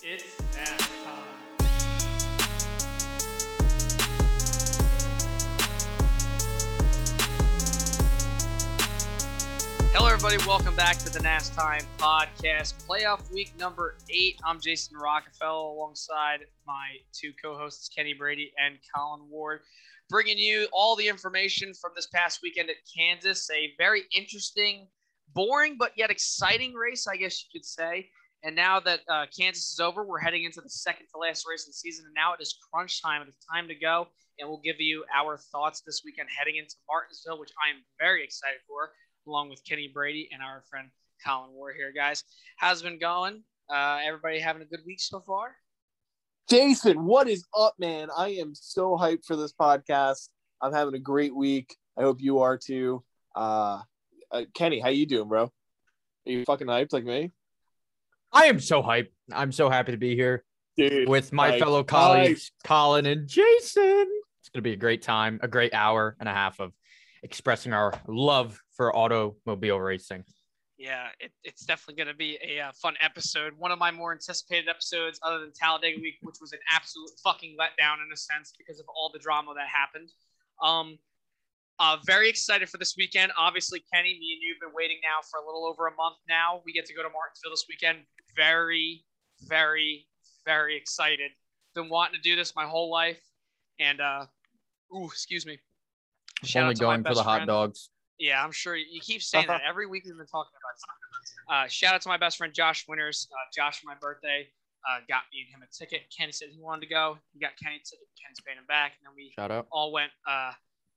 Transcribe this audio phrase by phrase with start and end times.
[0.00, 1.24] It's that time.
[9.92, 10.36] Hello, everybody.
[10.46, 14.40] Welcome back to the NASTIME podcast, playoff week number eight.
[14.44, 19.62] I'm Jason Rockefeller alongside my two co hosts, Kenny Brady and Colin Ward,
[20.08, 23.50] bringing you all the information from this past weekend at Kansas.
[23.50, 24.86] A very interesting,
[25.34, 28.10] boring, but yet exciting race, I guess you could say.
[28.44, 31.64] And now that uh, Kansas is over, we're heading into the second to last race
[31.64, 32.04] of the season.
[32.06, 33.22] And now it is crunch time.
[33.22, 34.08] It is time to go.
[34.38, 38.22] And we'll give you our thoughts this weekend heading into Martinsville, which I am very
[38.22, 38.92] excited for,
[39.26, 40.88] along with Kenny Brady and our friend
[41.26, 42.22] Colin Ward here, guys.
[42.56, 43.42] How's it been going?
[43.68, 45.56] Uh, everybody having a good week so far?
[46.48, 48.08] Jason, what is up, man?
[48.16, 50.28] I am so hyped for this podcast.
[50.62, 51.76] I'm having a great week.
[51.98, 53.02] I hope you are too.
[53.34, 53.80] Uh,
[54.30, 55.44] uh Kenny, how you doing, bro?
[55.44, 55.50] Are
[56.24, 57.32] you fucking hyped like me?
[58.32, 59.10] I am so hyped.
[59.32, 60.44] I'm so happy to be here
[60.76, 64.06] Dude, with my hype, fellow colleagues, Colin and Jason.
[64.40, 66.72] It's going to be a great time, a great hour and a half of
[67.22, 70.24] expressing our love for automobile racing.
[70.78, 73.52] Yeah, it, it's definitely going to be a uh, fun episode.
[73.58, 77.56] One of my more anticipated episodes, other than Talladega Week, which was an absolute fucking
[77.58, 80.10] letdown in a sense because of all the drama that happened.
[80.62, 80.98] Um,
[81.80, 83.32] uh, very excited for this weekend.
[83.38, 86.16] Obviously, Kenny, me and you have been waiting now for a little over a month
[86.28, 86.60] now.
[86.64, 87.98] We get to go to Martinsville this weekend.
[88.36, 89.04] Very,
[89.46, 90.06] very,
[90.44, 91.30] very excited.
[91.74, 93.20] Been wanting to do this my whole life.
[93.78, 94.26] And, uh,
[94.94, 95.58] ooh, excuse me.
[96.44, 97.48] Shout Only out to my going for the hot friend.
[97.48, 97.90] dogs.
[98.18, 100.04] Yeah, I'm sure you keep saying that every week.
[100.04, 101.66] We've been talking about it.
[101.66, 103.28] Uh, shout out to my best friend Josh Winters.
[103.30, 104.48] Uh, Josh, for my birthday,
[104.90, 106.02] uh, got me and him a ticket.
[106.16, 107.18] Ken said he wanted to go.
[107.32, 108.08] He got Kenny a ticket.
[108.20, 109.68] Ken's paying him back, and then we Shout out.
[109.70, 110.10] all went.
[110.28, 110.50] Uh,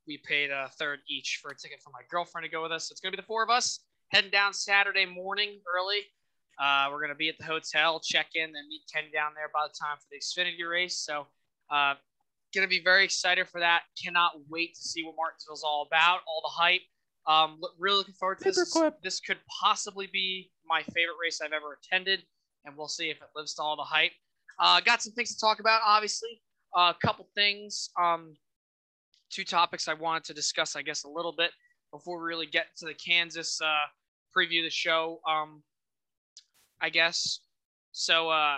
[0.08, 2.88] we paid a third each for a ticket for my girlfriend to go with us.
[2.88, 3.80] So it's gonna be the four of us
[4.12, 6.02] heading down Saturday morning early.
[6.60, 9.68] Uh, we're gonna be at the hotel, check in, then meet Ken down there by
[9.68, 10.98] the time for the Xfinity race.
[10.98, 11.28] So,
[11.70, 11.96] uh,
[12.54, 13.84] gonna be very excited for that.
[14.02, 16.22] Cannot wait to see what Martinsville's all about.
[16.28, 16.82] All the hype.
[17.28, 18.74] Um, look, really looking forward to this.
[19.04, 22.24] This could possibly be my favorite race I've ever attended,
[22.66, 24.12] and we'll see if it lives to all the hype.
[24.60, 26.42] Uh, got some things to talk about, obviously.
[26.76, 27.90] Uh, a couple things.
[28.00, 28.34] Um,
[29.32, 31.52] two topics I wanted to discuss, I guess, a little bit
[31.92, 33.88] before we really get to the Kansas uh,
[34.38, 35.20] preview of the show.
[35.28, 35.64] Um,
[36.82, 37.40] I guess
[37.92, 38.30] so.
[38.30, 38.58] Uh,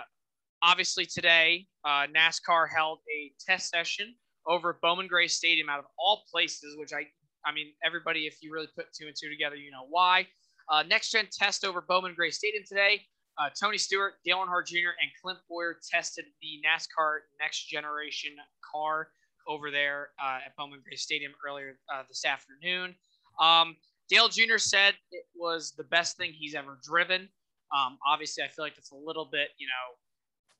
[0.62, 4.14] obviously, today uh, NASCAR held a test session
[4.46, 6.76] over at Bowman Gray Stadium, out of all places.
[6.78, 7.06] Which I,
[7.46, 10.26] I mean, everybody, if you really put two and two together, you know why.
[10.70, 13.02] Uh, next gen test over Bowman Gray Stadium today.
[13.36, 18.32] Uh, Tony Stewart, Dale Earnhardt Jr., and Clint Bowyer tested the NASCAR Next Generation
[18.72, 19.08] car
[19.46, 22.94] over there uh, at Bowman Gray Stadium earlier uh, this afternoon.
[23.40, 23.76] Um,
[24.08, 24.58] Dale Jr.
[24.58, 27.28] said it was the best thing he's ever driven.
[27.74, 29.96] Um, obviously, I feel like it's a little bit, you know,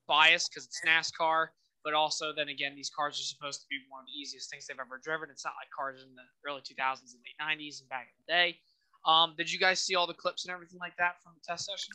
[0.09, 1.49] biased because it's NASCAR,
[1.84, 4.67] but also then again, these cars are supposed to be one of the easiest things
[4.67, 5.28] they've ever driven.
[5.31, 8.33] It's not like cars in the early 2000s and late 90s and back in the
[8.33, 8.59] day.
[9.06, 11.66] Um, did you guys see all the clips and everything like that from the test
[11.66, 11.93] session?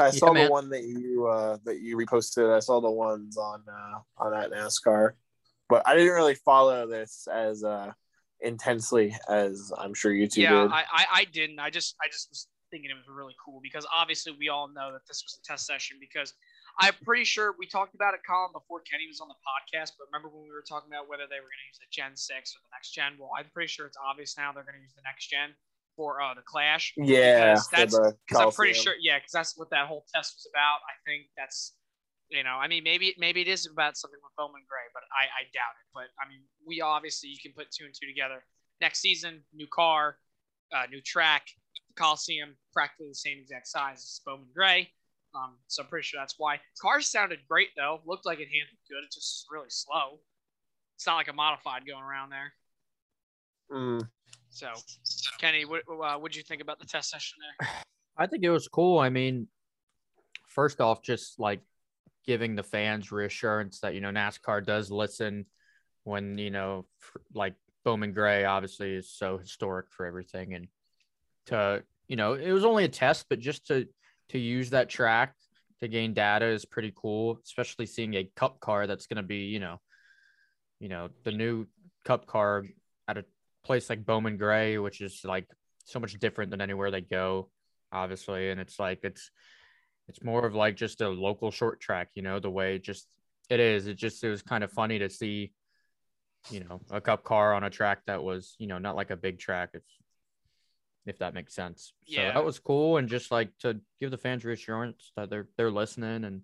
[0.00, 0.46] I saw man.
[0.46, 2.54] the one that you uh, that you reposted.
[2.54, 5.12] I saw the ones on uh, on that NASCAR,
[5.68, 7.92] but I didn't really follow this as uh,
[8.40, 10.70] intensely as I'm sure you two yeah, did.
[10.72, 11.58] I, I, I didn't.
[11.58, 14.92] I just I just was thinking it was really cool because obviously we all know
[14.92, 16.34] that this was a test session because
[16.78, 19.98] I'm pretty sure we talked about it, Colin, before Kenny was on the podcast.
[19.98, 22.14] But remember when we were talking about whether they were going to use the Gen
[22.14, 23.18] Six or the next gen?
[23.18, 25.52] Well, I'm pretty sure it's obvious now they're going to use the next gen
[26.00, 26.94] for uh, the Clash.
[26.96, 27.92] yeah, because that's-
[28.24, 30.78] Because I'm pretty sure, yeah, because that's what that whole test was about.
[30.88, 31.74] I think that's,
[32.30, 35.24] you know, I mean, maybe maybe it is about something with Bowman Gray, but I,
[35.40, 35.86] I doubt it.
[35.92, 38.42] But I mean, we obviously you can put two and two together.
[38.80, 40.16] Next season, new car,
[40.74, 41.48] uh, new track,
[41.96, 44.88] Coliseum, practically the same exact size as Bowman Gray.
[45.34, 46.60] Um, so I'm pretty sure that's why.
[46.80, 48.00] Car sounded great though.
[48.06, 49.04] Looked like it handled good.
[49.04, 50.20] It's just really slow.
[50.96, 52.52] It's not like a modified going around there.
[53.70, 54.08] Mm.
[54.50, 54.68] So,
[55.38, 57.68] Kenny, what uh, you think about the test session there?
[58.16, 58.98] I think it was cool.
[58.98, 59.48] I mean,
[60.46, 61.60] first off, just like
[62.26, 65.46] giving the fans reassurance that, you know, NASCAR does listen
[66.04, 66.86] when, you know,
[67.32, 67.54] like
[67.84, 70.54] Bowman Gray obviously is so historic for everything.
[70.54, 70.68] And
[71.46, 73.86] to, you know, it was only a test, but just to,
[74.30, 75.34] to use that track
[75.80, 79.46] to gain data is pretty cool, especially seeing a cup car that's going to be,
[79.46, 79.80] you know,
[80.78, 81.66] you know, the new
[82.04, 82.64] cup car
[83.08, 83.24] at a
[83.64, 85.46] place like Bowman Gray, which is like
[85.84, 87.48] so much different than anywhere they go
[87.92, 89.32] obviously and it's like it's
[90.06, 93.08] it's more of like just a local short track you know the way it just
[93.48, 95.52] it is it just it was kind of funny to see
[96.50, 99.16] you know a cup car on a track that was you know not like a
[99.16, 99.90] big track it's
[101.06, 101.92] if that makes sense.
[102.06, 102.34] So Yeah.
[102.34, 106.24] that was cool, and just like to give the fans reassurance that they're they're listening
[106.24, 106.42] and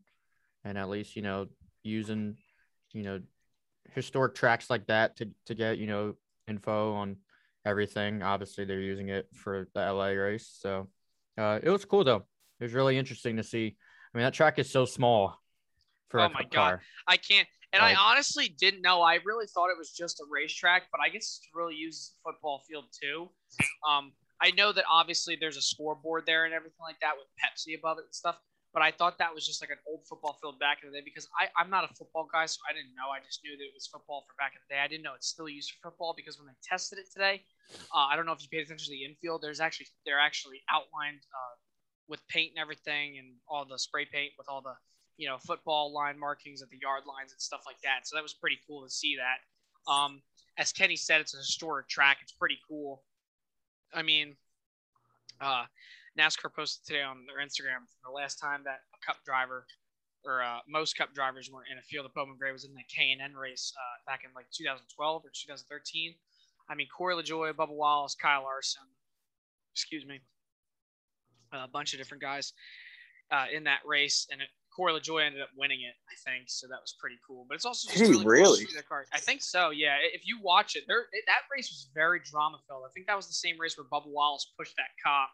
[0.64, 1.46] and at least you know
[1.82, 2.36] using
[2.92, 3.20] you know
[3.92, 6.14] historic tracks like that to to get you know
[6.48, 7.16] info on
[7.64, 8.22] everything.
[8.22, 10.88] Obviously, they're using it for the LA race, so
[11.38, 12.24] uh, it was cool though.
[12.60, 13.76] It was really interesting to see.
[14.14, 15.38] I mean, that track is so small
[16.08, 16.50] for Oh a my God.
[16.52, 16.82] car.
[17.06, 17.46] I can't.
[17.72, 19.02] And Like- I honestly didn't know.
[19.02, 22.14] I really thought it was just a racetrack, but I guess it's really used as
[22.14, 23.28] a football field too.
[23.86, 27.76] Um, I know that obviously there's a scoreboard there and everything like that with Pepsi
[27.78, 28.38] above it and stuff.
[28.76, 31.02] But I thought that was just like an old football field back in the day
[31.02, 33.08] because I, I'm not a football guy, so I didn't know.
[33.08, 34.84] I just knew that it was football for back in the day.
[34.84, 37.40] I didn't know it's still used for football because when they tested it today,
[37.88, 39.40] uh, I don't know if you paid attention to the infield.
[39.40, 41.56] There's actually they're actually outlined uh,
[42.04, 44.76] with paint and everything and all the spray paint with all the
[45.16, 48.04] you know football line markings at the yard lines and stuff like that.
[48.04, 49.40] So that was pretty cool to see that.
[49.90, 50.20] Um,
[50.60, 52.18] as Kenny said, it's a historic track.
[52.20, 53.04] It's pretty cool.
[53.94, 54.36] I mean,
[55.40, 55.64] uh,
[56.18, 59.66] NASCAR posted today on their Instagram the last time that a Cup driver
[60.24, 62.82] or uh, most Cup drivers were in a field of Bowman Gray was in the
[62.88, 66.14] K and N race uh, back in like 2012 or 2013.
[66.68, 68.82] I mean, Corey LaJoie, Bubba Wallace, Kyle Larson,
[69.72, 70.20] excuse me,
[71.52, 72.52] a bunch of different guys
[73.30, 76.44] uh, in that race, and it, Corey LaJoie ended up winning it, I think.
[76.48, 77.46] So that was pretty cool.
[77.48, 78.66] But it's also just really, cool really?
[78.74, 79.06] that car.
[79.12, 79.70] I think so.
[79.70, 79.96] Yeah.
[80.12, 82.82] If you watch it, there it, that race was very drama filled.
[82.84, 85.30] I think that was the same race where Bubba Wallace pushed that cop,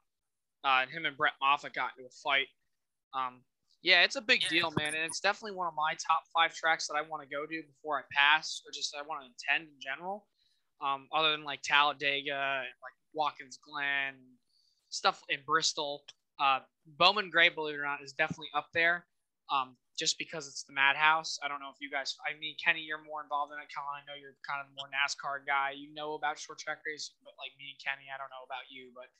[0.65, 2.49] uh, and him and Brett Moffitt got into a fight.
[3.15, 3.43] Um,
[3.83, 6.87] yeah, it's a big deal, man, and it's definitely one of my top five tracks
[6.87, 9.69] that I want to go to before I pass, or just I want to attend
[9.69, 10.27] in general.
[10.81, 14.15] Um, other than like Talladega and like Watkins Glen,
[14.93, 16.05] stuff in Bristol.
[16.39, 19.07] Uh, Bowman Gray, believe it or not, is definitely up there.
[19.51, 21.37] Um, just because it's the Madhouse.
[21.45, 22.17] I don't know if you guys.
[22.25, 23.69] I mean, Kenny, you're more involved in it.
[23.69, 25.77] Colin, I know you're kind of the more NASCAR guy.
[25.77, 28.65] You know about short track racing, but like me and Kenny, I don't know about
[28.73, 28.95] you.
[28.97, 29.13] But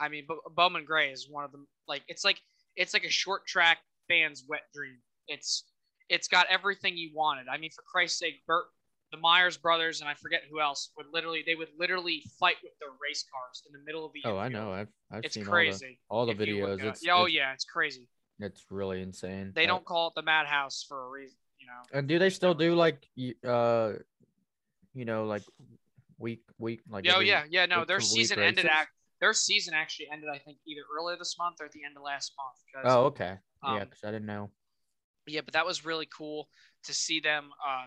[0.00, 1.66] I mean, Bo- Bowman Gray is one of them.
[1.86, 2.40] Like it's like
[2.76, 4.96] it's like a short track fan's wet dream.
[5.28, 5.64] It's
[6.08, 7.46] it's got everything you wanted.
[7.48, 8.64] I mean, for Christ's sake, Burt,
[9.12, 12.72] the Myers brothers, and I forget who else would literally they would literally fight with
[12.80, 14.22] their race cars in the middle of the.
[14.24, 14.72] Oh, I know.
[14.72, 15.98] I've I've It's seen crazy.
[16.08, 16.88] all the all the if you look videos.
[16.88, 18.08] It's, oh it's, yeah, it's crazy.
[18.40, 19.52] it's really insane.
[19.54, 21.98] They don't call it the Madhouse for a reason, you know.
[21.98, 23.06] And do they still do like
[23.46, 23.92] uh,
[24.94, 25.42] you know, like
[26.18, 27.06] week week like?
[27.12, 27.66] Oh yeah, yeah.
[27.66, 28.66] No, their season ended.
[28.66, 31.96] Act, their season actually ended, I think, either earlier this month or at the end
[31.96, 32.86] of last month.
[32.86, 33.36] Oh okay.
[33.64, 34.50] yeah, Um, because I didn't know.
[35.26, 36.48] yeah, but that was really cool
[36.84, 37.86] to see them, uh,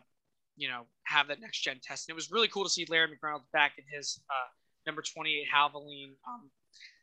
[0.55, 2.07] you know, have that next gen test.
[2.07, 4.49] And it was really cool to see Larry McReynolds back in his uh,
[4.85, 6.49] number 28 Havoline um,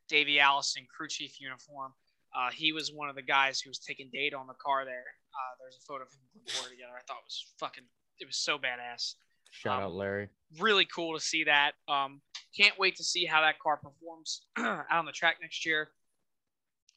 [0.09, 1.93] Davey Allison crew chief uniform.
[2.37, 5.05] Uh, he was one of the guys who was taking data on the car there.
[5.35, 6.93] Uh, there's a photo of him Porter together.
[6.97, 7.85] I thought it was fucking,
[8.21, 9.15] it was so badass.
[9.51, 10.29] Shout um, out Larry.
[10.61, 11.73] Really cool to see that.
[11.89, 12.21] Um,
[12.57, 15.91] can't wait to see how that car performs out on the track next year.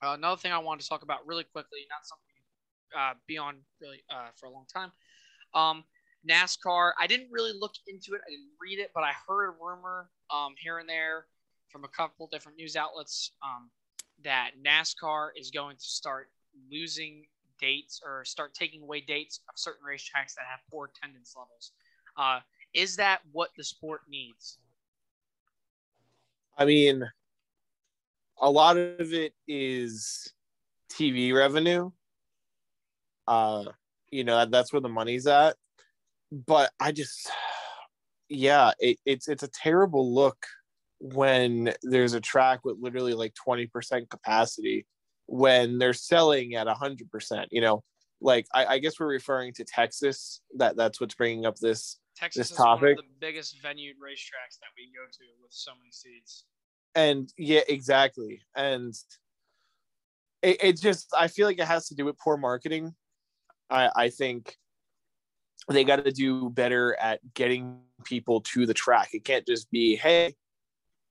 [0.03, 2.23] Uh, another thing I wanted to talk about really quickly, not something
[2.97, 4.91] uh, be on really uh, for a long time.
[5.53, 5.83] Um,
[6.29, 6.94] NASCAR.
[7.00, 8.21] I didn't really look into it.
[8.25, 11.25] I didn't read it, but I heard a rumor um, here and there
[11.69, 13.69] from a couple different news outlets um,
[14.23, 16.29] that NASCAR is going to start
[16.71, 17.25] losing
[17.59, 21.71] dates or start taking away dates of certain racetracks that have poor attendance levels.
[22.17, 22.39] Uh,
[22.73, 24.57] is that what the sport needs?
[26.57, 27.03] I mean,
[28.39, 30.31] a lot of it is
[30.91, 31.91] TV revenue.
[33.27, 33.65] Uh,
[34.12, 35.55] you know, that's where the money's at.
[36.31, 37.29] But I just,
[38.29, 40.45] yeah, it, it's it's a terrible look
[41.00, 44.86] when there's a track with literally like 20% capacity
[45.25, 47.45] when they're selling at 100%.
[47.51, 47.83] You know,
[48.22, 50.41] like I, I guess we're referring to Texas.
[50.57, 53.93] That that's what's bringing up this Texas This is one topic- of the biggest venue
[53.93, 56.46] racetracks that we go to with so many seats.
[56.96, 58.41] and yeah exactly.
[58.55, 58.93] And
[60.41, 62.93] it, it just i feel like it has to do with poor marketing.
[63.70, 64.58] I i think
[65.70, 69.10] they got to do better at getting people to the track.
[69.13, 70.36] It can't just be hey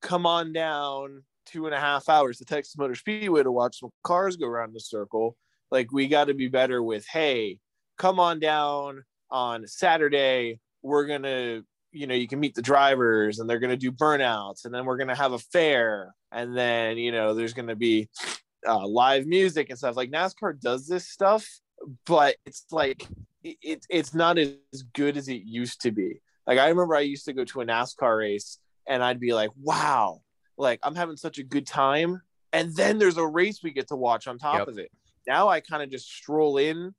[0.02, 3.90] come on down two and a half hours to texas motor speedway to watch some
[4.04, 5.36] cars go around the circle.
[5.70, 7.58] Like we got to be better with hey
[7.98, 11.62] come on down on saturday we're gonna
[11.92, 14.86] you know you can meet the drivers and they're going to do burnouts and then
[14.86, 18.08] we're going to have a fair and then you know there's going to be
[18.66, 19.94] uh, live music and stuff.
[19.96, 21.46] Like nascar does this stuff
[22.06, 23.06] but it's like
[23.44, 24.54] it, it's not as
[24.94, 26.20] good as it used to be.
[26.46, 28.58] Like i remember i used to go to a nascar race
[28.88, 30.22] and i'd be like wow
[30.56, 32.22] like i'm having such a good time.
[32.54, 34.68] And then there's a race we get to watch on top Yep.
[34.68, 34.90] of it.
[35.26, 36.94] Now i kind of just stroll in.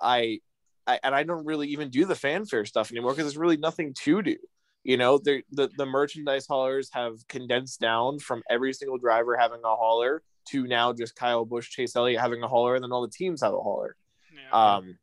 [0.00, 0.40] I
[0.88, 3.92] I, and I don't really even do the fanfare stuff anymore because there's really nothing
[4.04, 4.36] to do.
[4.84, 9.76] You know, the the merchandise haulers have condensed down from every single driver having a
[9.76, 13.12] hauler to now just Kyle Busch, Chase Elliott having a hauler, and then all the
[13.12, 13.96] teams have a hauler.
[14.32, 14.76] Yeah.
[14.76, 14.98] Um,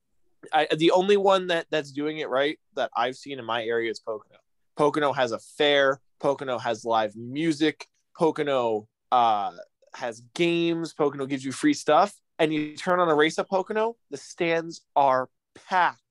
[0.51, 3.91] I, the only one that that's doing it right that I've seen in my area
[3.91, 4.39] is Pocono.
[4.75, 5.99] Pocono has a fair.
[6.19, 7.87] Pocono has live music.
[8.17, 9.51] Pocono uh,
[9.93, 10.93] has games.
[10.93, 14.81] Pocono gives you free stuff, and you turn on a race at Pocono, the stands
[14.95, 15.29] are
[15.67, 16.01] packed.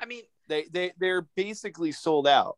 [0.00, 2.56] I mean, they they they're basically sold out.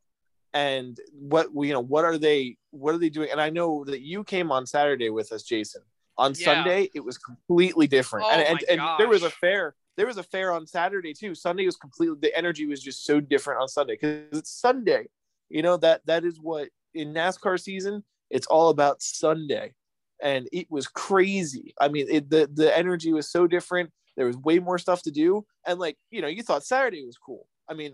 [0.53, 2.57] And what you know, what are they?
[2.71, 3.31] What are they doing?
[3.31, 5.83] And I know that you came on Saturday with us, Jason.
[6.19, 6.45] On yeah.
[6.45, 10.17] Sunday, it was completely different, oh and and, and there was a fair there was
[10.17, 11.35] a fair on Saturday too.
[11.35, 15.07] Sunday was completely the energy was just so different on Sunday because it's Sunday.
[15.51, 19.75] You know that that is what in NASCAR season it's all about Sunday,
[20.23, 21.75] and it was crazy.
[21.79, 23.91] I mean, it, the the energy was so different.
[24.21, 27.17] There was way more stuff to do, and like you know, you thought Saturday was
[27.17, 27.47] cool.
[27.71, 27.93] I mean,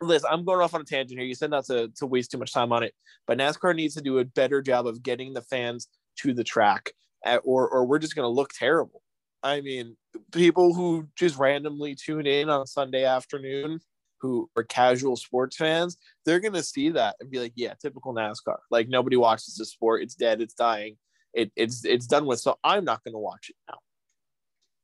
[0.00, 1.28] Liz, I'm going off on a tangent here.
[1.28, 2.94] You said not to to waste too much time on it,
[3.28, 5.86] but NASCAR needs to do a better job of getting the fans
[6.18, 6.90] to the track,
[7.24, 9.02] at, or or we're just going to look terrible.
[9.44, 9.96] I mean,
[10.32, 13.78] people who just randomly tune in on Sunday afternoon
[14.20, 15.96] who are casual sports fans,
[16.26, 18.58] they're gonna see that and be like, yeah, typical NASCAR.
[18.68, 20.96] Like nobody watches the sport, it's dead, it's dying,
[21.32, 22.40] it, it's it's done with.
[22.40, 23.78] So I'm not gonna watch it now.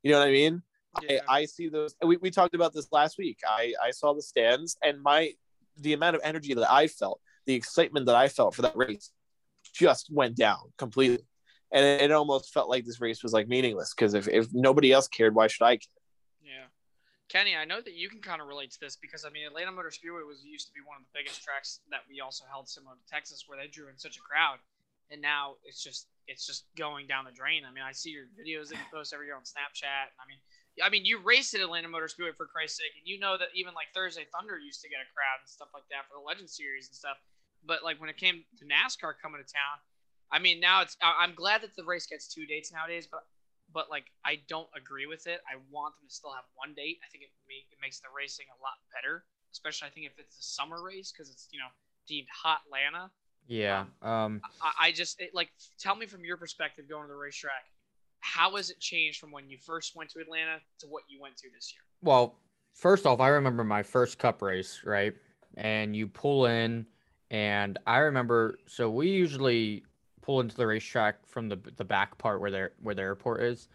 [0.06, 0.62] You know what I mean?
[1.02, 1.18] Yeah.
[1.28, 1.96] I, I see those.
[2.00, 3.40] We, we talked about this last week.
[3.44, 5.32] I I saw the stands and my
[5.78, 9.10] the amount of energy that I felt, the excitement that I felt for that race,
[9.74, 11.26] just went down completely
[11.72, 14.92] and it, it almost felt like this race was like meaningless because if, if nobody
[14.92, 15.90] else cared, why should I care?
[16.40, 16.66] Yeah.
[17.28, 19.72] Kenny, I know that you can kind of relate to this because I mean Atlanta
[19.72, 22.68] Motor Speedway was used to be one of the biggest tracks that we also held
[22.68, 24.58] similar to Texas where they drew in such a crowd.
[25.10, 27.62] And now it's just it's just going down the drain.
[27.62, 30.10] I mean, I see your videos that you post every year on Snapchat.
[30.18, 30.38] I mean
[30.82, 33.54] I mean you raced at Atlanta Motor Speedway for Christ's sake, and you know that
[33.54, 36.24] even like Thursday Thunder used to get a crowd and stuff like that for the
[36.24, 37.16] Legend Series and stuff.
[37.64, 39.80] But like when it came to NASCAR coming to town,
[40.30, 40.96] I mean, now it's.
[41.02, 43.22] I'm glad that the race gets two dates nowadays, but
[43.72, 45.40] but like I don't agree with it.
[45.46, 46.98] I want them to still have one date.
[47.02, 50.18] I think it make, it makes the racing a lot better, especially I think if
[50.18, 51.70] it's a summer race because it's you know
[52.06, 53.10] deemed hot Atlanta.
[53.46, 53.84] Yeah.
[54.02, 54.12] Um.
[54.12, 57.64] um I, I just it, like tell me from your perspective going to the racetrack,
[58.20, 61.36] how has it changed from when you first went to Atlanta to what you went
[61.38, 61.82] to this year?
[62.02, 62.38] Well,
[62.74, 65.14] first off, I remember my first Cup race, right?
[65.56, 66.86] And you pull in,
[67.30, 68.58] and I remember.
[68.66, 69.84] So we usually
[70.22, 73.68] pull into the racetrack from the the back part where their where the airport is,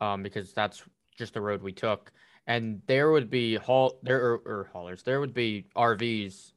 [0.00, 0.82] um, because that's
[1.16, 2.12] just the road we took.
[2.46, 5.02] And there would be haul there or, or haulers.
[5.02, 6.52] There would be RVs,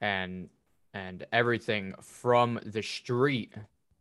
[0.00, 0.48] and
[0.94, 3.54] and everything from the street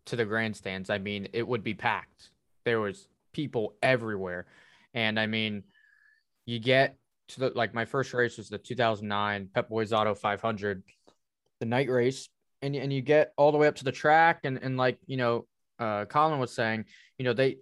[0.05, 0.89] to the grandstands.
[0.89, 2.31] I mean, it would be packed.
[2.65, 4.47] There was people everywhere,
[4.93, 5.63] and I mean,
[6.45, 6.97] you get
[7.29, 10.83] to the like my first race was the 2009 Pep Boys Auto 500,
[11.59, 12.29] the night race
[12.61, 15.17] and and you get all the way up to the track and and like you
[15.17, 15.45] know
[15.79, 16.85] uh colin was saying
[17.17, 17.57] you know they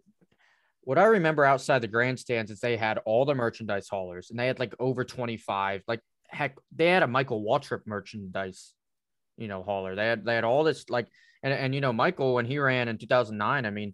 [0.81, 4.48] what i remember outside the grandstands is they had all the merchandise haulers and they
[4.48, 8.74] had like over 25 like heck they had a michael waltrip merchandise
[9.38, 9.96] you know hauler.
[9.96, 11.08] They had they had all this like
[11.44, 13.94] and and you know michael when he ran in 2009 i mean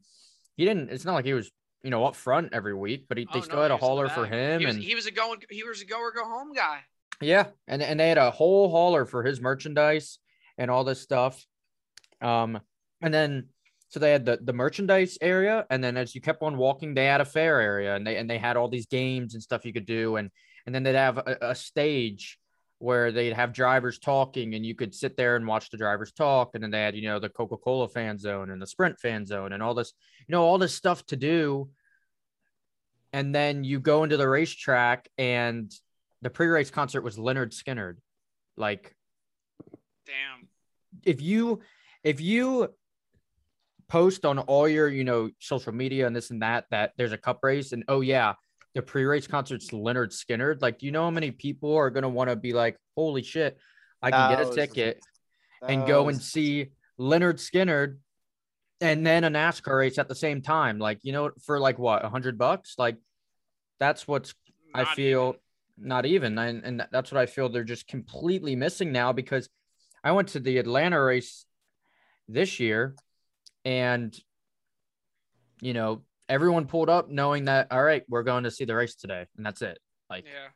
[0.55, 1.51] he didn't it's not like he was
[1.83, 4.07] you know up front every week but he, oh, they still no, had a hauler
[4.09, 6.23] for him he was, and he was a going he was a go or go
[6.23, 6.79] home guy.
[7.21, 10.19] Yeah and and they had a whole hauler for his merchandise
[10.57, 11.45] and all this stuff.
[12.21, 12.59] Um,
[13.01, 13.47] and then
[13.89, 17.05] so they had the, the merchandise area, and then as you kept on walking, they
[17.05, 19.73] had a fair area, and they and they had all these games and stuff you
[19.73, 20.31] could do, and
[20.65, 22.39] and then they'd have a, a stage
[22.83, 26.51] where they'd have drivers talking, and you could sit there and watch the drivers talk,
[26.53, 29.25] and then they had you know the Coca Cola fan zone and the Sprint fan
[29.25, 29.93] zone and all this
[30.27, 31.69] you know all this stuff to do,
[33.13, 35.71] and then you go into the racetrack, and
[36.21, 37.97] the pre race concert was Lynyrd Skynyrd,
[38.57, 38.93] like
[40.05, 40.49] Damn.
[41.05, 41.61] If you
[42.03, 42.69] if you
[43.87, 47.17] post on all your, you know, social media and this and that that there's a
[47.17, 48.33] cup race and oh yeah,
[48.75, 52.09] the pre-race concert's Lynyrd Skynyrd, like do you know how many people are going to
[52.09, 53.57] want to be like, "Holy shit,
[54.01, 54.99] I can get a ticket
[55.67, 57.97] and go and see Lynyrd Skynyrd
[58.81, 60.77] and then a NASCAR race at the same time.
[60.77, 62.75] Like, you know, for like what, a hundred bucks?
[62.77, 62.97] Like
[63.79, 64.33] that's what's
[64.75, 65.35] not I feel
[65.77, 65.87] even.
[65.87, 66.37] not even.
[66.37, 69.47] And, and that's what I feel they're just completely missing now because
[70.03, 71.45] I went to the Atlanta race
[72.27, 72.95] this year
[73.63, 74.13] and
[75.61, 78.95] you know, everyone pulled up knowing that all right, we're going to see the race
[78.95, 79.79] today and that's it.
[80.09, 80.49] Like yeah.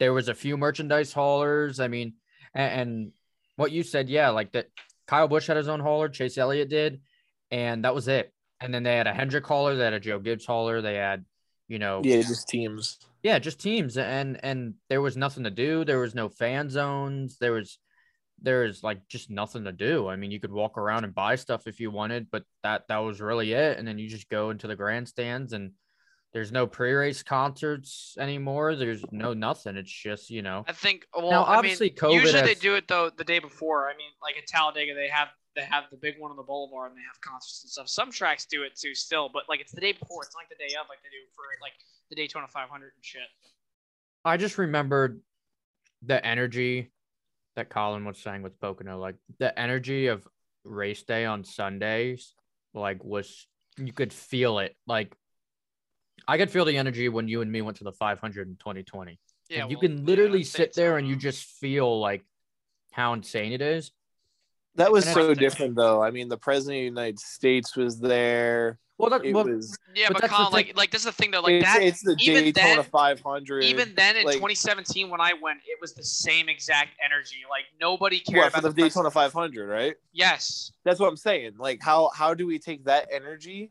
[0.00, 2.14] there was a few merchandise haulers, I mean,
[2.54, 3.12] and, and
[3.56, 4.68] what you said, yeah, like that
[5.06, 7.00] Kyle Busch had his own hauler, Chase Elliott did,
[7.50, 8.32] and that was it.
[8.60, 11.24] And then they had a Hendrick hauler, they had a Joe Gibbs hauler, they had,
[11.68, 12.98] you know, yeah, just teams.
[13.22, 15.84] Yeah, just teams, and and there was nothing to do.
[15.84, 17.38] There was no fan zones.
[17.38, 17.78] There was
[18.40, 20.08] there's like just nothing to do.
[20.08, 22.98] I mean, you could walk around and buy stuff if you wanted, but that that
[22.98, 23.78] was really it.
[23.78, 25.72] And then you just go into the grandstands and
[26.32, 28.74] there's no pre-race concerts anymore.
[28.74, 29.76] There's no nothing.
[29.76, 30.64] It's just you know.
[30.68, 31.06] I think.
[31.14, 33.88] Well, Now, I obviously, mean, COVID usually they do it though the day before.
[33.88, 36.90] I mean, like at Talladega, they have they have the big one on the boulevard
[36.90, 37.88] and they have concerts and stuff.
[37.88, 40.22] Some tracks do it too, still, but like it's the day before.
[40.22, 41.72] It's like the day of, like they do for like
[42.10, 43.22] the Daytona 500 and shit.
[44.24, 45.20] I just remembered
[46.02, 46.92] the energy
[47.56, 50.26] that Colin was saying with Pocono, like the energy of
[50.64, 52.34] race day on Sundays,
[52.74, 53.46] like was
[53.78, 54.76] you could feel it.
[54.86, 55.16] Like
[56.28, 59.18] I could feel the energy when you and me went to the 500 in 2020.
[59.48, 62.24] Yeah, And you well, can literally I'd sit there and you just feel like
[62.92, 63.92] how insane it is.
[64.76, 66.02] That was so different, though.
[66.02, 68.78] I mean, the president of the United States was there.
[68.98, 69.76] Well, that well, was.
[69.94, 71.82] Yeah, but but, Colin, like like this is the thing though, like it's, that.
[71.82, 73.64] it's the even Daytona then- 500.
[73.64, 77.36] even then in like- 2017 when I went, it was the same exact energy.
[77.50, 79.96] Like nobody cared what, about for the pres- Daytona 500, right?
[80.12, 80.72] Yes.
[80.84, 81.54] That's what I'm saying.
[81.58, 83.70] Like, how how do we take that energy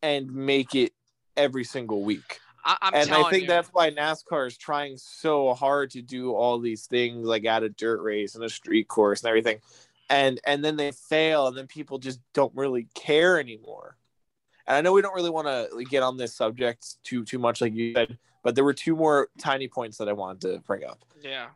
[0.00, 0.92] and make it
[1.36, 2.38] every single week?
[2.64, 3.48] I, I'm and I think you.
[3.48, 7.68] that's why NASCAR is trying so hard to do all these things, like at a
[7.68, 9.58] dirt race and a street course and everything,
[10.12, 13.96] and and then they fail, and then people just don't really care anymore.
[14.66, 17.60] And I know we don't really want to get on this subject too too much,
[17.60, 20.84] like you said, but there were two more tiny points that I wanted to bring
[20.84, 21.04] up.
[21.22, 21.48] Yeah.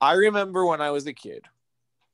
[0.00, 1.46] I remember when I was a kid,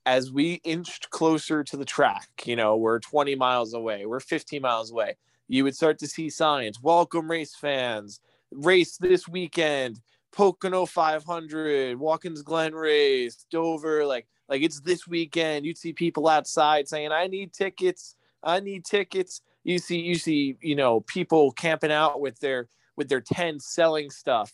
[0.05, 4.61] as we inched closer to the track, you know, we're 20 miles away, we're 15
[4.61, 5.17] miles away,
[5.49, 8.21] you would start to see signs welcome race fans,
[8.51, 9.99] race this weekend,
[10.31, 15.65] Pocono 500, Watkins Glen race, Dover, like, like it's this weekend.
[15.65, 19.41] You'd see people outside saying, I need tickets, I need tickets.
[19.63, 22.67] You see, you see, you know, people camping out with their
[22.97, 24.51] with their tents selling stuff.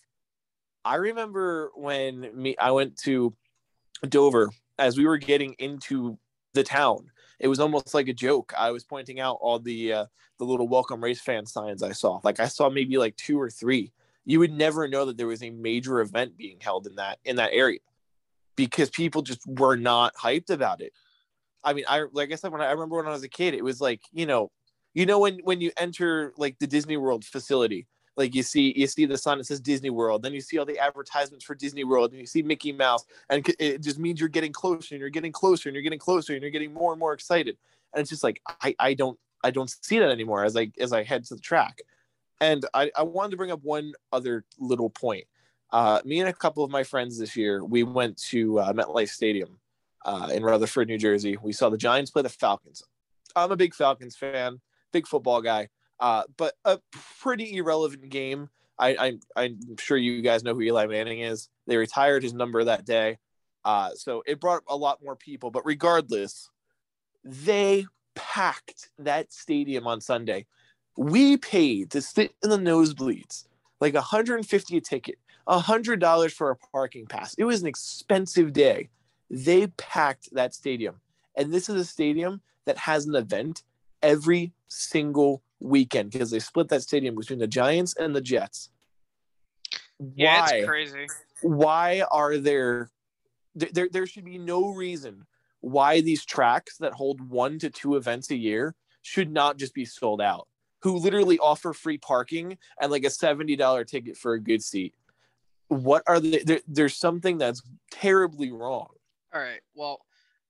[0.86, 3.34] I remember when me I went to
[4.08, 6.20] Dover as we were getting into
[6.54, 7.10] the town.
[7.40, 8.54] It was almost like a joke.
[8.56, 10.06] I was pointing out all the uh,
[10.38, 12.20] the little welcome race fan signs I saw.
[12.24, 13.92] Like I saw maybe like two or three.
[14.26, 17.38] You would never know that there was a major event being held in that in
[17.38, 17.80] that area
[18.58, 20.92] because people just were not hyped about it.
[21.64, 23.54] I mean, I like I said when I, I remember when I was a kid,
[23.54, 24.52] it was like you know,
[24.94, 28.88] you know when when you enter like the Disney World facility like you see you
[28.88, 31.84] see the sign that says Disney World, then you see all the advertisements for Disney
[31.84, 35.12] World, and you see Mickey Mouse, and it just means you're getting closer and you're
[35.12, 37.58] getting closer and you're getting closer and you're getting more and more excited.
[37.94, 40.92] And it's just like I, I don't I don't see that anymore as I as
[40.92, 41.78] I head to the track.
[42.42, 45.26] And I, I wanted to bring up one other little point.
[45.72, 49.10] Uh, me and a couple of my friends this year, we went to uh, MetLife
[49.10, 49.60] Stadium
[50.06, 51.38] uh, in Rutherford, New Jersey.
[51.42, 52.84] We saw the Giants play the Falcons.
[53.36, 56.80] I'm a big Falcons fan, big football guy uh, but a
[57.22, 58.50] pretty irrelevant game.
[58.80, 61.50] I, I'm sure you guys know who Eli Manning is.
[61.66, 63.18] They retired his number that day.
[63.66, 65.50] Uh, so it brought a lot more people.
[65.50, 66.50] But regardless,
[67.24, 70.46] they packed that stadium on Sunday.
[70.96, 73.48] We paid to sit in the nosebleeds,
[73.82, 77.34] like 150 a ticket, $100 for a parking pass.
[77.38, 78.90] It was an expensive day.
[79.30, 80.96] They packed that stadium.
[81.36, 83.64] And this is a stadium that has an event
[84.02, 88.70] every single weekend because they split that stadium between the Giants and the Jets.
[90.16, 90.56] Yeah, Why?
[90.56, 91.08] it's crazy.
[91.42, 92.90] Why are there,
[93.56, 93.70] there?
[93.74, 95.26] There there should be no reason
[95.62, 99.86] why these tracks that hold one to two events a year should not just be
[99.86, 100.48] sold out.
[100.84, 104.94] Who literally offer free parking and like a seventy dollar ticket for a good seat.
[105.68, 106.44] What are the?
[106.44, 108.88] There, there's something that's terribly wrong.
[109.34, 109.62] All right.
[109.76, 110.02] Well,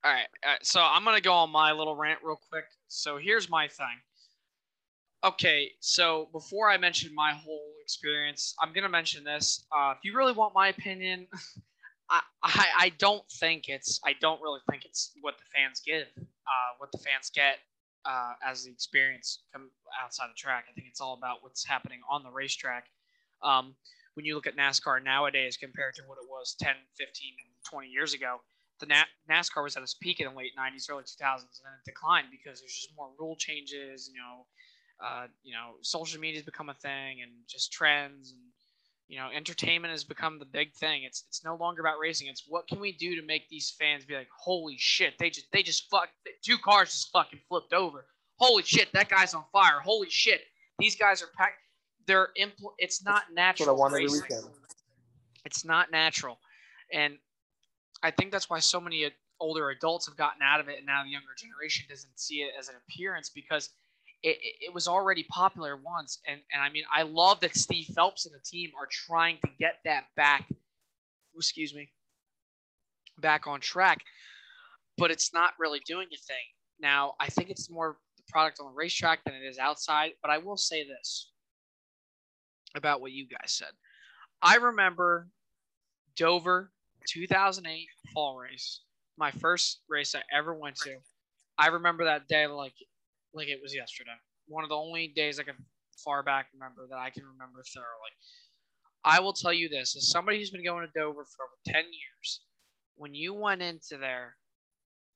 [0.03, 0.27] all right.
[0.45, 2.65] Uh, so I'm gonna go on my little rant real quick.
[2.88, 4.01] So here's my thing.
[5.23, 9.65] Okay, so before I mention my whole experience, I'm gonna mention this.
[9.75, 11.27] Uh, if you really want my opinion,
[12.10, 16.08] I, I I don't think it's I don't really think it's what the fans give,
[16.17, 17.58] uh, what the fans get
[18.06, 19.69] uh, as the experience come
[20.01, 20.65] outside the track.
[20.69, 22.86] I think it's all about what's happening on the racetrack.
[23.41, 23.75] Um,
[24.17, 27.34] when you look at NASCAR nowadays compared to what it was 10, 15,
[27.69, 28.41] 20 years ago,
[28.80, 31.73] the Na- NASCAR was at its peak in the late 90s, early 2000s, and then
[31.77, 34.10] it declined because there's just more rule changes.
[34.12, 34.45] You know,
[35.06, 38.41] uh, you know, social media has become a thing, and just trends, and
[39.08, 41.03] you know, entertainment has become the big thing.
[41.03, 42.27] It's it's no longer about racing.
[42.27, 45.45] It's what can we do to make these fans be like, holy shit, they just
[45.53, 46.10] they just fuck
[46.43, 48.06] two cars just fucking flipped over.
[48.39, 49.80] Holy shit, that guy's on fire.
[49.80, 50.41] Holy shit,
[50.80, 51.62] these guys are packed.
[52.08, 53.76] They're impl- It's not That's what I natural.
[53.78, 54.22] want every racing.
[54.22, 54.43] weekend.
[55.46, 56.39] It's not natural,
[56.93, 57.17] and
[58.04, 60.86] I think that's why so many uh, older adults have gotten out of it, and
[60.86, 63.70] now the younger generation doesn't see it as an appearance because
[64.24, 66.20] it, it, it was already popular once.
[66.28, 69.50] And and I mean, I love that Steve Phelps and the team are trying to
[69.60, 70.50] get that back.
[71.36, 71.89] Excuse me,
[73.20, 74.00] back on track.
[74.98, 76.46] but it's not really doing a thing.
[76.80, 80.12] Now, I think it's more the product on the racetrack than it is outside.
[80.22, 81.32] But I will say this
[82.75, 83.71] about what you guys said.
[84.41, 85.27] I remember
[86.15, 86.71] Dover
[87.08, 88.82] 2008 fall race,
[89.17, 90.97] my first race I ever went to.
[91.58, 92.73] I remember that day like
[93.34, 94.12] like it was yesterday.
[94.47, 95.56] One of the only days I can
[96.03, 98.13] far back remember that I can remember thoroughly.
[99.03, 101.75] I will tell you this as somebody who's been going to Dover for over 10
[101.75, 102.41] years,
[102.95, 104.36] when you went into there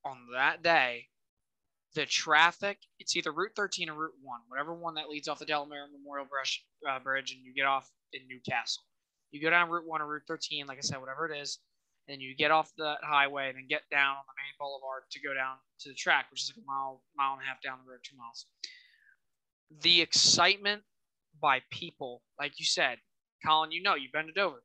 [0.05, 1.07] on that day,
[1.95, 5.45] the traffic, it's either Route 13 or Route 1, whatever one that leads off the
[5.45, 8.83] Delaware Memorial Bridge, uh, Bridge and you get off in Newcastle.
[9.31, 11.59] You go down Route 1 or Route 13, like I said, whatever it is,
[12.07, 15.19] and you get off the highway and then get down on the main boulevard to
[15.21, 17.79] go down to the track, which is like a mile, mile and a half down
[17.83, 18.45] the road, two miles.
[19.81, 20.83] The excitement
[21.41, 22.97] by people, like you said,
[23.45, 24.63] Colin, you know, you've been to Dover.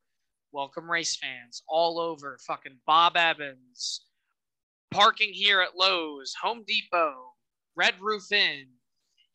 [0.53, 2.39] Welcome race fans all over.
[2.47, 4.06] Fucking Bob Evans,
[4.90, 7.14] parking here at Lowe's, Home Depot,
[7.77, 8.66] Red Roof Inn.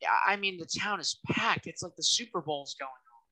[0.01, 1.67] Yeah, I mean the town is packed.
[1.67, 3.23] It's like the Super Bowl's going on,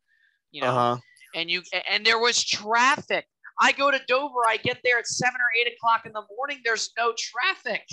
[0.51, 0.67] you know.
[0.67, 0.97] Uh-huh.
[1.35, 3.25] And you and there was traffic.
[3.59, 4.47] I go to Dover.
[4.47, 6.59] I get there at seven or eight o'clock in the morning.
[6.63, 7.83] There's no traffic.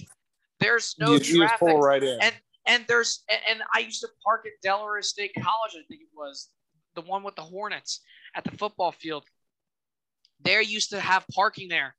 [0.61, 1.59] There's no you, you traffic.
[1.59, 2.19] pull right in.
[2.21, 2.35] And
[2.67, 5.73] and there's and I used to park at Delaware State College.
[5.73, 6.51] I think it was
[6.95, 8.01] the one with the Hornets
[8.35, 9.25] at the football field.
[10.41, 11.95] They used to have parking there.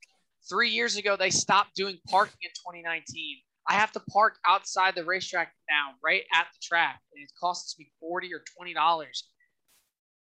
[0.50, 3.38] Three years ago, they stopped doing parking in 2019.
[3.70, 7.78] I have to park outside the racetrack now, right at the track, and it costs
[7.78, 9.30] me 40 or 20 dollars.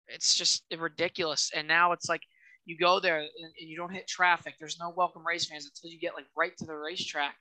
[0.07, 1.51] It's just ridiculous.
[1.55, 2.21] And now it's like
[2.65, 4.55] you go there and, and you don't hit traffic.
[4.59, 7.35] There's no welcome race fans until you get like right to the racetrack.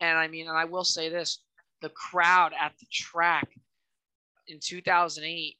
[0.00, 1.42] And I mean, and I will say this:
[1.82, 3.48] the crowd at the track
[4.46, 5.56] in 2008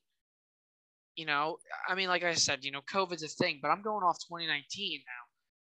[1.16, 4.02] you know, I mean, like I said, you know, COVID's a thing, but I'm going
[4.02, 5.23] off 2019 now.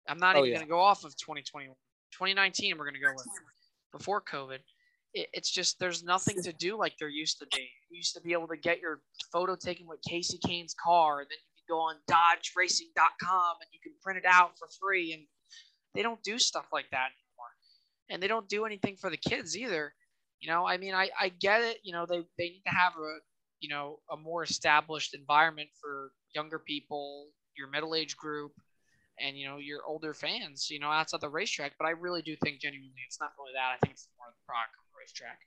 [0.10, 0.56] I'm not Oh, even yeah.
[0.58, 1.76] going to go off of 2021.
[2.12, 3.28] 2019, we're going to go with
[3.91, 4.60] before COVID.
[5.13, 7.69] It, it's just there's nothing to do like there used to be.
[7.89, 11.28] You used to be able to get your photo taken with Kasey Kahne's car, and
[11.30, 15.13] then you can go on DodgeRacing.com and you can print it out for free.
[15.13, 15.24] And
[15.95, 17.52] they don't do stuff like that anymore,
[18.10, 19.93] and they don't do anything for the kids either.
[20.39, 21.78] You know, I mean, I, I get it.
[21.84, 23.17] You know, they, they need to have a
[23.60, 28.52] you know a more established environment for younger people, your middle age group,
[29.22, 30.70] and you know your older fans.
[30.70, 31.74] You know outside the racetrack.
[31.78, 33.76] But I really do think genuinely it's not really that.
[33.76, 35.40] I think it's more of the product on the racetrack.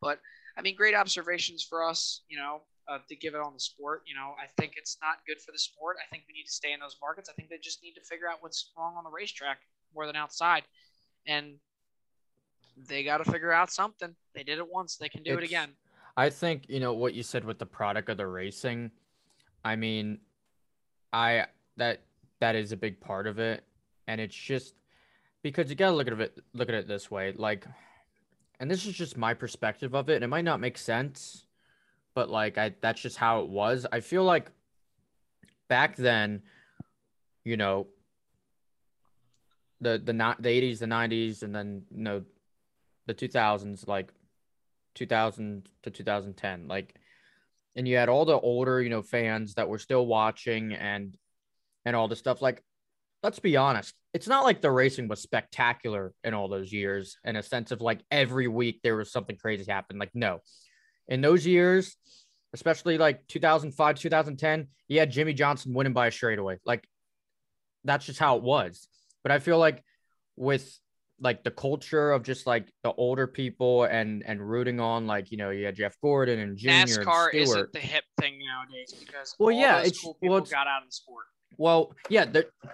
[0.00, 0.20] But
[0.56, 2.22] I mean, great observations for us.
[2.28, 2.62] You know.
[2.86, 5.52] Uh, to give it on the sport, you know, I think it's not good for
[5.52, 5.96] the sport.
[5.98, 7.30] I think we need to stay in those markets.
[7.30, 9.60] I think they just need to figure out what's wrong on the racetrack
[9.94, 10.64] more than outside,
[11.26, 11.54] and
[12.76, 14.14] they got to figure out something.
[14.34, 15.70] They did it once; they can do it again.
[16.16, 18.90] I think you know what you said with the product of the racing.
[19.64, 20.18] I mean,
[21.12, 22.02] I that
[22.44, 23.64] that is a big part of it,
[24.06, 24.74] and it's just
[25.42, 27.64] because you gotta look at it look at it this way, like,
[28.60, 30.16] and this is just my perspective of it.
[30.16, 31.46] And it might not make sense,
[32.14, 33.86] but like I that's just how it was.
[33.90, 34.50] I feel like
[35.68, 36.42] back then,
[37.44, 37.86] you know,
[39.80, 42.24] the the not the eighties, the nineties, and then you know,
[43.06, 44.12] the two thousands, like
[44.94, 46.94] 2000 to 2010 like
[47.74, 51.16] and you had all the older you know fans that were still watching and
[51.84, 52.42] and all this stuff.
[52.42, 52.62] Like
[53.22, 57.34] let's be honest it's not like the racing was spectacular in all those years in
[57.36, 60.40] a sense of like every week there was something crazy happen like no.
[61.08, 61.96] In those years
[62.52, 66.58] especially like 2005 2010 you had jimmie johnson winning by a straightaway.
[66.64, 66.86] Like
[67.82, 68.86] that's just how it was.
[69.22, 69.82] But i feel like
[70.36, 70.78] with
[71.20, 75.38] like the culture of just like the older people and and rooting on like you
[75.38, 77.34] know you had Jeff Gordon and Junior and NASCAR Stewart.
[77.34, 80.88] isn't the hip thing nowadays because Well, yeah, it's- cool well, it's- got out of
[80.88, 81.24] the sport.
[81.56, 82.26] Well, yeah,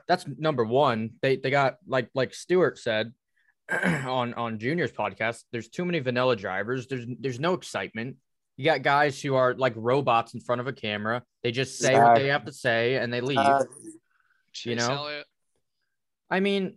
[0.09, 1.11] that's number one.
[1.23, 3.13] They they got like like Stewart said
[3.71, 5.45] on on Junior's podcast.
[5.53, 6.87] There's too many vanilla drivers.
[6.87, 8.17] There's there's no excitement.
[8.57, 11.23] You got guys who are like robots in front of a camera.
[11.43, 13.39] They just say what they have to say and they leave.
[13.39, 13.65] Uh,
[14.65, 14.91] You know?
[14.91, 15.27] Elliott.
[16.29, 16.75] I mean,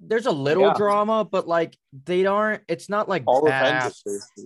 [0.00, 0.74] there's a little Yeah.
[0.76, 2.62] drama, but like they aren't.
[2.68, 4.02] It's not like all badass.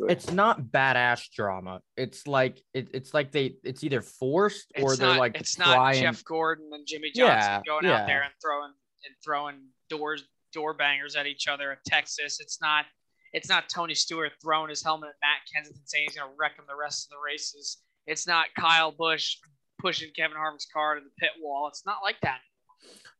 [0.08, 1.80] it's not badass drama.
[1.96, 5.74] It's like it, it's like they it's either forced or It's they're like it's not
[5.74, 6.00] trying.
[6.02, 8.00] Jeff Gordon and Jimmie Johnson Yeah, going yeah.
[8.00, 8.72] out there and throwing
[9.04, 9.56] and throwing
[9.90, 12.38] doors door bangers at each other at Texas.
[12.40, 12.86] It's not
[13.34, 16.64] it's not Tony Stewart throwing his helmet at Matt Kenseth saying he's gonna wreck him
[16.68, 17.82] the rest of the races.
[18.06, 19.36] It's not Kyle Busch
[19.78, 21.68] pushing Kevin Harvick's car to the pit wall.
[21.68, 22.40] It's not like that.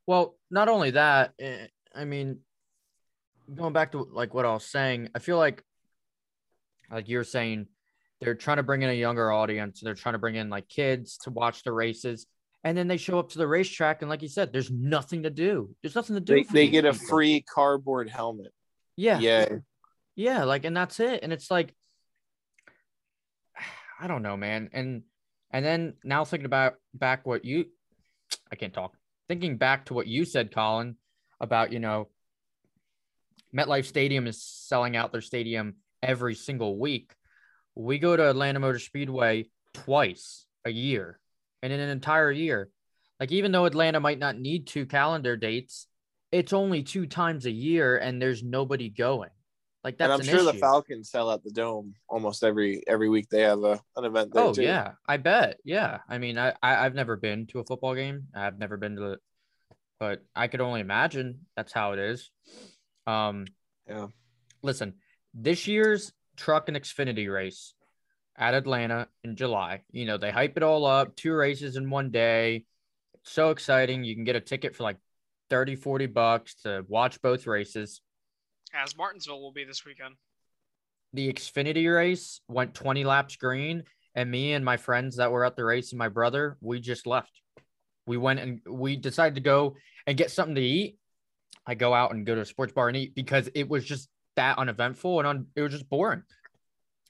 [0.07, 2.39] Well, not only that, eh, I mean,
[3.55, 5.63] going back to like what I was saying, I feel like,
[6.91, 7.67] like you're saying,
[8.21, 9.81] they're trying to bring in a younger audience.
[9.81, 12.27] They're trying to bring in like kids to watch the races,
[12.65, 15.31] and then they show up to the racetrack and like you said there's nothing to
[15.31, 15.75] do.
[15.83, 18.53] There's nothing to do They, they get a free cardboard helmet.
[18.97, 19.19] yeah.
[19.19, 19.49] Yeah.
[20.15, 21.21] yeah like and that's it.
[21.23, 21.75] And it's like
[24.01, 24.71] i don't know man.
[24.73, 25.03] And
[25.51, 27.67] and then now thinking about back what you
[28.51, 28.97] i can't talk.
[29.29, 30.97] Thinking back to what you said colin
[31.43, 32.09] about you know
[33.55, 37.15] metlife stadium is selling out their stadium every single week
[37.75, 41.19] we go to atlanta motor speedway twice a year
[41.63, 42.71] and in an entire year
[43.21, 45.87] like even though atlanta might not need two calendar dates
[46.31, 49.31] it's only two times a year and there's nobody going
[49.85, 50.59] like that's and I'm sure the.
[50.59, 53.29] Falcons sell out the dome almost every every week.
[53.29, 54.63] They have a, an event there Oh too.
[54.63, 55.59] yeah, I bet.
[55.65, 58.29] Yeah, I mean, I, I I've never been to a football game.
[58.33, 59.19] I've never been to
[60.03, 62.33] but I could only imagine that's how it is.
[63.07, 63.47] Um,
[63.89, 64.09] Yeah.
[64.61, 64.95] Listen,
[65.33, 67.75] this year's truck and Xfinity race
[68.37, 69.83] at Atlanta in July.
[69.93, 71.15] You know they hype it all up.
[71.15, 72.65] Two races in one day.
[73.15, 74.03] It's so exciting.
[74.03, 74.97] You can get a ticket for like
[75.51, 78.01] 30, 40 bucks to watch both races.
[78.75, 80.17] As Martinsville will be this weekend.
[81.13, 83.85] the Xfinity race went 20 laps green,
[84.17, 87.07] and me and my friends that were at the race and my brother, we just
[87.07, 87.41] left.
[88.07, 90.99] We went and we decided to go and get something to eat.
[91.67, 94.09] I go out and go to a sports bar and eat because it was just
[94.37, 96.23] that uneventful and it was just boring.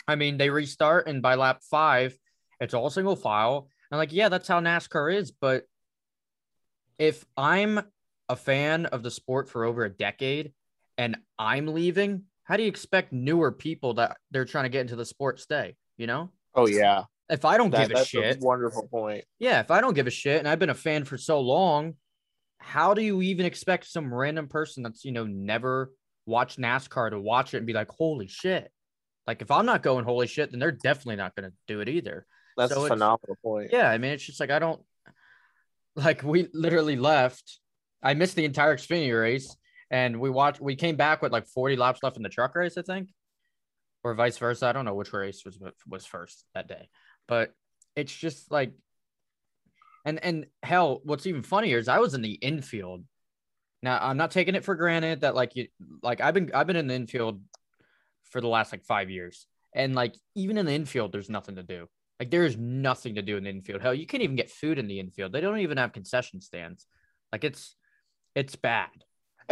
[0.07, 2.16] I mean, they restart and by lap five,
[2.61, 3.68] it's all single file.
[3.90, 5.31] And like, yeah, that's how NASCAR is.
[5.31, 5.64] But
[6.98, 7.81] if I'm
[8.28, 10.52] a fan of the sport for over a decade
[10.98, 14.96] and I'm leaving, how do you expect newer people that they're trying to get into
[14.96, 15.76] the sport stay?
[15.96, 17.05] You know, Oh yeah.
[17.32, 19.24] If I don't That, give a that's shit, a wonderful point.
[19.38, 21.94] yeah, if I don't give a shit and I've been a fan for so long,
[22.58, 25.90] how do you even expect some random person that's, you know, never
[26.26, 28.70] watched NASCAR to watch it and be like, holy shit?
[29.26, 31.88] Like, if I'm not going, holy shit, then they're definitely not going to do it
[31.88, 32.26] either.
[32.56, 33.70] That's So a phenomenal point.
[33.72, 33.88] Yeah.
[33.88, 34.80] I mean, it's just like, I don't,
[35.96, 37.58] like, we literally left.
[38.02, 39.56] I missed the entire Xfinity race
[39.90, 42.76] and we watched, we came back with like 40 laps left in the truck race,
[42.76, 43.10] I think,
[44.02, 44.66] or vice versa.
[44.66, 46.88] I don't know which race was, was first that day,
[47.28, 47.54] but
[47.96, 48.72] it's just like,
[50.04, 53.04] and and hell, what's even funnier is I was in the infield.
[53.82, 55.68] Now I'm not taking it for granted that like you
[56.02, 57.40] like I've been I've been in the infield
[58.24, 61.62] for the last like five years, and like even in the infield, there's nothing to
[61.62, 61.88] do.
[62.18, 63.82] Like there is nothing to do in the infield.
[63.82, 65.32] Hell, you can't even get food in the infield.
[65.32, 66.87] They don't even have concession stands.
[67.32, 67.74] Like it's
[68.35, 68.90] it's bad.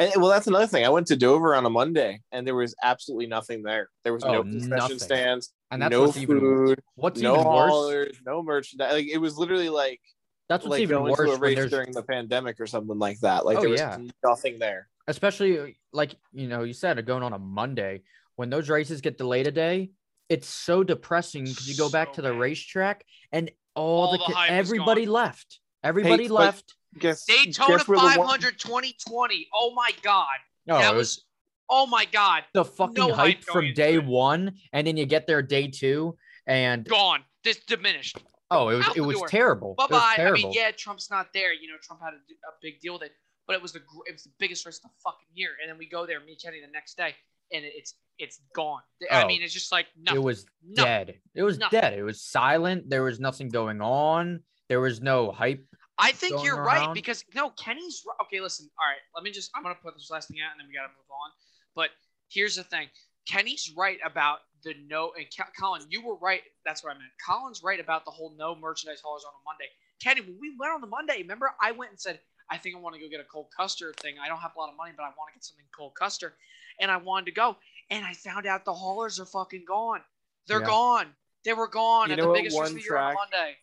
[0.01, 0.85] And well, that's another thing.
[0.85, 3.89] I went to Dover on a Monday, and there was absolutely nothing there.
[4.03, 4.99] There was Oh, no concession nothing.
[4.99, 7.71] stands, And that's no what's even food, what's no even worse.
[7.71, 8.93] haulers, no merchandise.
[8.95, 10.01] Like it was literally like
[10.49, 13.21] That's what's like even going to worse a race during the pandemic or something like
[13.21, 13.45] that.
[13.45, 13.99] Like Oh, there was yeah.
[14.25, 14.89] nothing there.
[15.07, 18.01] especially like you know you said going on a monday
[18.37, 19.91] when those races get delayed a day
[20.29, 22.39] it's so depressing because you go back to the bad.
[22.39, 25.15] racetrack and all, All the, the ki- hype everybody gone.
[25.15, 29.49] left everybody but- left Guess Daytona guess where the one- 500 2020.
[29.55, 30.27] Oh my God.
[30.69, 31.25] oh that it was was,
[31.69, 32.43] oh my God.
[32.53, 34.05] the fucking no hype hype from day it.
[34.05, 37.21] one and then you get there day two and Gone.
[37.45, 38.19] This diminished.
[38.51, 39.29] oh it was out it was door.
[39.29, 40.15] terrible Bye bye.
[40.19, 41.53] I mean, yeah, Trump's not there.
[41.55, 43.13] You know, Trump had a, a big deal with it,
[43.47, 45.51] but it was the gr- it was the biggest race of the fucking year.
[45.63, 47.15] And then we go there, me and Kenny, the next day,
[47.53, 48.83] and it's it's gone.
[49.11, 49.27] I Oh.
[49.29, 50.85] mean, it's just like it was nothing.
[50.85, 51.81] dead it was Nothing.
[51.81, 55.65] dead it was silent there was nothing going on there was no hype
[56.01, 58.41] I think you're right because no, Kenny's okay.
[58.41, 58.99] Listen, all right.
[59.15, 59.51] Let me just.
[59.55, 61.31] I'm gonna put this last thing out, and then we gotta move on.
[61.75, 61.91] But
[62.29, 62.89] here's the thing:
[63.29, 65.13] Kenny's right about the no.
[65.17, 65.27] And
[65.59, 66.43] Colin, you were right.
[66.65, 67.11] That's what I meant.
[67.27, 69.71] Colin's right about the whole no merchandise haulers on a Monday.
[70.03, 72.79] Kenny, when we went on the Monday, remember I went and said I think I
[72.81, 74.17] want to go get a cold custard thing.
[74.23, 76.33] I don't have a lot of money, but I want to get something cold custard,
[76.81, 77.57] and I wanted to go.
[77.91, 80.01] And I found out the haulers are fucking gone.
[80.47, 80.67] They're Yeah.
[80.67, 81.15] gone.
[81.45, 82.35] They were gone You at know the what?
[82.37, 83.57] biggest race One of the year on track- Monday.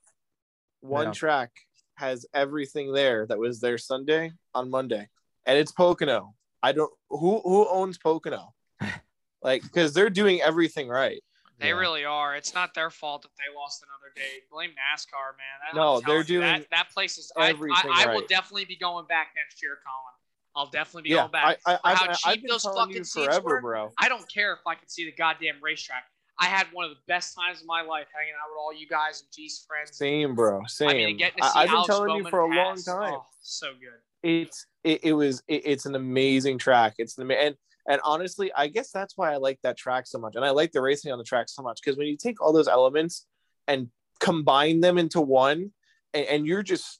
[0.81, 1.11] one Yeah.
[1.13, 1.66] track
[1.97, 5.09] has everything there that was there Sunday on Monday,
[5.45, 6.33] and it's Pocono.
[6.63, 8.53] I don't who who owns Pocono,
[9.41, 11.21] like because they're doing everything right.
[11.59, 11.73] They Yeah.
[11.73, 12.35] really are.
[12.35, 14.43] It's not their fault that they lost another day.
[14.51, 15.73] Blame NASCAR, man.
[15.73, 17.31] That- No, they're you, doing that, that place is.
[17.35, 20.13] I, I, everything I will definitely be going back next year, Colin.
[20.55, 21.59] I'll definitely be Yeah, going back.
[21.65, 23.49] I, I, For I, how I, cheap I've been those telling fucking you seats forever,
[23.55, 23.61] were.
[23.61, 23.91] bro.
[23.97, 26.03] I don't care if I can see the goddamn racetrack.
[26.39, 28.87] I had one of the best times of my life hanging out with all you
[28.87, 29.97] guys and G's friends.
[29.97, 30.61] Same, bro.
[30.67, 30.89] Same.
[30.89, 32.81] I mean, getting to see I- have been Alex telling Bowman you for a long
[32.81, 33.13] time.
[33.15, 33.99] Oh, so good.
[34.23, 36.95] It's it, it was it, it's an amazing track.
[36.97, 37.55] It's an ama- and
[37.87, 40.71] and honestly, I guess that's why I like that track so much, and I like
[40.71, 43.25] the racing on the track so much because when you take all those elements
[43.67, 45.71] and combine them into one,
[46.13, 46.99] and, and you're just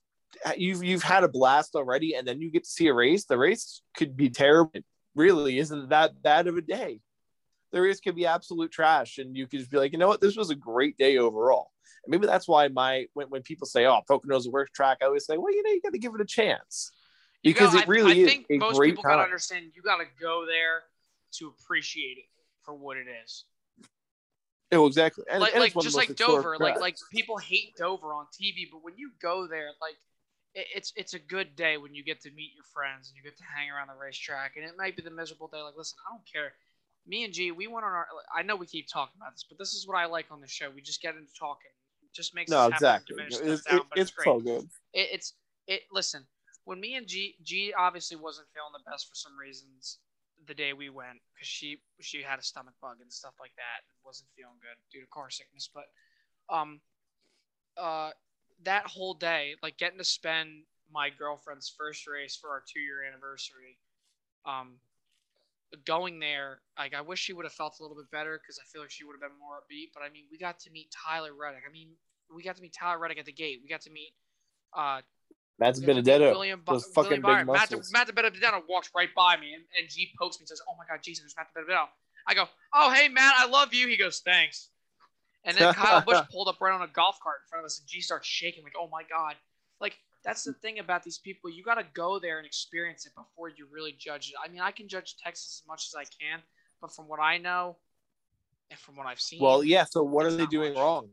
[0.56, 3.26] you've you've had a blast already, and then you get to see a race.
[3.26, 4.72] The race could be terrible.
[4.74, 7.02] It really isn't that bad of a day.
[7.72, 10.22] The race could be absolute trash, and you could just be like, you know what,
[10.22, 11.72] this was a great day overall.
[12.06, 15.06] And maybe that's why my when, when people say, oh, Pocono's the worst track, I
[15.06, 16.92] always say, well, you know, you got to give it a chance
[17.44, 19.82] because gotta- it really I, I is think a most great people gotta understand you
[19.82, 20.84] gotta go there
[21.34, 22.26] to appreciate it
[22.64, 23.46] for what it is.
[24.72, 25.24] Oh, exactly.
[25.32, 28.14] And, like and like it's one of just like Dover, like like people hate Dover
[28.14, 29.96] on TV, but when you go there, like
[30.54, 33.24] it, it's it's a good day when you get to meet your friends and you
[33.24, 34.58] get to hang around the racetrack.
[34.58, 35.62] And it might be the miserable day.
[35.62, 36.54] Like, listen, I don't care.
[37.08, 38.08] Me and G, we went on our.
[38.36, 40.48] I know we keep talking about this, but this is what I like on the
[40.48, 40.70] show.
[40.70, 41.72] We just get into talking.
[42.04, 43.52] It just makes no, us happy to exactly.
[43.52, 44.70] It's, down, it- it's great so good.
[44.94, 45.34] it, it's
[45.68, 46.26] it listen
[46.66, 50.00] when me and g g obviously wasn't feeling the best for some reasons
[50.48, 53.84] the day we went because she she had a stomach bug and stuff like that
[53.88, 55.86] and wasn't feeling good due to car sickness but
[56.54, 56.80] um
[57.78, 58.12] uh
[58.64, 63.04] that whole day like getting to spend my girlfriend's first race for our two year
[63.04, 63.78] anniversary
[64.46, 64.76] um
[65.86, 68.66] going there like i wish she would have felt a little bit better because i
[68.72, 70.88] feel like she would have been more upbeat but i mean we got to meet
[70.92, 71.90] tyler reddick i mean
[72.34, 74.14] we got to meet tyler reddick at the gate we got to meet
[74.74, 75.02] uh
[75.60, 76.32] Matt's we got to meet Benedetto.
[76.32, 77.48] William, those William fucking big Byron.
[77.48, 77.92] Matt, muscles.
[77.92, 80.86] Matt Benedetto walks right by me and, and G pokes me and says, Oh my
[80.88, 81.90] God, Jesus, there's Matt Benedetto.
[82.28, 83.88] I go, Oh, hey, Matt, I love you.
[83.88, 84.70] He goes, Thanks.
[85.46, 87.80] And then Kyle Busch pulled up right on a golf cart in front of us
[87.80, 89.36] and G starts shaking, like, Oh my God.
[89.82, 89.98] Like,
[90.28, 91.50] that's the thing about these people.
[91.50, 94.36] You got to go there and experience it before you really judge it.
[94.44, 96.40] I mean, I can judge Texas as much as I can,
[96.82, 97.78] but from what I know
[98.70, 99.86] and from what I've seen, Well, yeah.
[99.86, 100.82] So what are they doing much.
[100.82, 101.10] wrong?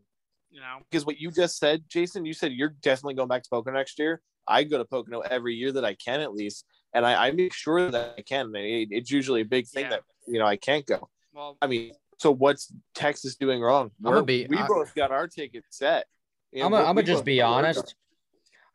[0.50, 3.50] you know, Because what you just said, Jason, you said you're definitely going back to
[3.50, 4.20] Pocono next year.
[4.46, 7.53] I go to Pocono every year that I can, at least, and I, I make
[7.55, 8.55] sure that I can.
[8.55, 9.90] It- it's usually a big thing Yeah.
[9.90, 11.09] that you know I can't go.
[11.33, 13.90] well, I mean, so what's Texas doing wrong?
[13.98, 16.07] I'm gonna We're- be- we I- both got our ticket set.
[16.53, 17.94] You know, I'm gonna, I'm we gonna just be know we're honest.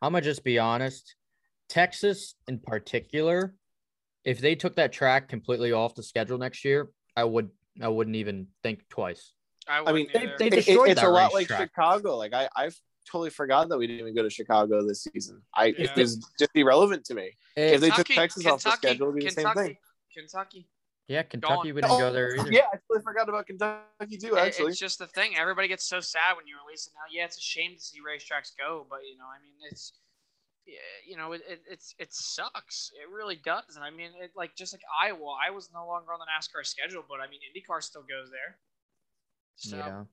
[0.01, 1.15] I'm gonna just be honest.
[1.67, 3.53] Texas, in particular,
[4.23, 7.49] if they took that track completely off the schedule next year, I would
[7.81, 9.33] I wouldn't even think twice.
[9.67, 11.69] I, I mean, they- they It- it- destroyed it's that a lot like racetrack.
[11.69, 12.17] Chicago.
[12.17, 12.75] Like I, I've
[13.09, 15.41] totally forgot that we didn't even go to Chicago this season.
[15.55, 15.91] I Yeah.
[15.91, 17.37] it was just irrelevant to me.
[17.55, 19.77] If they took Texas off the schedule, it'd be the same thing.
[20.13, 20.67] Kentucky.
[21.09, 21.75] Yeah, Kentucky, Gone.
[21.75, 22.51] we didn't go there either.
[22.51, 24.35] Yeah, I totally forgot about Kentucky too.
[24.35, 25.35] It- Actually, It's just the thing.
[25.35, 27.01] Everybody gets so sad when you release it now.
[27.11, 29.93] Yeah, it's a shame to see racetracks go, but you know, I mean, it's
[30.65, 30.75] yeah,
[31.07, 32.91] you know, it, it it's it sucks.
[33.01, 33.75] It really does.
[33.75, 36.63] And I mean, it like just like Iowa, I was no longer on the NASCAR
[36.65, 38.57] schedule, but I mean, IndyCar still goes there.
[39.55, 40.03] So yeah, Yeah.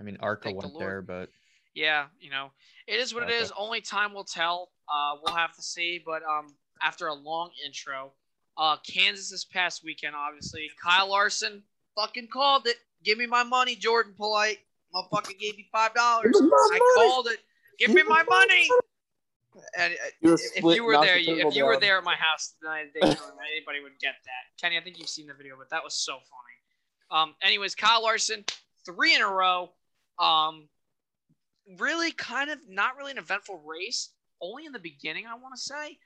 [0.00, 1.30] I mean, Arca Thank the went there, but
[1.74, 2.52] yeah, you know,
[2.86, 3.38] it is what it Okay.
[3.38, 3.52] is.
[3.58, 4.70] Only time will tell.
[4.88, 6.00] Uh, we'll have to see.
[6.04, 6.46] But um,
[6.80, 8.12] after a long intro,
[8.58, 11.62] uh, Kansas this past weekend, obviously, Kyle Larson
[11.96, 12.76] fucking called it.
[13.04, 14.58] Give me my money, Jordan Polite.
[14.94, 16.32] Motherfucker gave me five dollars.
[16.32, 17.08] Give me my I money.
[17.08, 17.38] called it.
[17.78, 18.68] Give me my money.
[19.78, 22.54] And uh, You if you were there, you, if you were there at my house
[22.60, 24.60] tonight, they, anybody would get that.
[24.60, 27.22] Kenny, I think you've seen the video, but that was so funny.
[27.22, 28.44] Um, anyways, Kyle Larson,
[28.84, 29.70] three in a row.
[30.18, 30.68] Um,
[31.78, 34.10] really kind of not really an eventful race.
[34.40, 35.98] Only in the beginning, I want to say.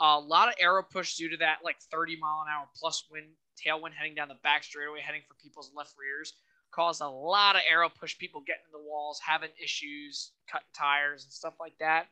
[0.00, 3.26] A lot of aero push due to that like 30 mile an hour plus wind,
[3.56, 6.34] tailwind heading down the back straightaway, heading for people's left rears.
[6.70, 11.24] Caused a lot of aero push, people getting in the walls, having issues, cutting tires
[11.24, 12.06] and stuff like that.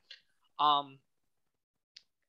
[0.58, 0.98] Um,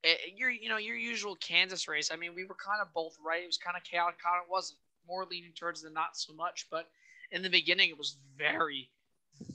[0.03, 2.11] it, your you know your usual Kansas race.
[2.11, 3.43] I mean, we were kind of both right.
[3.43, 4.79] It was kind of chaotic, kind of wasn't.
[5.07, 6.89] More leaning towards the not so much, but
[7.31, 8.89] in the beginning it was very,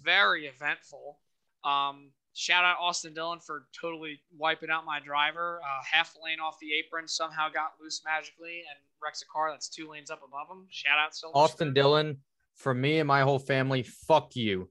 [0.02, 1.18] very eventful.
[1.62, 5.60] Um, shout out Austin Dillon for totally wiping out my driver.
[5.62, 9.50] Uh, half a lane off the apron, somehow got loose magically and wrecks a car
[9.50, 10.66] that's two lanes up above him.
[10.70, 11.74] Shout out Silver Austin Spoon.
[11.74, 12.16] Dillon,
[12.54, 14.70] for me and my whole family, fuck you.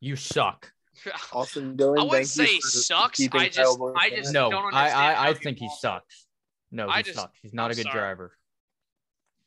[0.00, 0.70] You suck.
[1.32, 1.98] Austin Dillon.
[1.98, 3.20] I wouldn't say for sucks.
[3.32, 4.32] I just, I just.
[4.32, 6.26] No, don't I understand I, how I think he sucks.
[6.70, 7.38] No, I he just- sucks.
[7.42, 7.98] He's not I'm a good sorry.
[7.98, 8.36] driver.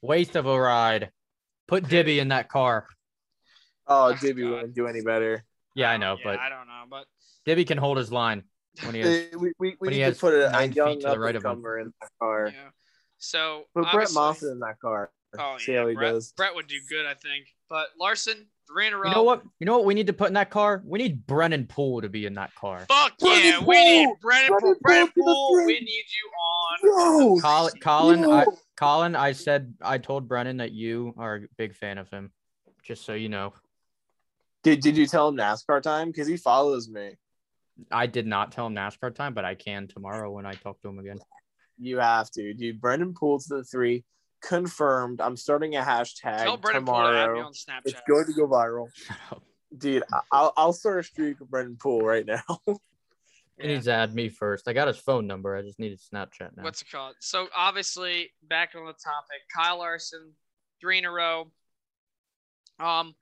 [0.02, 1.12] Waste of a ride.
[1.67, 2.88] Put Dibby in that car.
[3.88, 5.43] Oh, Oh, Dibby wouldn't do any better.
[5.76, 7.06] Yeah, I know, yeah, but I don't know, but
[7.48, 8.44] Dibby can hold his line
[8.84, 9.28] when he has.
[9.32, 11.10] We we, we when he need to has put a, a nine young feet to
[11.12, 11.52] the right of him.
[11.52, 12.48] up-and-comer in that car.
[12.54, 12.70] yeah.
[13.20, 15.12] So Put Brett obviously- Moffitt in that car.
[15.40, 16.32] Oh See yeah, how he Brett, does.
[16.34, 17.48] Brett would do good, I think.
[17.70, 19.10] But Larson, three in a row.
[19.10, 19.44] You know what?
[19.60, 20.82] You know what we need to put in that car?
[20.86, 22.80] We need Brennan Poole to be in that car.
[22.88, 24.18] Fuck Brennan yeah, we need Poole!
[24.22, 24.60] Brennan Poole.
[24.60, 26.32] Brennan Brennan Poole Poole, we need you
[27.04, 27.36] on.
[27.36, 28.46] Yo, Colin, Colin, I.
[28.78, 32.32] Colin, I said I told Brennan that you are a big fan of him.
[32.84, 33.54] Just so you know,
[34.63, 36.08] Did Did you tell him NASCAR time?
[36.10, 37.15] Because he follows me.
[37.92, 40.90] I did not tell him NASCAR time, but I can tomorrow when I talk to
[40.90, 41.19] him again.
[41.80, 42.82] You have to, dude.
[42.82, 44.04] Brennan Poole to the three,
[44.42, 45.21] confirmed.
[45.21, 47.46] I'm starting a hashtag Tell Brennan Poole to add me tomorrow.
[47.48, 47.82] on Snapchat.
[47.86, 48.88] It's going to go viral,
[49.78, 50.04] dude.
[50.12, 52.42] I- I'll I'll start a streak of Brennan Poole right now.
[53.60, 53.73] He Yeah.
[53.73, 54.67] needs to add me first.
[54.67, 55.56] I got his phone number.
[55.56, 56.62] I just needed Snapchat now.
[56.62, 57.15] What's it called?
[57.19, 60.34] So obviously, back on the topic, Kyle Larson,
[60.80, 61.52] three in a row.
[62.80, 63.15] Um,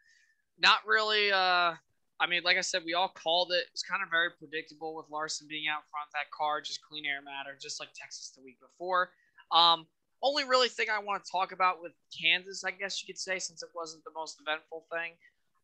[0.59, 1.31] not really.
[1.31, 1.75] Uh,
[2.19, 3.65] I mean, like I said, we all called it.
[3.71, 7.21] It's kind of very predictable with Larson being out front that car, just clean air
[7.21, 9.09] matter, just like Texas the week before.
[9.51, 9.85] Um,
[10.23, 13.37] only really thing I want to talk about with Kansas, I guess you could say,
[13.37, 15.11] since it wasn't the most eventful thing.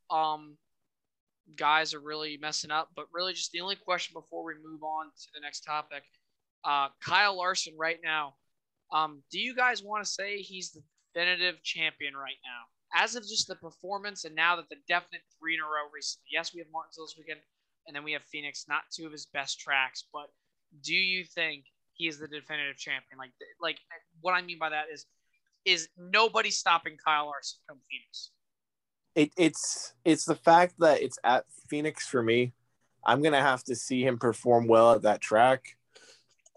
[0.10, 0.58] Um,
[1.56, 5.06] guys are really messing up, but really just the only question before we move on
[5.06, 6.04] to the next topic.
[6.64, 8.36] Uh, Kyle Larson right now.
[8.94, 10.82] Um, do you guys want to say he's the
[11.14, 12.68] definitive champion right now?
[12.94, 16.28] As of just the performance, and now that the definite three in a row recently.
[16.32, 17.40] Yes, we have Martinsville this weekend,
[17.88, 18.66] and then we have Phoenix.
[18.68, 20.28] Not two of his best tracks, but
[20.84, 23.18] do you think he is the definitive champion?
[23.18, 23.32] Like,
[23.62, 23.78] like
[24.22, 25.06] what I mean by that is,
[25.66, 28.32] is nobody stopping Kyle Larson from Phoenix?
[29.16, 32.54] It, it's it's the fact that it's at Phoenix for me.
[33.06, 35.78] I'm gonna have to see him perform well at that track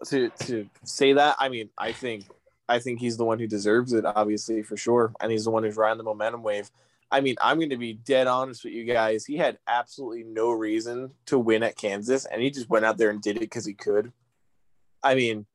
[0.07, 1.35] to to say that.
[1.39, 2.25] I mean, I think
[2.67, 5.63] I think he's the one who deserves it, obviously for sure, and he's the one
[5.63, 6.69] who's riding the momentum wave.
[7.11, 9.25] I mean, I'm going to be dead honest with you guys.
[9.25, 13.11] He had absolutely no reason to win at Kansas, and he just went out there
[13.11, 14.11] and did it because he could.
[15.03, 15.45] I mean,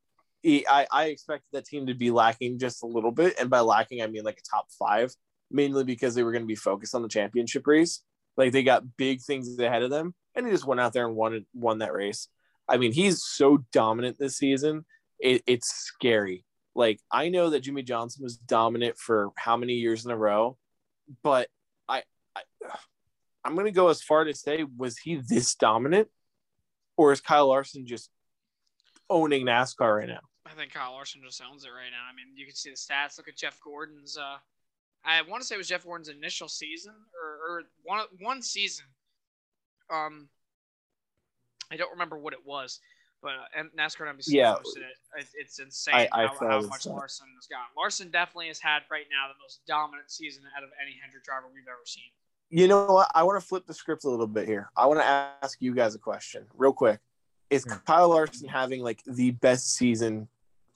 [0.42, 3.60] he, I, I expected that team to be lacking just a little bit, and by
[3.60, 5.14] lacking, I mean like a top five,
[5.50, 8.02] mainly because they were going to be focused on the championship race.
[8.36, 11.16] Like they got big things ahead of them, and he just went out there and
[11.16, 12.28] won won that race.
[12.68, 14.84] I mean, he's so dominant this season.
[15.18, 16.44] It, it's scary.
[16.74, 20.56] Like I know that Jimmie Johnson was dominant for how many years in a row,
[21.22, 21.48] but
[21.88, 22.02] I,
[22.36, 22.42] I
[23.44, 26.08] I'm gonna go as far to say, was he this dominant,
[26.96, 28.10] or is Kyle Larson just
[29.08, 30.20] owning NASCAR right now?
[30.46, 32.04] I think Kyle Larson just owns it right now.
[32.10, 33.18] I mean, you can see the stats.
[33.18, 34.16] Look at Jeff Gordon's.
[34.16, 34.36] Uh,
[35.04, 38.86] I want to say it was Jeff Gordon's initial season or, or one one season.
[39.90, 40.28] Um,
[41.70, 42.80] I don't remember what it was,
[43.22, 44.54] but uh, NASCAR NBC yeah.
[44.54, 45.26] posted it.
[45.34, 47.66] It's insane I, I how, how much Larson has gotten.
[47.76, 51.46] Larson definitely has had right now the most dominant season out of any Hendrick driver
[51.52, 52.04] we've ever seen.
[52.50, 53.10] You know what?
[53.14, 54.70] I want to flip the script a little bit here.
[54.76, 57.00] I want to ask you guys a question real quick.
[57.48, 57.74] Is hmm.
[57.86, 60.28] Kyle Larson having like the best season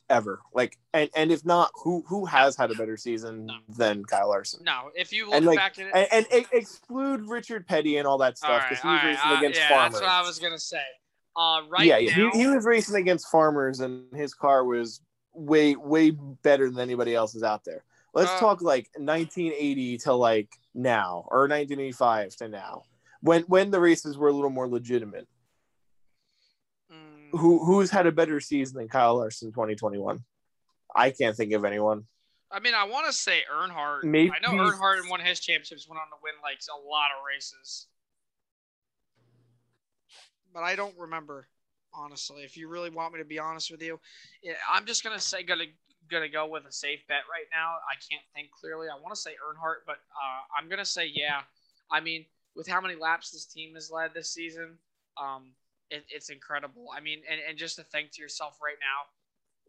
[0.09, 0.41] ever?
[0.53, 3.55] Like, and, and if not, who who has had a better season no.
[3.69, 4.65] than Kyle Larson?
[4.65, 8.07] No, if you look and like, back at it, and, and, exclude Richard Petty and
[8.07, 9.93] all that stuff because right, he was racing uh, against yeah, farmers.
[9.93, 10.83] That's what I was gonna say.
[11.37, 11.99] Uh, right yeah.
[11.99, 15.01] Now, he, he was racing against farmers, and his car was
[15.33, 17.85] way way better than anybody else's out there.
[18.15, 22.83] Let's uh, talk like 1980 to like now, or 1985 to now,
[23.21, 25.27] when when the races were a little more legitimate.
[26.93, 30.21] Mm, Who who's had a better season than Kyle Larson 2021?
[30.95, 32.05] I can't think of anyone.
[32.53, 34.05] I mean, I want to say Earnhardt.
[34.05, 37.25] Maybe, I know Earnhardt won his championships went on to win like a lot of
[37.27, 37.89] races
[40.55, 41.49] but I don't remember
[41.93, 42.43] honestly.
[42.43, 43.99] If you really want me to be honest with you,
[44.71, 45.65] I'm just gonna say gonna
[46.11, 47.75] gonna go with a safe bet right now.
[47.91, 48.89] I can't think clearly.
[48.89, 51.41] I want to say Earnhardt, but uh, I'm gonna say yeah.
[51.91, 52.25] I mean,
[52.57, 54.79] with how many laps this team has led this season,
[55.21, 55.53] um,
[55.91, 56.89] it, it's incredible.
[56.97, 59.11] I mean, and, and just to think to yourself right now,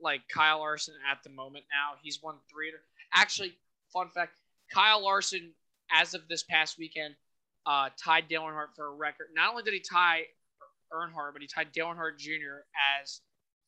[0.02, 2.72] like Kyle Larson at the moment now, he's won three.
[3.14, 3.54] Actually,
[3.92, 4.38] fun fact:
[4.72, 5.52] Kyle Larson,
[5.92, 7.16] as of this past weekend,
[7.66, 9.28] uh, tied Dale Earnhardt for a record.
[9.36, 10.26] Not only did he tie
[10.94, 12.66] Earnhardt, but he tied Dale Earnhardt Jr.
[13.02, 13.22] as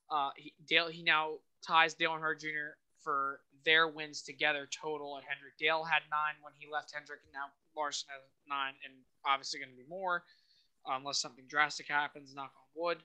[0.09, 0.87] uh, he, Dale.
[0.87, 2.77] He now ties Dale Earnhardt Jr.
[3.03, 5.57] for their wins together total at Hendrick.
[5.59, 8.93] Dale had nine when he left Hendrick, and now Larson has nine, and
[9.25, 10.23] obviously going to be more
[10.87, 12.33] unless something drastic happens.
[12.33, 12.97] Knock on wood.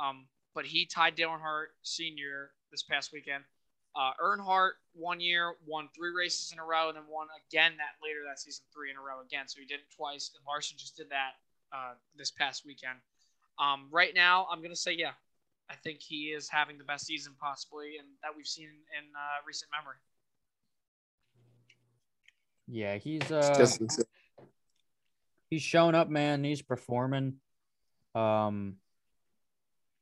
[0.00, 2.50] Um, but he tied Dale Earnhardt Sr.
[2.70, 3.44] this past weekend.
[3.96, 7.96] Uh, Earnhardt one year won three races in a row, and then won again that
[8.04, 9.48] later that season three in a row again.
[9.48, 11.40] So he did it twice, and Larson just did that
[11.72, 13.00] uh, this past weekend.
[13.58, 15.12] Um, right now, I'm gonna say yeah.
[15.68, 19.42] I think he is having the best season possibly, and that we've seen in uh,
[19.46, 19.96] recent memory.
[22.68, 23.76] Yeah, he's uh,
[25.50, 26.44] he's showing up, man.
[26.44, 27.34] He's performing.
[28.14, 28.76] Um,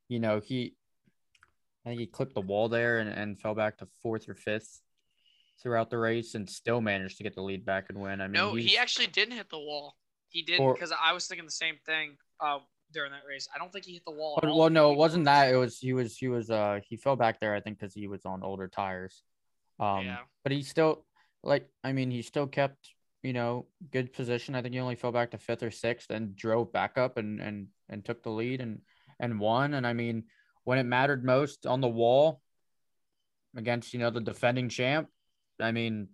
[0.07, 0.75] you know, he
[1.85, 4.81] I think he clipped the wall there and, and fell back to fourth or fifth
[5.61, 8.21] throughout the race, and still managed to get the lead back and win.
[8.21, 9.95] I mean, no, he actually didn't hit the wall.
[10.29, 12.17] He did because I was thinking the same thing.
[12.39, 12.59] Uh,
[12.91, 13.47] during that race.
[13.53, 14.39] I don't think he hit the wall.
[14.41, 15.53] But, well, no, it wasn't that.
[15.53, 17.53] It was he was he was uh he fell back there.
[17.53, 19.21] I think because he was on older tires.
[19.79, 20.17] Um, yeah.
[20.43, 21.05] But he still
[21.43, 22.77] like I mean he still kept
[23.23, 24.55] you know good position.
[24.55, 27.39] I think he only fell back to fifth or sixth and drove back up and
[27.39, 28.81] and and took the lead and
[29.19, 29.73] and won.
[29.73, 30.23] And I mean
[30.63, 32.41] when it mattered most on the wall
[33.55, 35.09] against you know the defending champ.
[35.59, 36.09] I mean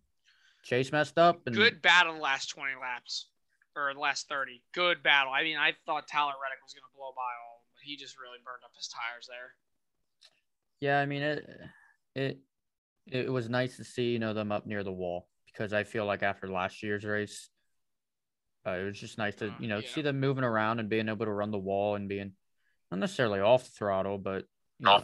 [0.63, 1.41] Chase messed up.
[1.47, 3.27] And, good battle last twenty laps
[3.75, 4.61] or the last 30.
[4.73, 5.31] Good battle.
[5.33, 8.19] I mean, I thought Tyler Reddick was going to blow by all, but he just
[8.19, 9.55] really burned up his tires there.
[10.79, 11.49] Yeah, I mean it.
[12.15, 12.39] It
[13.07, 16.05] it was nice to see you know them up near the wall because I feel
[16.05, 17.49] like after last year's race,
[18.65, 19.87] Uh, it was just nice to Uh, you know yeah.
[19.89, 22.33] see them moving around and being able to run the wall and being
[22.91, 24.45] not necessarily off the throttle, but
[24.79, 25.01] you know,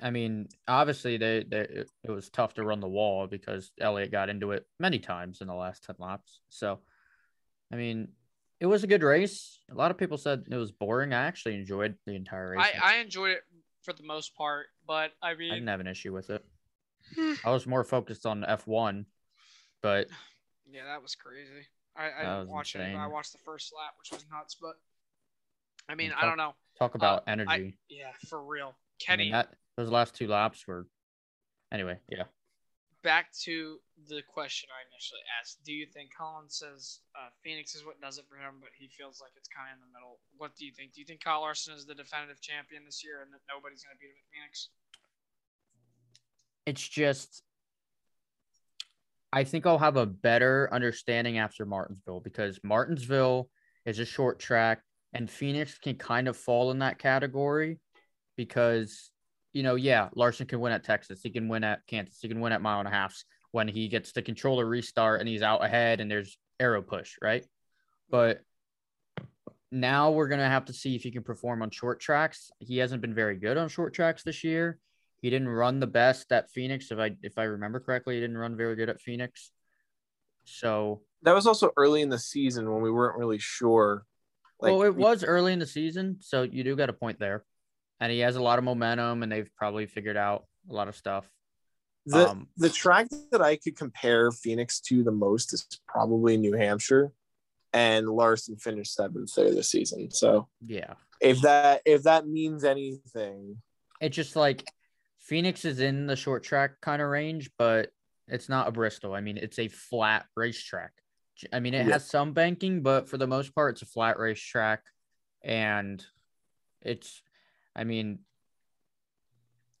[0.00, 4.12] I mean, obviously they, they it, it was tough to run the wall because Elliott
[4.12, 6.40] got into it many times in the last ten laps.
[6.48, 6.80] So,
[7.72, 8.08] I mean,
[8.60, 9.58] it was a good race.
[9.70, 11.12] A lot of people said it was boring.
[11.12, 12.66] I actually enjoyed the entire race.
[12.82, 13.42] I, I enjoyed it
[13.82, 16.44] for the most part, but I mean, I didn't have an issue with it.
[17.14, 17.34] Hmm.
[17.44, 19.06] I was more focused on F one,
[19.82, 20.08] but
[20.70, 21.66] yeah, that was crazy.
[21.96, 22.80] I, I didn't watch it.
[22.80, 24.56] I watched the first lap, which was nuts.
[24.60, 24.74] But
[25.88, 26.54] I mean, And I don't know.
[26.78, 27.78] talk about Uh, I- energy.
[27.88, 28.74] Yeah, for real.
[28.76, 30.86] I Kenny, mean, that those last two laps were.
[31.72, 32.24] Anyway, yeah.
[33.08, 33.80] Back to
[34.12, 35.64] the question I initially asked.
[35.64, 38.86] Do you think Colin says uh, Phoenix is what does it for him, but he
[38.86, 40.20] feels like it's kind of in the middle?
[40.36, 40.92] What do you think?
[40.92, 43.96] Do you think Kyle Larson is the definitive champion this year and that nobody's going
[43.96, 44.68] to beat him at Phoenix?
[46.66, 47.42] It's just.
[49.32, 53.48] I think I'll have a better understanding after Martinsville because Martinsville
[53.86, 54.82] is a short track
[55.14, 57.78] and Phoenix can kind of fall in that category
[58.36, 59.10] because,
[59.58, 61.20] you know, yeah, Larson can win at Texas.
[61.20, 62.20] He can win at Kansas.
[62.22, 65.28] He can win at mile and a halfs when he gets the controller restart and
[65.28, 67.44] he's out ahead and there's aero push, right?
[68.08, 68.42] But
[69.72, 72.52] now we're going to have to see if he can perform on short tracks.
[72.60, 74.78] He hasn't been very good on short tracks this year.
[75.20, 76.92] He didn't run the best at Phoenix.
[76.92, 79.50] If I if I remember correctly, he didn't run very good at Phoenix.
[80.44, 84.06] So That was also early in the season when we weren't really sure.
[84.70, 87.44] well, it was early in the season, so you do got a point there.
[88.00, 90.96] And he has a lot of momentum, and they've probably figured out a lot of
[90.96, 91.28] stuff.
[92.06, 96.54] the um, the track that I could compare Phoenix to the most is probably New
[96.54, 97.10] Hampshire,
[97.72, 100.10] and Larson finished seventh there this season.
[100.10, 103.56] So Yeah, if that if that means anything,
[104.00, 104.64] it's just like
[105.18, 107.90] Phoenix is in the short track kind of range, but
[108.28, 109.12] it's not a Bristol.
[109.14, 110.92] I mean, it's a flat racetrack.
[111.52, 111.92] I mean, it Yeah.
[111.94, 114.82] has some banking, but for the most part, it's a flat racetrack,
[115.42, 116.04] and
[116.80, 117.22] it's.
[117.78, 118.18] I mean,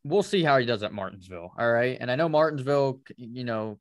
[0.04, 1.52] we'll see how he does at Martinsville.
[1.58, 3.78] All right, and I know Martinsville, you know,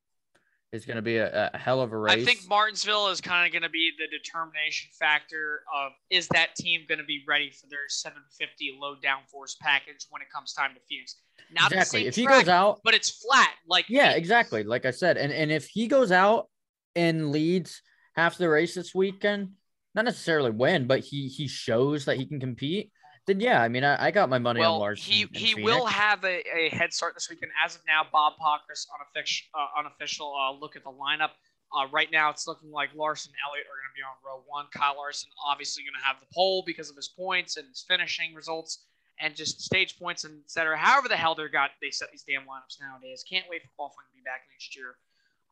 [0.74, 2.14] is going to be a, a hell of a race.
[2.14, 6.56] I think Martinsville is kind of going to be the determination factor of is that
[6.56, 10.72] team going to be ready for their 750 low downforce package when it comes time
[10.74, 11.16] to Phoenix?
[11.54, 12.08] Not exactly.
[12.08, 13.54] If he track, goes out, but it's flat.
[13.68, 14.64] Like Yeah, exactly.
[14.64, 16.50] Like I said, and and if he goes out
[16.96, 17.82] and leads
[18.16, 19.52] half the race this weekend,
[19.96, 22.92] not necessarily win, but he he shows that he can compete.
[23.28, 25.12] Then yeah, I mean, I, I got my money on Well, Larson.
[25.12, 25.66] he and he Phoenix.
[25.66, 27.52] will have a, a head start this weekend.
[27.64, 31.32] As of now, Bob Pockrass unofficial uh, unofficial uh, look at the lineup.
[31.78, 34.42] Uh, right now, it's looking like Larson and Elliott are going to be on row
[34.48, 34.66] one.
[34.74, 38.34] Kyle Larson obviously going to have the pole because of his points and his finishing
[38.34, 38.86] results
[39.20, 40.78] and just stage points and et cetera.
[40.78, 43.26] However the hell they got they set these damn lineups nowadays.
[43.30, 44.96] Can't wait for qualifying to be back next year.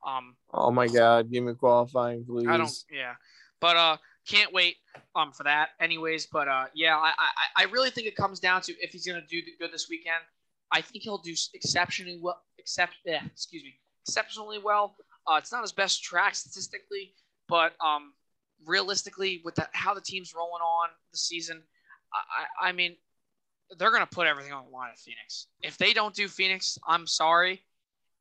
[0.07, 2.47] Um, oh my god, give me qualifying, please.
[2.47, 2.71] I don't.
[2.89, 3.15] Yeah,
[3.59, 3.97] but uh,
[4.27, 4.77] can't wait
[5.15, 5.69] um for that.
[5.79, 9.05] Anyways, but uh, yeah, I I, I really think it comes down to if he's
[9.05, 10.23] gonna do good this weekend.
[10.71, 12.41] I think he'll do exceptionally well.
[12.57, 13.75] Except, yeah, excuse me,
[14.07, 14.95] exceptionally well.
[15.27, 17.13] Uh, it's not his best track statistically,
[17.47, 18.13] but um,
[18.65, 21.61] realistically, with how the team's rolling on the season,
[22.13, 22.95] I I, I mean,
[23.77, 25.47] they're gonna put everything on the line at Phoenix.
[25.61, 27.61] If they don't do Phoenix, I'm sorry.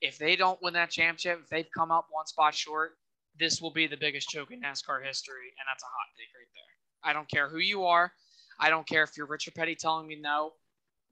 [0.01, 2.99] If they don't win that championship, if they've come up one spot short,
[3.39, 6.49] this will be the biggest choke in NASCAR history, and that's a hot take right
[6.55, 7.11] there.
[7.11, 8.13] I don't care who you are.
[8.59, 10.53] I don't care if you're Richard Petty telling me no.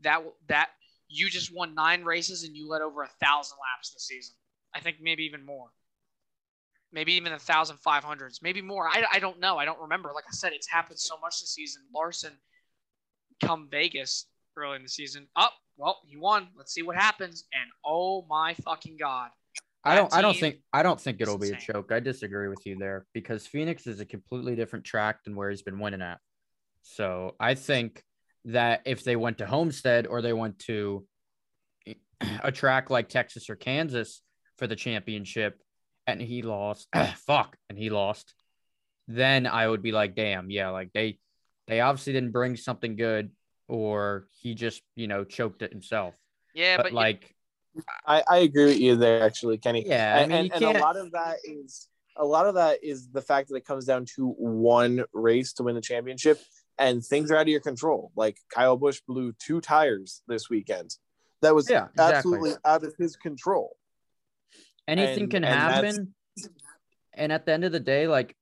[0.00, 0.70] That that
[1.08, 4.34] you just won nine races and you led over a thousand laps this season.
[4.74, 5.68] I think maybe even more.
[6.92, 8.86] Maybe even a thousand five hundreds, maybe more.
[8.86, 9.56] I, I don't know.
[9.58, 10.10] I don't remember.
[10.14, 11.82] Like I said, it's happened so much this season.
[11.94, 12.32] Larson
[13.42, 15.26] come Vegas early in the season.
[15.36, 16.48] Up, oh, well, he won.
[16.56, 17.44] Let's see what happens.
[17.52, 19.30] And oh my fucking god,
[19.84, 20.14] I don't.
[20.14, 20.56] I don't think.
[20.72, 21.74] I don't think it'll be a insane.
[21.74, 21.92] choke.
[21.92, 25.62] I disagree with you there because Phoenix is a completely different track than where he's
[25.62, 26.18] been winning at.
[26.82, 28.02] So I think
[28.44, 31.06] that if they went to Homestead or they went to
[32.42, 34.22] a track like Texas or Kansas
[34.58, 35.60] for the championship,
[36.06, 36.88] and he lost,
[37.26, 38.34] fuck, and he lost,
[39.08, 41.18] then I would be like, damn, yeah, like they,
[41.66, 43.30] they obviously didn't bring something good,
[43.68, 46.14] or he just, you know, choked it himself.
[46.54, 47.34] yeah, but, but, like,
[48.06, 49.86] I, I agree with you there, actually, Kenny.
[49.86, 52.54] yeah, I and, mean, and, you and a lot of that is a lot of
[52.56, 56.38] that is the fact that it comes down to one race to win the championship,
[56.78, 58.12] and things are out of your control.
[58.16, 60.94] Like Kyle Busch blew two tires this weekend.
[61.40, 62.16] That was Yeah, exactly.
[62.16, 63.76] absolutely out of his control.
[64.88, 66.14] anything And- can happen.
[67.14, 68.34] And at the end of the day, like,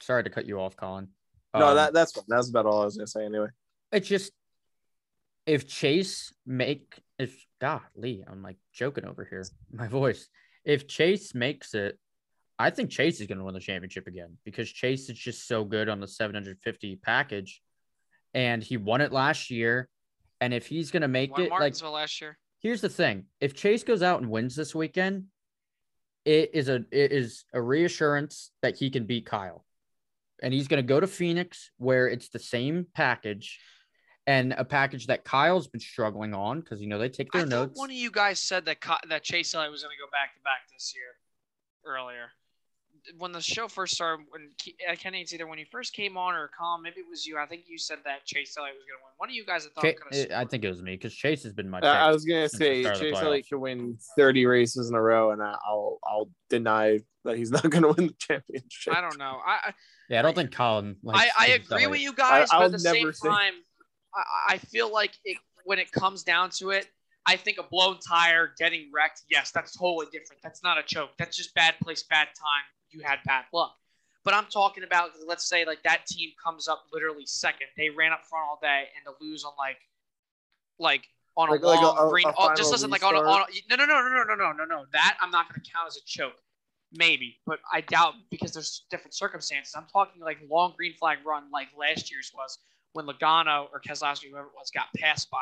[0.00, 1.08] sorry to cut you off, Colin.
[1.54, 2.12] no, Um, that that's.
[2.28, 3.48] That's about all I was gonna say anyway.
[3.92, 4.32] it's just
[5.46, 9.44] if Chase make if golly, I'm like joking over here.
[9.72, 10.28] My voice.
[10.64, 11.98] If Chase makes it,
[12.58, 15.64] I think Chase is going to win the championship again because Chase is just so
[15.64, 17.62] good on the 750 package,
[18.34, 19.88] and he won it last year.
[20.42, 22.38] And if he's going to make Won it, like, last year.
[22.58, 25.26] here's the thing: if Chase goes out and wins this weekend,
[26.24, 29.64] it is a it is a reassurance that he can beat Kyle,
[30.42, 33.58] and he's going to go to Phoenix where it's the same package,
[34.26, 37.46] and a package that Kyle's been struggling on because you know they take their I
[37.46, 37.78] notes.
[37.78, 40.34] one of you guys said that Ka- that Chase Elliott was going to go back
[40.34, 41.14] to back this year
[41.84, 42.30] earlier.
[43.16, 44.50] When the show first started, when
[44.88, 47.24] I can't even see either when you first came on or Colin, maybe it was
[47.26, 47.38] you.
[47.38, 49.12] I think you said that Chase Elliott was going to win.
[49.16, 50.32] One of you guys I thought Cha- could.
[50.32, 51.80] I think it was me because Chase has been my.
[51.80, 51.86] Uh.
[51.86, 53.22] I was gonna say start of the Chase playoffs.
[53.24, 57.50] Elliott could win 30 races in a row, and I- I'll I'll deny that he's
[57.56, 58.94] not gonna win the championship.
[58.94, 59.40] I don't know.
[59.46, 59.72] I
[60.10, 60.96] Yeah, I don't think Colin.
[61.02, 63.28] I, Likes I Chase agree with you guys, I- but at the same never say-
[63.28, 63.54] time,
[64.14, 66.88] I, I feel like it, when it comes down to it,
[67.26, 70.42] I think a blown tire, getting wrecked, yes, that's totally different.
[70.42, 71.10] That's not a choke.
[71.18, 72.64] That's just bad place, bad time.
[72.90, 73.76] You had bad luck.
[74.24, 77.68] But I'm talking about, let's say, like that team comes up literally second.
[77.76, 79.78] They ran up front all day, and to lose on like,
[80.78, 81.04] like
[81.36, 82.26] on a like a- long a- green.
[82.26, 84.34] a oh, just listen, like on a, on a, no, no, no, no, no, no,
[84.34, 84.84] no, no, no.
[84.92, 86.40] That I'm not going to count as a choke.
[86.92, 89.74] Maybe, but I doubt because there's different circumstances.
[89.76, 92.58] I'm talking like long green flag run, like last year's was
[92.92, 95.38] when Logano or Keselowski, whoever it was, got passed by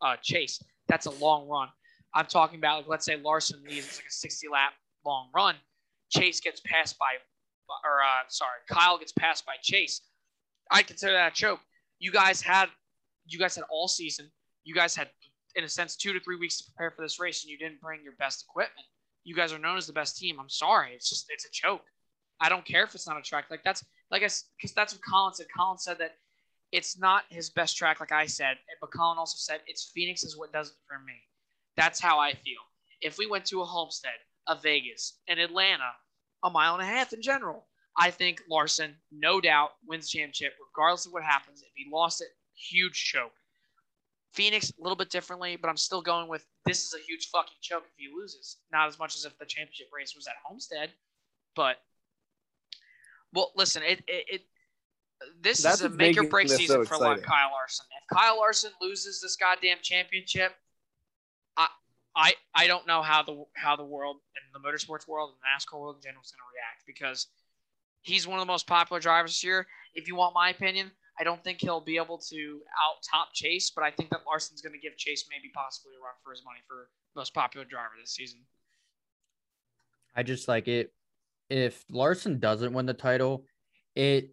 [0.00, 0.62] uh, Chase.
[0.88, 1.68] That's a long run.
[2.14, 4.72] I'm talking about like let's say Larson leads it's like a 60 lap
[5.04, 5.54] long run.
[6.10, 7.12] Chase gets passed by,
[7.84, 10.02] or uh, sorry, Kyle gets passed by Chase.
[10.70, 11.60] I consider that a choke.
[11.98, 12.68] You guys had,
[13.26, 14.30] you guys had all season.
[14.64, 15.08] You guys had,
[15.54, 17.80] in a sense, two to three weeks to prepare for this race, and you didn't
[17.80, 18.86] bring your best equipment.
[19.24, 20.36] You guys are known as the best team.
[20.38, 21.82] I'm sorry, it's just it's a choke.
[22.40, 25.02] I don't care if it's not a track like that's like I because that's what
[25.08, 25.46] Colin said.
[25.56, 26.16] Colin said that
[26.72, 30.36] it's not his best track, like I said, but Colin also said it's Phoenix is
[30.36, 31.14] what does it for me.
[31.76, 32.60] That's how I feel.
[33.00, 34.12] If we went to a Homestead,
[34.48, 35.90] a Vegas, an Atlanta,
[36.42, 37.66] a mile and a half in general,
[37.96, 41.62] I think Larson, no doubt, wins championship regardless of what happens.
[41.62, 43.32] If he lost it, huge choke.
[44.32, 47.58] Phoenix, a little bit differently, but I'm still going with this is a huge fucking
[47.60, 48.56] choke if he loses.
[48.72, 50.90] Not as much as if the championship race was at Homestead,
[51.54, 51.76] but
[53.34, 54.42] well, listen, it it, it
[55.40, 57.22] this That's is a make or break season so for like.
[57.22, 57.86] Kyle Larson.
[58.00, 60.52] If Kyle Larson loses this goddamn championship,
[61.56, 61.68] I
[62.14, 65.46] I I don't know how the how the world and the motorsports world and the
[65.46, 67.28] NASCAR world in general is going to react because
[68.02, 69.66] he's one of the most popular drivers this year.
[69.94, 73.70] If you want my opinion, I don't think he'll be able to out top Chase,
[73.70, 76.42] but I think that Larson's going to give Chase maybe possibly a run for his
[76.44, 78.40] money for most popular driver this season.
[80.16, 80.92] I just like it.
[81.48, 83.44] If Larson doesn't win the title,
[83.94, 84.30] it,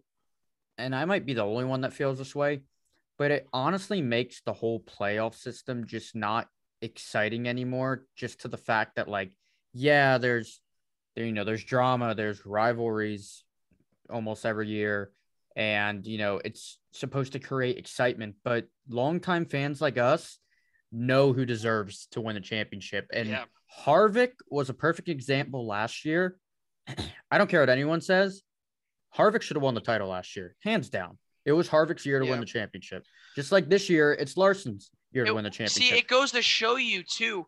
[0.80, 2.60] and I might be the only one that feels this way,
[3.18, 6.48] but it honestly makes the whole playoff system just not
[6.82, 8.06] exciting anymore.
[8.16, 9.32] Just to the fact that, like,
[9.72, 10.60] yeah, there's,
[11.14, 13.44] there, you know, there's drama, there's rivalries
[14.10, 15.12] almost every year,
[15.56, 18.36] and you know, it's supposed to create excitement.
[18.42, 20.38] But longtime fans like us
[20.90, 23.44] know who deserves to win a championship, and Yeah.
[23.84, 26.36] Harvick was a perfect example last year.
[27.30, 28.42] I don't care what anyone says.
[29.16, 31.18] Harvick should have won the title last year, hands down.
[31.44, 32.32] It was Harvick's year to Yeah.
[32.32, 33.04] win the championship.
[33.34, 35.82] Just like this year, it's Larson's year to win the championship.
[35.82, 37.46] See, it goes to show you too,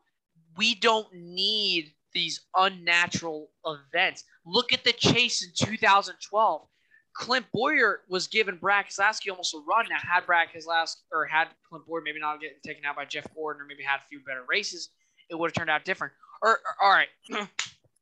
[0.56, 4.24] we don't need these unnatural events.
[4.44, 6.68] Look at the chase in 2012.
[7.14, 9.86] Clint Bowyer was giving Brad Keselowski almost a run.
[9.88, 13.26] Now, had Brad Keselowski or had Clint Bowyer maybe not getting taken out by Jeff
[13.34, 14.88] Gordon or maybe had a few better races,
[15.30, 16.12] it would have turned out different.
[16.42, 17.08] Or, or- all right,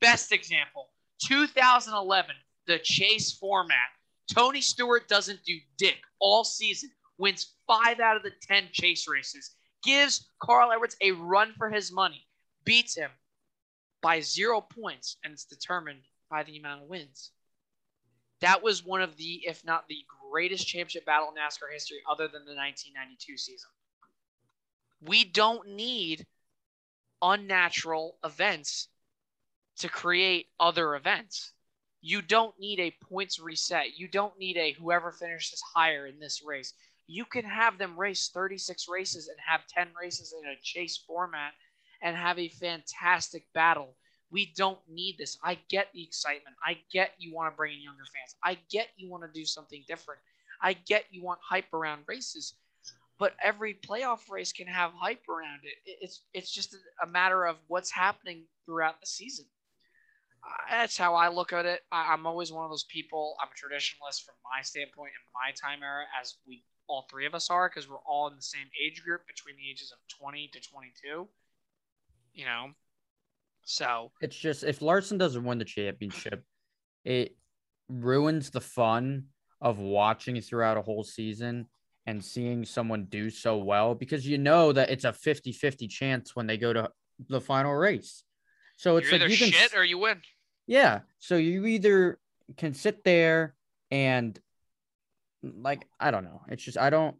[0.00, 0.88] best example
[1.26, 2.34] 2011,
[2.70, 3.90] the chase format.
[4.32, 9.56] Tony Stewart doesn't do dick all season, wins five out of the 10 chase races,
[9.82, 12.28] gives Carl Edwards a run for his money,
[12.64, 13.10] beats him
[14.02, 17.32] by zero points, and it's determined by the amount of wins.
[18.40, 22.28] That was one of the, if not the greatest championship battle in NASCAR history, other
[22.28, 23.68] than the 1992 season.
[25.02, 26.24] We don't need
[27.20, 28.86] unnatural events
[29.78, 31.52] to create other events.
[32.00, 33.98] You don't need a points reset.
[33.98, 36.74] You don't need a whoever finishes higher in this race.
[37.06, 41.52] You can have them race 36 races and have 10 races in a chase format
[42.02, 43.96] and have a fantastic battle.
[44.30, 45.38] We don't need this.
[45.42, 46.56] I get the excitement.
[46.64, 48.36] I get you want to bring in younger fans.
[48.44, 50.20] I get you want to do something different.
[50.62, 52.54] I get you want hype around races.
[53.18, 55.74] But every playoff race can have hype around it.
[55.90, 59.46] It- It's it's just a matter of what's happening throughout the season.
[60.70, 61.80] That's how I look at it.
[61.92, 63.36] I, I'm always one of those people.
[63.40, 67.34] I'm a traditionalist from my standpoint in my time era, as we all three of
[67.34, 70.50] us are, because we're all in the same age group between the ages of 20
[70.52, 71.28] to 22.
[72.32, 72.68] You know,
[73.64, 76.44] so It's just if Larson doesn't win the championship,
[77.04, 77.36] it
[77.88, 79.26] ruins the fun
[79.60, 81.66] of watching throughout a whole season
[82.06, 86.46] and seeing someone do so well because you know that it's a 50-50 chance when
[86.46, 86.90] they go to
[87.28, 88.24] the final race.
[88.80, 90.22] So it's You're like either you can shit or you win.
[90.66, 91.00] yeah.
[91.18, 92.18] So you either
[92.56, 93.54] can sit there
[93.90, 94.40] and
[95.42, 96.40] like I don't know.
[96.48, 97.14] It's just I don't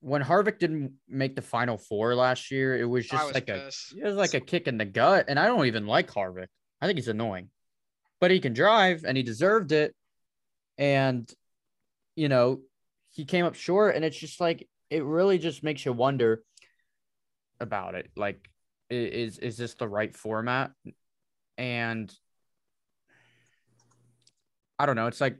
[0.00, 3.68] when Harvick didn't make the final four last year, it was just was like a
[3.68, 5.24] it was like a kick in the gut.
[5.28, 6.48] And I don't even like Harvick.
[6.82, 7.48] I think he's annoying.
[8.20, 9.94] But he can drive and he deserved it.
[10.76, 11.32] And
[12.14, 12.60] you know,
[13.12, 16.42] he came up short and it's just like it really just makes you wonder
[17.58, 18.10] about it.
[18.18, 18.50] Like
[18.90, 20.72] is is this the right format?
[21.56, 22.12] And
[24.78, 25.06] I don't know.
[25.06, 25.38] It's like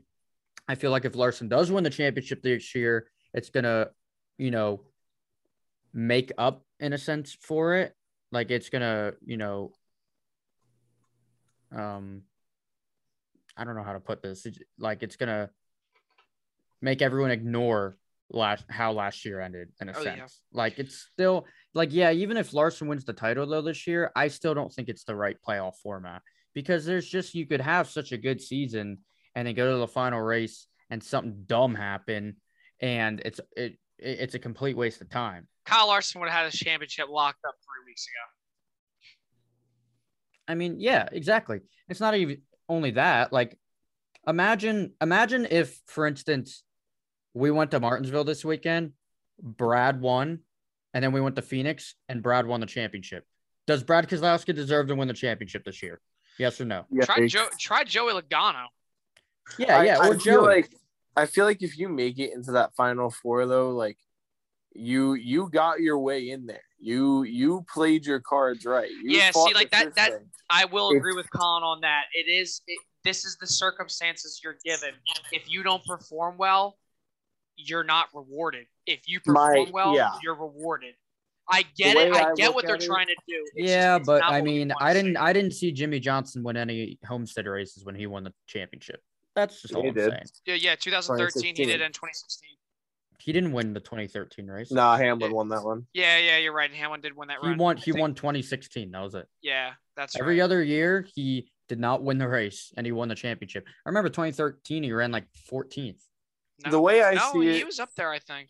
[0.67, 3.89] I feel like if Larson does win the championship this year, it's gonna,
[4.37, 4.81] you know,
[5.93, 7.95] make up in a sense for it.
[8.31, 9.71] Like it's gonna, you know,
[11.71, 12.23] um,
[13.57, 14.45] I don't know how to put this.
[14.45, 15.49] It's, like it's gonna
[16.81, 17.97] make everyone ignore
[18.31, 20.17] last how last year ended in a Oh, sense.
[20.17, 20.27] yeah.
[20.57, 24.27] Like it's still like yeah, even if Larson wins the title though this year, I
[24.27, 26.21] still don't think it's the right playoff format
[26.53, 28.99] because there's just you could have such a good season
[29.35, 32.35] and then go to the final race and something dumb happen
[32.81, 35.47] and it's it, it it's a complete waste of time.
[35.65, 38.25] Kyle Larson would have had his championship locked up three weeks ago.
[40.47, 41.59] I mean, yeah, exactly.
[41.89, 43.31] It's not even only that.
[43.31, 43.55] Like,
[44.27, 46.63] imagine, imagine if, for instance,
[47.39, 48.91] we went to Martinsville this weekend,
[49.41, 50.39] Brad won,
[50.93, 53.25] and then we went to Phoenix and Brad won the championship.
[53.65, 56.01] Does Brad Keselowski deserve to win the championship this year?
[56.37, 56.85] Yes or no?
[56.91, 58.65] Yeah, try Joe, try Joey Logano.
[59.57, 59.97] Yeah, I- yeah.
[59.99, 60.45] I Or feel Joey.
[60.45, 60.69] like
[61.15, 63.97] I feel like if you make it into that final four though, like
[64.73, 66.61] you you got your way in there.
[66.79, 68.89] You you played your cards right.
[68.89, 70.29] You Yeah, see, like that- that- thing.
[70.49, 72.05] I will agree with Colin on that.
[72.13, 74.93] It is it, this is the circumstances you're given.
[75.31, 76.77] If you don't perform well,
[77.67, 78.65] you're not rewarded.
[78.85, 80.11] If you My- perform well, yeah.
[80.23, 80.95] you're rewarded.
[81.51, 82.13] I get The it.
[82.13, 83.43] I I get what they're it- trying to do.
[83.55, 85.17] It's yeah, just- it's but I mean, I didn't, see.
[85.17, 89.01] I didn't see Jimmie Johnson win any Homestead races when he won the championship.
[89.35, 90.11] That's just all He I'm did.
[90.11, 90.23] saying.
[90.45, 90.75] Yeah, yeah.
[90.75, 92.49] 2013, he did in 2016.
[93.19, 94.71] He didn't win the 2013 race.
[94.71, 95.85] Nah, Hamlin won that one.
[95.93, 96.71] Yeah, yeah, you're right.
[96.71, 97.57] Hamlin did win that he run.
[97.57, 97.77] won.
[97.77, 98.91] I He think- won 2016.
[98.91, 99.27] That was it.
[99.41, 100.43] Yeah, that's Every right.
[100.45, 103.65] other year, he did not win the race, and he won the championship.
[103.85, 106.01] I remember 2013, he ran like 14th.
[106.65, 108.11] No, The way I no, see he it- he was up there.
[108.11, 108.49] I think.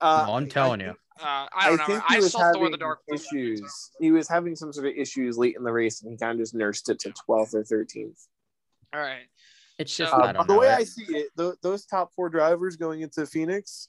[0.00, 0.94] Uh, No, I'm telling you.
[1.18, 1.86] Uh, I don't know.
[1.86, 3.20] think I he was saw Thor having the Dark World.
[3.20, 3.90] issues.
[3.98, 6.38] He was having some sort of issues late in the race, and he kind of
[6.38, 8.26] just nursed it to 12th or 13th.
[8.92, 9.26] All right.
[9.78, 12.12] It's So- just Uh, I don't the way It- I see it, th- those top
[12.14, 13.88] four drivers going into Phoenix,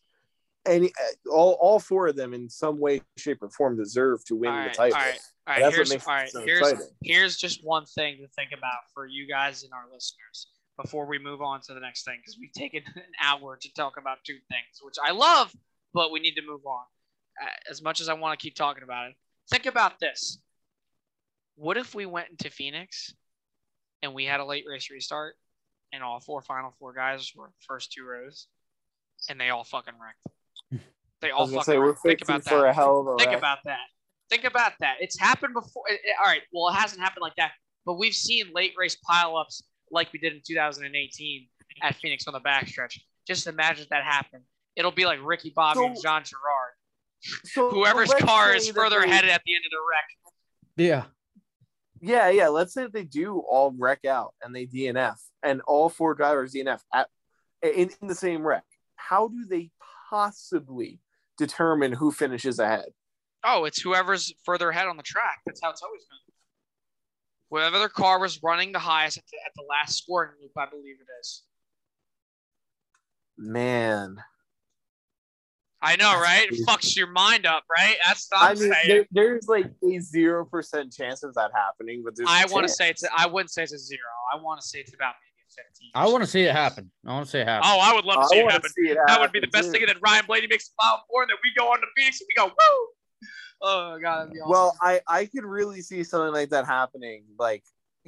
[0.65, 0.91] any
[1.29, 4.63] all, all four of them in some way, shape, or form deserve to win All
[4.63, 4.97] the title.
[4.97, 5.59] all right, all right.
[5.61, 6.29] That's what Here's makes it all right.
[6.29, 6.95] so here's exciting.
[7.03, 10.47] here's just one thing to think about for you guys and our listeners
[10.81, 13.97] before we move on to the next thing because we've taken an hour to talk
[13.97, 15.51] about two things, which I love,
[15.93, 16.83] but we need to move on.
[17.41, 19.15] Uh, As much as I want to keep talking about it,
[19.49, 20.39] think about this.
[21.55, 23.13] What if we went into Phoenix
[24.03, 25.35] and we had a late race restart
[25.91, 28.47] and all four final four guys were first two rows
[29.29, 30.83] and they all fucking wrecked?
[31.19, 32.01] They all fucking say wrecked.
[32.03, 32.63] Think about that.
[32.63, 33.39] a hell of a Think wreck.
[33.39, 33.87] about that.
[34.29, 34.97] Think about that.
[34.99, 35.81] It's happened before.
[36.19, 36.43] all right.
[36.53, 37.53] Well, it hasn't happened like that,
[37.87, 41.47] but we've seen late race pileups like we did in 2018
[41.81, 42.99] at Phoenix on the backstretch.
[43.27, 44.43] Just imagine if that happened.
[44.75, 46.73] It'll be like Ricky Bobby and John Girard.
[47.45, 50.33] So Whoever's car is further they- ahead at the end of the wreck.
[50.77, 51.05] yeah.
[51.99, 52.49] Yeah, yeah.
[52.49, 56.79] Let's say they do all wreck out and they DNF, and all four drivers DNF
[56.93, 57.07] at
[57.63, 58.63] in, in the same wreck.
[58.97, 59.71] How do they
[60.11, 60.99] possibly
[61.39, 62.89] determine who finishes ahead?
[63.43, 65.39] Oh, it's whoever's further ahead on the track.
[65.47, 66.26] That's how it's always been.
[67.49, 70.65] Whoever their car was running the highest at the, at the last scoring loop, I
[70.69, 71.43] believe it is.
[73.37, 74.17] Man,
[75.81, 76.47] I know, right?
[76.51, 77.95] It fucks your mind up, right?
[78.05, 78.87] That's what I I'm mean, saying.
[78.87, 82.27] there, there's like a zero percent chance of that happening, but there's.
[82.29, 83.03] I a want to say it's.
[83.15, 84.01] I wouldn't say it's a zero.
[84.33, 85.91] I want to say it's about maybe a fifteen.
[85.93, 86.91] I want to see it happen.
[87.05, 87.69] I want to see it happen.
[87.71, 88.69] Oh, I would love to I see it happen.
[88.71, 89.73] see it That would be the best too.
[89.73, 89.81] thing.
[89.83, 92.19] And then Ryan Blaney makes a final four, and then we go on to Phoenix
[92.21, 92.87] and we go woo.
[93.61, 94.49] Oh god, awesome.
[94.49, 97.23] Well, I I could really see something like that happening.
[97.37, 97.63] Like,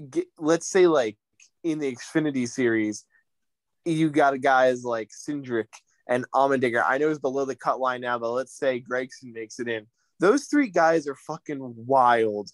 [0.10, 1.18] get, let's say like
[1.64, 3.06] in the Xfinity series,
[3.86, 5.68] you got guys like Cindric
[6.08, 6.84] and Allmendinger.
[6.86, 9.88] I know it's below the cut line now, but let's say Gragson makes it in.
[10.20, 12.50] Those three guys are fucking wild.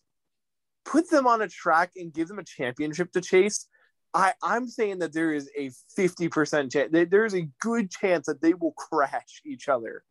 [0.86, 3.68] Put them on a track and give them a championship to chase.
[4.14, 8.54] I, I'm saying that there is a 50% chance, there's a good chance that they
[8.54, 10.04] will crash each other.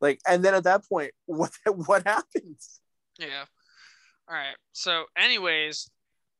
[0.00, 2.80] Like, and then at that point, what what happens?
[3.18, 3.44] yeah.
[4.28, 4.56] All right.
[4.72, 5.90] So, anyways,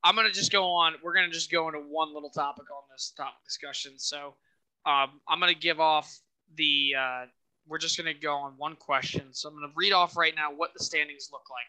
[0.05, 0.95] I'm gonna just go on.
[1.03, 3.99] We're gonna just go into one little topic on this topic discussion.
[3.99, 4.35] So,
[4.87, 6.19] um, I'm gonna give off
[6.57, 6.95] the.
[6.99, 7.27] Uh,
[7.67, 9.29] we're just gonna go on one question.
[9.33, 11.67] So I'm gonna read off right now what the standings look like.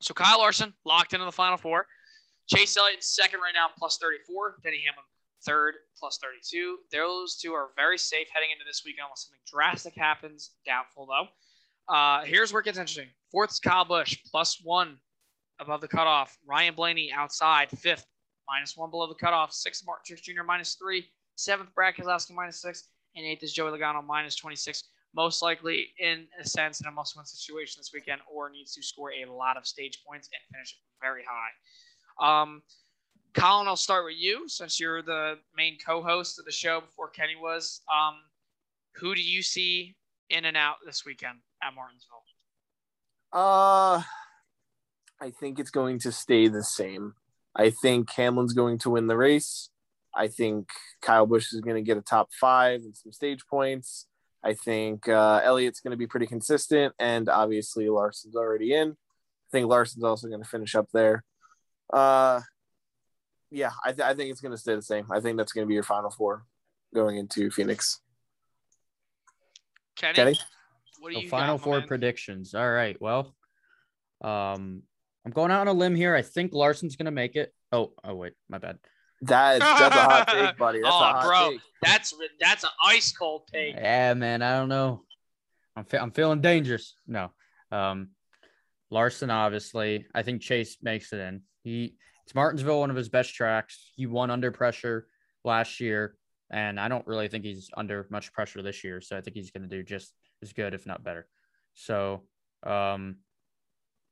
[0.00, 1.86] So Kyle Larson locked into the final four.
[2.46, 4.56] Chase Elliott second right now, plus 34.
[4.62, 5.04] Denny Hamlin
[5.44, 6.78] third, plus 32.
[6.92, 10.52] Those two are very safe heading into this weekend unless something drastic happens.
[10.66, 11.28] Doubtful though.
[11.92, 13.08] Uh, here's where it gets interesting.
[13.30, 14.98] Fourth Kyle Busch, plus one
[15.60, 16.36] above the cutoff.
[16.46, 18.06] Ryan Blaney outside, fifth,
[18.48, 19.52] minus one below the cutoff.
[19.52, 21.06] Sixth, Martin Truex Jr., minus three.
[21.36, 22.88] Seventh, Brad Keselowski, minus six.
[23.14, 24.84] And eighth is Joey Logano, minus 26.
[25.14, 28.82] Most likely, in a sense, in a must win situation this weekend, or needs to
[28.82, 32.42] score a lot of stage points and finish very high.
[32.42, 32.62] Um,
[33.36, 37.36] Colin, I'll start with you since you're the main co-host of the show before Kenny
[37.36, 37.82] was.
[37.94, 38.14] Um,
[38.94, 39.94] who do you see
[40.30, 42.24] in and out this weekend at Martinsville?
[43.34, 44.02] Uh,
[45.20, 47.12] I think it's going to stay the same.
[47.54, 49.68] I think Hamlin's going to win the race.
[50.14, 50.70] I think
[51.02, 54.06] Kyle Busch is going to get a top five and some stage points.
[54.42, 58.92] I think uh, Elliott's going to be pretty consistent, and obviously Larson's already in.
[58.92, 61.22] I think Larson's also going to finish up there.
[61.92, 62.40] Uh,
[63.50, 65.06] yeah, I, th- I think it's going to stay the same.
[65.10, 66.44] I think that's going to be your final four
[66.94, 68.00] going into Phoenix.
[69.96, 70.38] Kenny, Kenny?
[71.00, 71.88] what do So you final got, four man?
[71.88, 72.54] predictions.
[72.54, 72.96] All right.
[73.00, 73.34] Well,
[74.22, 74.82] um,
[75.24, 76.14] I'm going out on a limb here.
[76.14, 77.52] I think Larson's gonna make it.
[77.72, 78.78] Oh, oh wait, my bad.
[79.22, 80.80] That is, that's a hot take, buddy.
[80.82, 81.50] That's Oh, a hot bro.
[81.52, 81.60] take.
[81.82, 83.74] That's that's an ice cold take.
[83.74, 84.42] Yeah, man.
[84.42, 85.02] I don't know.
[85.74, 86.94] I'm fe- I'm feeling dangerous.
[87.06, 87.30] No.
[87.72, 88.10] Um,
[88.90, 90.06] Larson obviously.
[90.14, 91.42] I think Chase makes it in.
[91.64, 93.92] He it's Martinsville, one of his best tracks.
[93.94, 95.06] He won under pressure
[95.44, 96.16] last year,
[96.50, 99.00] and I don't really think he's under much pressure this year.
[99.00, 100.12] So I think he's going to do just
[100.42, 101.28] as good, if not better.
[101.74, 102.24] So,
[102.64, 103.18] um,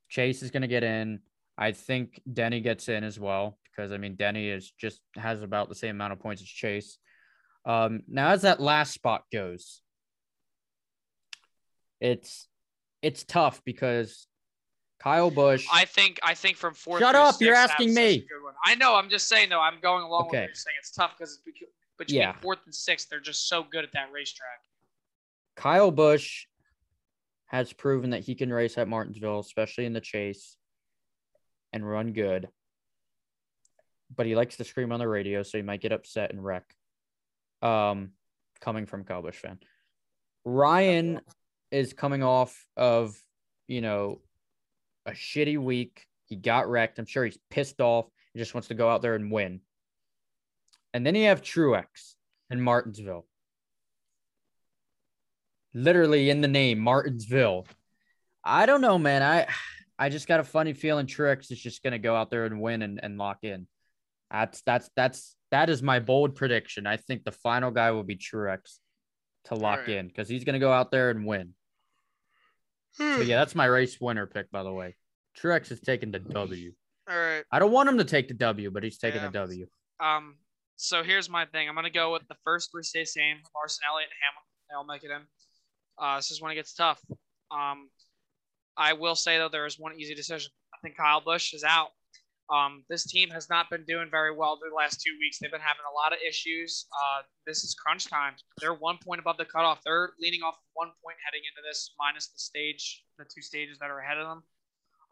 [0.08, 1.18] Chase is going to get in.
[1.58, 5.68] I think Denny gets in as well because I mean Denny is just has about
[5.68, 6.98] the same amount of points as Chase.
[7.64, 9.80] Um, now as that last spot goes,
[12.00, 12.46] it's
[13.02, 14.28] it's tough because
[14.98, 15.66] Kyle Busch.
[15.72, 17.00] I think I think from fourth.
[17.00, 18.26] Shut through up, you're asking that's such a me.
[18.64, 18.94] I know.
[18.94, 19.60] I'm just saying though.
[19.60, 20.40] I'm going along with Okay.
[20.42, 20.76] what you're saying.
[20.78, 21.68] It's tough because it's beca-
[21.98, 22.32] between Yeah.
[22.40, 23.08] fourth and sixth.
[23.10, 24.60] They're just so good at that racetrack.
[25.56, 26.46] Kyle Busch
[27.46, 30.56] has proven that he can race at Martinsville, especially in the chase,
[31.72, 32.48] and run good.
[34.14, 36.74] But he likes to scream on the radio, so he might get upset and wreck.
[37.62, 38.12] Um,
[38.60, 39.58] coming from Kyle Busch fan,
[40.44, 41.20] Ryan
[41.70, 43.16] is coming off of
[43.66, 44.20] you know
[45.06, 46.06] a shitty week.
[46.26, 46.98] He got wrecked.
[46.98, 48.06] I'm sure he's pissed off.
[48.32, 49.60] He just wants to go out there and win.
[50.92, 52.14] And then you have Truex
[52.50, 53.26] in Martinsville
[55.74, 57.66] literally in the name Martinsville.
[58.42, 59.22] I don't know, man.
[59.22, 59.46] I
[59.98, 62.82] I just got a funny feeling Truex is just gonna go out there and win
[62.82, 63.66] and, and lock in.
[64.30, 66.86] That's that's that's that is my bold prediction.
[66.86, 68.78] I think the final guy will be Truex
[69.46, 69.96] to lock Alright.
[69.96, 71.54] in because he's gonna go out there and win.
[72.94, 74.96] So yeah, that's my race winner pick, by the way.
[75.38, 76.72] Truex is taking the W.
[77.10, 77.42] All right.
[77.50, 79.26] I don't want him to take the W, but he's taking Yeah.
[79.28, 79.66] the W.
[80.00, 80.36] Um.
[80.76, 81.68] So here's my thing.
[81.68, 83.38] I'm gonna go with the first three stay same.
[83.54, 84.44] Larson, Elliott, and Hamlin.
[84.68, 85.26] They all make it in.
[85.98, 87.00] Uh, this is when it gets tough.
[87.50, 87.88] Um,
[88.76, 90.50] I will say though there is one easy decision.
[90.72, 91.90] I think Kyle Busch is out.
[92.52, 95.38] Um, this team has not been doing very well the last two weeks.
[95.38, 96.86] They've been having a lot of issues.
[96.92, 98.34] Uh, this is crunch time.
[98.60, 99.80] They're one point above the cutoff.
[99.84, 103.90] They're leaning off one point heading into this, minus the stage, the two stages that
[103.90, 104.42] are ahead of them.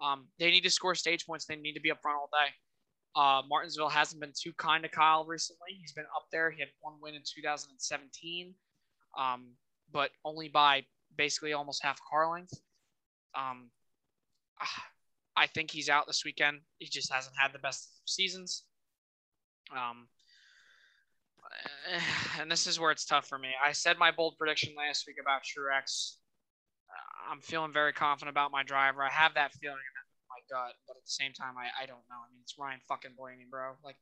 [0.03, 1.47] Um, they need to score stage points.
[1.47, 2.53] They need to be up front all day.
[3.14, 5.78] Uh, Martinsville hasn't been too kind to Kyle recently.
[5.80, 6.51] He's been up there.
[6.51, 8.55] He had one win in 2017,
[9.18, 9.49] um,
[9.93, 10.85] but only by
[11.16, 12.55] basically almost half car length.
[13.35, 13.70] Um,
[15.37, 16.61] I think he's out this weekend.
[16.78, 18.64] He just hasn't had the best seasons.
[19.74, 20.09] Um,
[22.41, 23.51] and this is where it's tough for me.
[23.64, 26.16] I said my bold prediction last week about Truex.
[26.91, 29.03] Uh, I'm feeling very confident about my driver.
[29.03, 29.95] I have that feeling in
[30.28, 32.20] my gut, but at the same time, I, I don't know.
[32.20, 33.72] I mean, it's Ryan fucking Blaney, bro.
[33.85, 33.97] Like,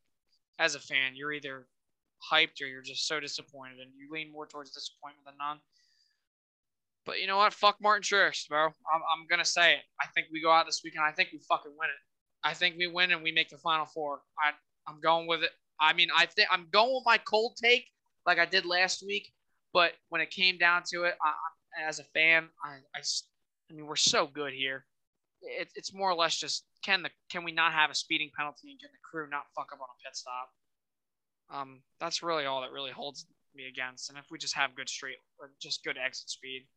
[0.59, 1.67] as a fan, you're either
[2.31, 5.59] hyped or you're just so disappointed, and you lean more towards disappointment than none.
[7.05, 7.53] But you know what?
[7.53, 8.65] Fuck Martin Truex, bro.
[8.65, 9.81] I'm, I'm gonna say it.
[9.99, 11.03] I think we go out this weekend.
[11.03, 12.47] I think we fucking win it.
[12.47, 14.21] I think we win and we make the final four.
[14.39, 14.51] I
[14.89, 15.51] I'm going with it.
[15.79, 17.87] I mean, I think I'm going with my cold take
[18.25, 19.31] like I did last week.
[19.73, 23.95] But when it came down to it, I, as a fan, I I mean, we're
[23.95, 24.85] so good here.
[25.41, 28.71] It, it's more or less just can the can we not have a speeding penalty
[28.71, 30.49] and can the crew not fuck up on a pit stop?
[31.49, 33.25] Um, that's really all that really holds
[33.55, 34.09] me against.
[34.09, 36.67] And if we just have good straight or just good exit speed,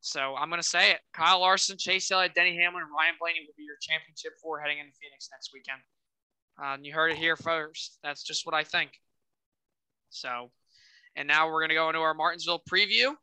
[0.00, 1.00] So I'm gonna say it.
[1.12, 4.78] Kyle Larson, Chase Elliott, Denny Hamlin, and Ryan Blaney will be your championship four heading
[4.78, 5.80] into Phoenix next weekend.
[6.62, 7.98] Uh, you heard it here first.
[8.02, 8.90] That's just what I think.
[10.08, 10.50] So,
[11.16, 13.14] and now we're gonna go into our Martinsville preview.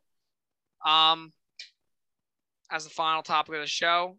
[0.86, 1.32] Um,
[2.70, 4.16] as the final topic of the show,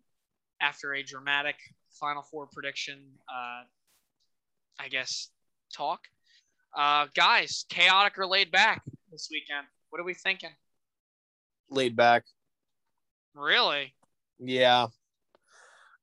[0.62, 1.56] after a dramatic
[2.00, 3.00] Final Four prediction,
[3.30, 3.64] uh,
[4.80, 5.30] I guess
[5.74, 6.02] talk.
[6.76, 9.66] Uh, guys, chaotic or laid back this weekend?
[9.90, 10.52] What are we thinking?
[11.70, 12.26] Laid back.
[13.40, 13.94] Really?
[14.40, 14.88] Yeah.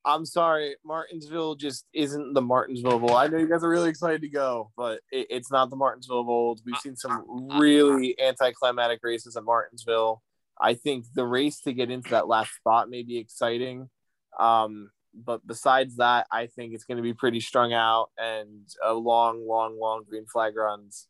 [0.04, 3.16] I'm sorry, Martinsville just isn't the Martinsville Bowl.
[3.16, 6.22] I know you guys are really excited to go, but it, it's not the Martinsville
[6.22, 6.56] Bowl.
[6.64, 10.22] We've seen some really anticlimactic races at Martinsville.
[10.60, 13.90] I think the race to get into that last spot may be exciting.
[14.38, 18.94] Um, but besides that, I think it's going to be pretty strung out and a
[18.94, 21.08] long, long, long green flag runs.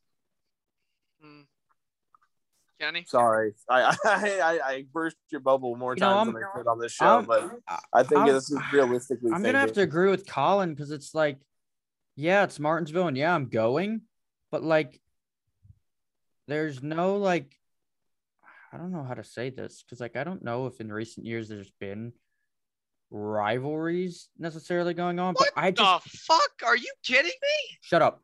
[1.20, 1.42] Hmm.
[2.80, 3.04] Kenny?
[3.06, 6.66] Sorry, I I, I, I burst your bubble more You times I'm- than I could
[6.66, 7.50] on this show, I'm- but
[7.92, 9.32] I think I'm- this is realistically.
[9.32, 11.38] I'm gonna have to agree with Colin because it's like,
[12.16, 14.02] yeah, it's Martinsville, and yeah, I'm going,
[14.50, 15.00] but like,
[16.48, 17.54] there's no like,
[18.72, 21.24] I don't know how to say this because like I don't know if in recent
[21.26, 22.12] years there's been
[23.10, 26.50] rivalries necessarily going on, What but I just the fuck?
[26.66, 27.76] Are you kidding me?
[27.80, 28.20] shut up,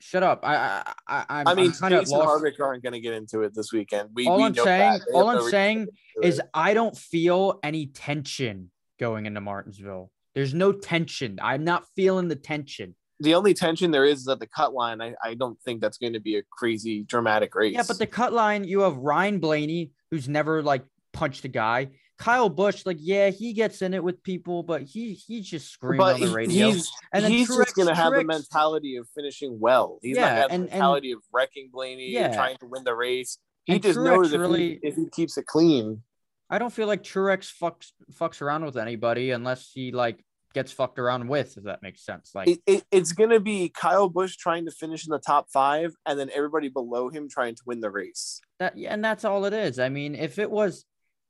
[0.00, 0.40] shut up.
[0.44, 2.12] I I I I'm, I mean, Chase lost.
[2.12, 4.10] Harvick aren't going to get into it this weekend.
[4.14, 6.40] We, all we I'm saying, all I'm saying reason to do is.
[6.54, 10.10] I don't feel any tension going into Martinsville.
[10.34, 11.38] There's no tension.
[11.42, 12.94] I'm not feeling the tension.
[13.20, 15.00] the only tension there is at the cut line.
[15.00, 17.74] I, I don't think that's going to be a crazy dramatic race.
[17.74, 21.88] Yeah, but the cut line, you have Ryan Blaney, who's never like punched a guy.
[22.18, 25.98] Kyle Busch, like, yeah, he gets in it with people, but he he's just screaming
[25.98, 26.68] but on the radio.
[26.70, 29.98] he's And then he's Truex- just going to have the mentality of finishing well.
[30.02, 32.26] He's Yeah, not going to have and- the and- mentality of wrecking Blaney Yeah.
[32.26, 33.38] and trying to win the race.
[33.64, 36.02] He And just Truex knows if, really- he, if he keeps it clean.
[36.48, 40.98] I don't feel like Truex fucks fucks around with anybody unless he like gets fucked
[40.98, 42.30] around with, if that makes sense.
[42.34, 45.48] Like, It, it, it's going to be Kyle Busch trying to finish in the top
[45.52, 48.40] five, and then everybody below him trying to win the race.
[48.58, 49.78] that yeah, and that's all it is.
[49.78, 50.86] I mean, if it was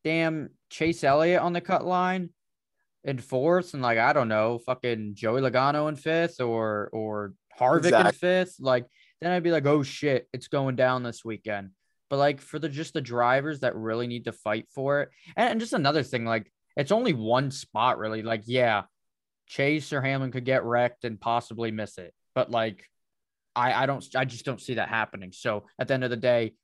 [0.07, 2.30] damn Chase Elliott on the cut line
[3.02, 8.07] in fourth, and like I don't know, fucking Joey Logano in fifth, or or Harvick
[8.07, 8.86] in fifth, like
[9.20, 11.70] then I'd be like, oh shit, it's going down this weekend.
[12.09, 15.50] But like for the just the drivers that really need to fight for it, and,
[15.50, 18.22] and just another thing, like it's only one spot really.
[18.22, 18.84] Like yeah,
[19.48, 22.88] Chase or Hamlin could get wrecked and possibly miss it, but like
[23.57, 25.32] I I don't I just don't see that happening.
[25.32, 26.54] So at the end of the day,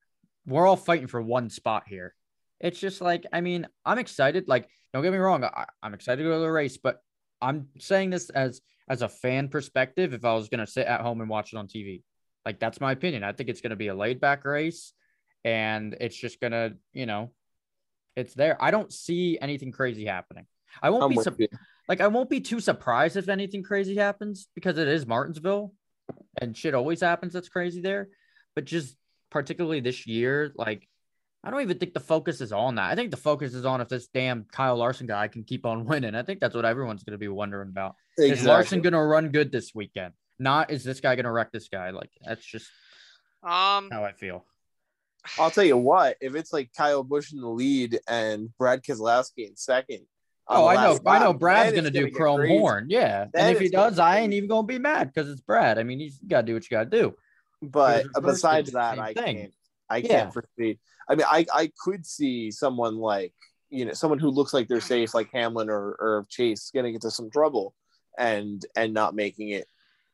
[0.46, 2.14] we're all fighting for one spot here.
[2.62, 4.46] It's just like, I mean, I'm excited.
[4.46, 6.98] Like, don't get me wrong, I, I'm excited to go to the race, but
[7.40, 10.14] I'm saying this as as a fan perspective.
[10.14, 12.02] If I was gonna sit at home and watch it on TV,
[12.46, 13.24] like that's my opinion.
[13.24, 14.92] I think it's gonna be a laid back race,
[15.44, 17.32] and it's just gonna, you know,
[18.16, 18.62] it's there.
[18.62, 20.46] I don't see anything crazy happening.
[20.80, 21.48] I won't I'm be you.
[21.88, 25.74] like I won't be too surprised if anything crazy happens because it is Martinsville
[26.40, 28.08] and shit always happens that's crazy there.
[28.54, 28.96] But just
[29.30, 30.88] particularly this year, like
[31.44, 32.90] I don't even think the focus is on that.
[32.90, 35.84] I think the focus is on if this damn Kyle Larson guy can keep on
[35.86, 36.14] winning.
[36.14, 37.96] I think that's what everyone's going to be wondering about.
[38.16, 40.14] Is Larson going to run good this weekend?
[40.38, 41.90] Not is this guy going to wreck this guy?
[41.90, 42.66] Like that's just
[43.42, 44.44] Um, how I feel.
[45.38, 49.46] I'll tell you what, if it's like Kyle Busch in the lead and Brad Keselowski
[49.48, 50.00] in second.
[50.48, 50.92] Oh, I know.
[50.94, 52.58] last I know Brad's gonna do chrome crazy.
[52.58, 52.86] horn.
[52.90, 53.26] Yeah.
[53.32, 55.78] Then and if he does, get I ain't even gonna be mad because it's Brad.
[55.78, 57.14] I mean, he's gotta do what you gotta do.
[57.62, 59.36] But besides that, I thing.
[59.38, 59.54] can't.
[59.92, 60.08] I Yeah.
[60.08, 60.78] can't foresee.
[61.08, 63.34] I mean, I I could see someone like
[63.70, 67.10] you know someone who looks like they're safe, like Hamlin or or Chase, getting into
[67.10, 67.74] some trouble
[68.18, 69.66] and and not making it.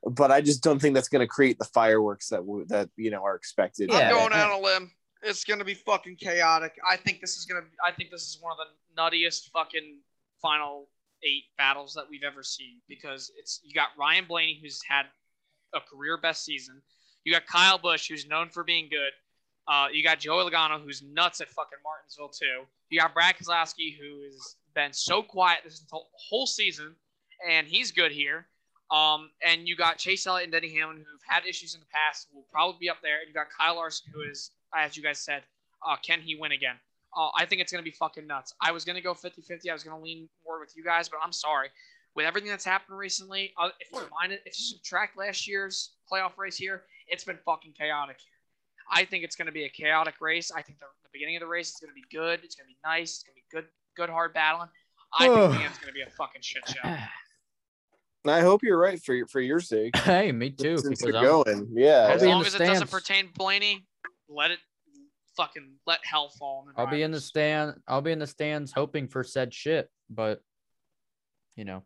[0.05, 3.11] But I just don't think that's going to create the fireworks that w- that you
[3.11, 3.91] know are expected.
[3.91, 4.09] Yeah.
[4.11, 4.91] I'm going out on a limb.
[5.22, 6.76] It's gonna be fucking chaotic.
[6.89, 7.66] I think this is gonna.
[7.85, 9.99] I think this is one of the nuttiest fucking
[10.41, 10.89] final
[11.24, 15.07] eight battles that we've ever seen because it's you got Ryan Blaney who's had
[15.74, 16.81] a career best season.
[17.24, 19.11] You got Kyle Busch who's known for being good.
[19.69, 22.64] Uh, you got Joey Logano who's nuts at fucking Martinsville too.
[22.89, 26.97] You got Brad Keselowski who has been so quiet this whole- season,
[27.47, 28.47] and he's good here.
[28.91, 32.29] Um, and you got Chase Elliott and Denny Hamlin who've had issues in the past,
[32.33, 33.19] will probably be up there.
[33.21, 35.43] And you got Kyle Larson who is, as you guys said,
[35.87, 36.77] uh, can he win again?
[37.14, 38.55] Uh, I think it's going to be fucking nuts.
[38.62, 39.69] I was going to go 50 50.
[39.69, 41.69] I was going to lean more with you guys, but I'm sorry.
[42.14, 45.93] With everything that's happened recently, uh, if you mind it, if you subtract last year's
[46.11, 48.38] playoff race here, it's been fucking chaotic here.
[48.91, 50.51] I think it's going to be a chaotic race.
[50.51, 52.41] I think the, the beginning of the race is going to be good.
[52.43, 53.16] It's going to be nice.
[53.16, 54.68] It's going to be good, good hard battling.
[55.18, 56.80] I think the end's going to be a fucking shit show.
[58.26, 59.97] I hope you're right for your for your sake.
[59.99, 60.76] hey, me too.
[60.78, 62.11] Since Because you're going, yeah.
[62.12, 63.86] As long as it doesn't pertain Blaney,
[64.28, 64.59] let it
[65.36, 67.24] fucking let hell fall I'll be in the drivers.
[67.24, 67.74] stand.
[67.86, 70.41] I'll be in the stands hoping for said shit, but
[71.57, 71.84] you know,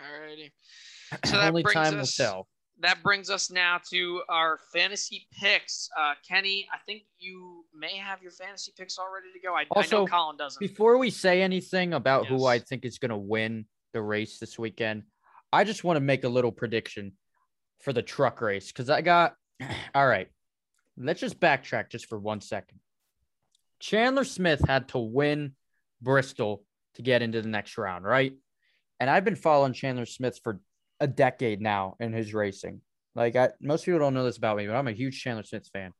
[0.00, 0.50] Alrighty.
[1.24, 2.48] So that only brings time us- will tell.
[2.80, 5.88] That brings us now to our fantasy picks.
[5.98, 9.54] Uh, Kenny, I think you may have your fantasy picks all ready to go.
[9.54, 10.60] I, I know Colin doesn't.
[10.60, 14.58] Before we say anything about who I think is going to win the race this
[14.58, 15.04] weekend,
[15.52, 17.12] I just want to make a little prediction
[17.80, 19.34] for the truck race because I got.
[19.94, 20.28] All right,
[20.98, 22.80] let's just backtrack just for one second.
[23.80, 25.52] Chandler Smith had to win
[26.02, 26.64] Bristol
[26.94, 28.32] to get into the next round, right?
[29.00, 30.60] And I've been following Chandler Smith for
[31.00, 32.80] a decade now in his racing.
[33.14, 35.68] Like, I, most people don't know this about me, but I'm a huge Chandler Smith
[35.72, 35.92] fan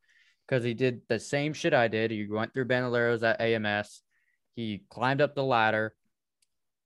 [0.46, 2.10] because he did the same shit I did.
[2.10, 4.02] He went through Bandoleros at AMS.
[4.54, 5.94] He climbed up the ladder,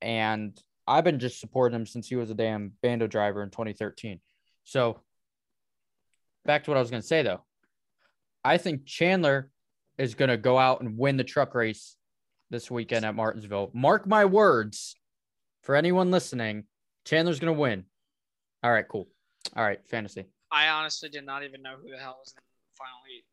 [0.00, 4.20] and I've been just supporting him since he was a damn bando driver in 2013.
[4.64, 5.00] So,
[6.44, 7.44] back to what I was going to say though,
[8.44, 9.50] I think Chandler
[9.98, 11.96] is going to go out and win the truck race
[12.50, 13.70] this weekend at Martinsville.
[13.74, 14.96] Mark my words.
[15.62, 16.64] For anyone listening,
[17.04, 17.84] Chandler's going to win.
[18.62, 19.08] All right, cool.
[19.56, 20.26] All right, fantasy.
[20.50, 23.24] I honestly did not even know who the hell was in the final eight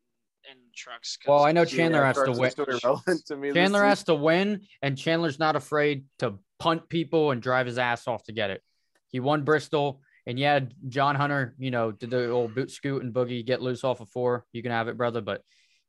[0.50, 1.16] in trucks.
[1.16, 2.50] 'cause- Well, I know Yeah, Chandler has to win.
[2.50, 7.30] still irrelevant to me Chandler has to win, and Chandler's not afraid to punt people
[7.32, 8.62] and drive his ass off to get it.
[9.08, 13.12] He won Bristol, and yeah, John Hunter, you know, did the old boot scoot and
[13.12, 14.46] boogie get loose off of four.
[14.52, 15.20] You can have it, brother.
[15.20, 15.42] But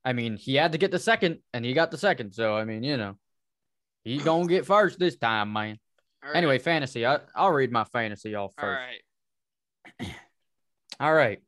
[0.03, 2.33] I mean, he had to get the second, and he got the second.
[2.33, 3.17] So I mean, you know,
[4.03, 5.77] he gonna get first this time, man.
[6.23, 6.37] All right.
[6.37, 7.05] Anyway, fantasy.
[7.05, 8.79] I, I'll read my fantasy y'all first.
[8.79, 9.01] right.
[10.99, 11.41] All right.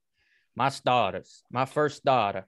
[0.56, 1.44] My starters.
[1.52, 2.46] My first starter.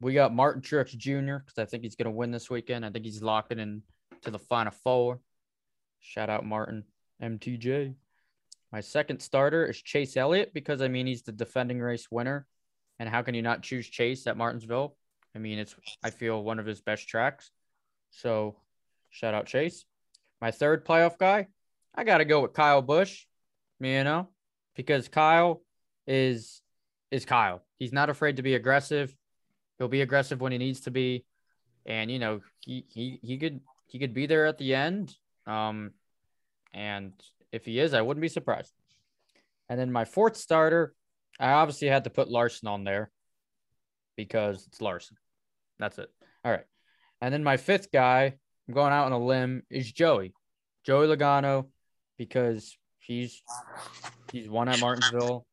[0.00, 1.38] We got Martin Truex Jr.
[1.38, 2.84] because I think he's going to win this weekend.
[2.84, 3.82] I think he's locking in
[4.22, 5.20] to the final four.
[6.00, 6.84] Shout out Martin
[7.22, 7.94] MTJ.
[8.72, 12.46] My second starter is Chase Elliott because I mean he's the defending race winner.
[12.98, 14.96] And how can you not choose Chase at Martinsville?
[15.34, 17.50] I mean, it's I feel one of his best tracks.
[18.10, 18.56] So
[19.10, 19.84] shout out Chase.
[20.40, 21.48] My third playoff guy,
[21.94, 23.26] I gotta go with Kyle Busch,
[23.80, 24.28] you know,
[24.74, 25.62] because Kyle
[26.06, 26.60] is
[27.10, 27.62] is Kyle.
[27.78, 29.14] He's not afraid to be aggressive.
[29.78, 31.24] He'll be aggressive when he needs to be,
[31.86, 35.14] and you know he he he could he could be there at the end.
[35.46, 35.92] Um,
[36.72, 37.12] and
[37.52, 38.72] if he is, I wouldn't be surprised.
[39.68, 40.94] And then my fourth starter,
[41.38, 43.10] I obviously had to put Larson on there
[44.16, 45.16] because it's Larson.
[45.78, 46.10] That's it.
[46.44, 46.64] All right.
[47.20, 48.34] And then my fifth guy,
[48.68, 50.34] I'm going out on a limb, is Joey.
[50.84, 51.68] Joey Logano,
[52.18, 52.76] because
[53.06, 53.42] he's
[54.32, 55.46] he's won at Martinsville.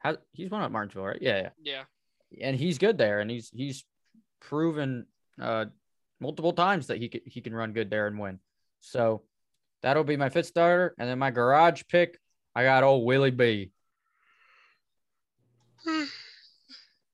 [0.00, 1.18] Has he's won at Martinsville, right?
[1.20, 1.84] Yeah, Yeah.
[2.30, 2.46] yeah.
[2.48, 3.84] And he's good there, and he's he's
[4.40, 5.06] proven
[5.40, 5.66] uh
[6.20, 8.38] multiple times that he can he can run good there and win.
[8.80, 9.22] So
[9.82, 12.18] that'll be my fifth starter, and then my garage pick,
[12.54, 13.70] I got old Willie B.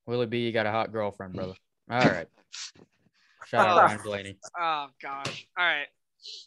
[0.07, 1.55] Willie B, you got a hot girlfriend, brother.
[1.91, 2.27] All right.
[3.47, 4.37] Shout out Ryan Blaney.
[4.59, 5.47] Oh gosh.
[5.57, 5.87] All right.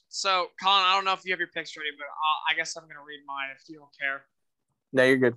[0.09, 2.75] So, Colin, I don't know if you have your picks ready, but I'll, I guess
[2.75, 4.23] I'm gonna read mine if you don't care.
[4.93, 5.36] No, you're good.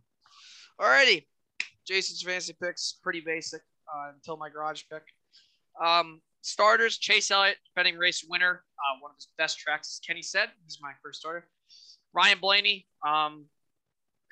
[0.81, 1.27] Alrighty.
[1.87, 3.63] Jason's fantasy picks pretty basic
[3.93, 5.03] uh, until my garage pick.
[5.85, 10.23] Um, starters: Chase Elliott, defending race winner, uh, one of his best tracks, as Kenny
[10.23, 10.51] said.
[10.65, 11.49] He's my first starter.
[12.13, 12.87] Ryan Blaney.
[13.07, 13.47] Um,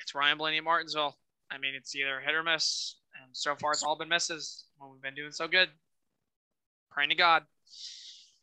[0.00, 1.16] it's Ryan Blaney at Martinsville.
[1.50, 4.64] I mean, it's either hit or miss, and so far it's all been misses.
[4.78, 5.68] When we've been doing so good.
[6.90, 7.42] Praying to God.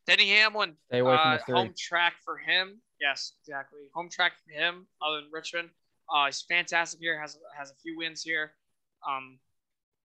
[0.08, 1.56] Denny Hamlin, Stay away from uh, the three.
[1.56, 2.82] home track for him.
[3.02, 3.80] Yes, exactly.
[3.94, 5.70] Home track for him, other than Richmond.
[6.14, 7.20] Uh, he's fantastic here.
[7.20, 8.52] has has a few wins here.
[9.08, 9.40] Um,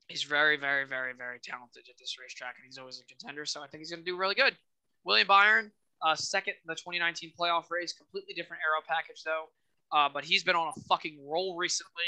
[0.07, 3.45] he's very, very, very, very talented at this racetrack, and he's always a contender.
[3.45, 4.55] So I think he's going to do really good.
[5.03, 5.71] William Byron,
[6.05, 9.45] uh, second in the 2019 playoff race, completely different aero package though.
[9.91, 12.03] Uh, but he's been on a fucking roll recently.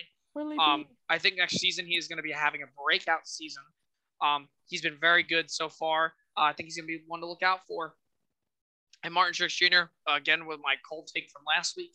[0.60, 3.64] Um, I think next season he is going to be having a breakout season.
[4.22, 6.14] Um, he's been very good so far.
[6.40, 7.96] Uh, I think he's going to be one to look out for.
[9.04, 9.92] And Martin Truex Jr.
[10.08, 11.92] Again with my cold take from last week.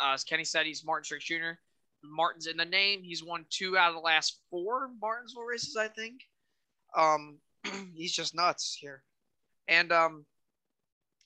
[0.00, 1.58] Uh, as Kenny said, he's Martin Truex Jr.
[2.04, 3.02] Martin's in the name.
[3.02, 6.22] He's won two out of the last four Martinsville races, I think.
[6.96, 7.38] Um,
[7.94, 9.02] he's just nuts here.
[9.68, 10.24] And um,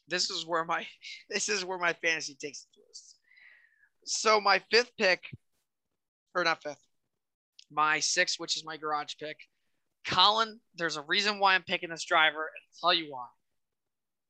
[0.09, 0.87] this is where my
[1.31, 3.17] this is where my fantasy takes the twist.
[4.07, 5.23] So my fifth pick,
[6.35, 6.83] or not fifth,
[7.71, 9.37] my sixth, which is my garage pick.
[10.07, 13.27] Colin, there's a reason why I'm picking this driver, and I'll tell you why.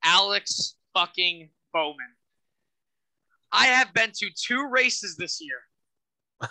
[0.05, 2.15] Alex fucking Bowman.
[3.51, 5.61] I have been to two races this year,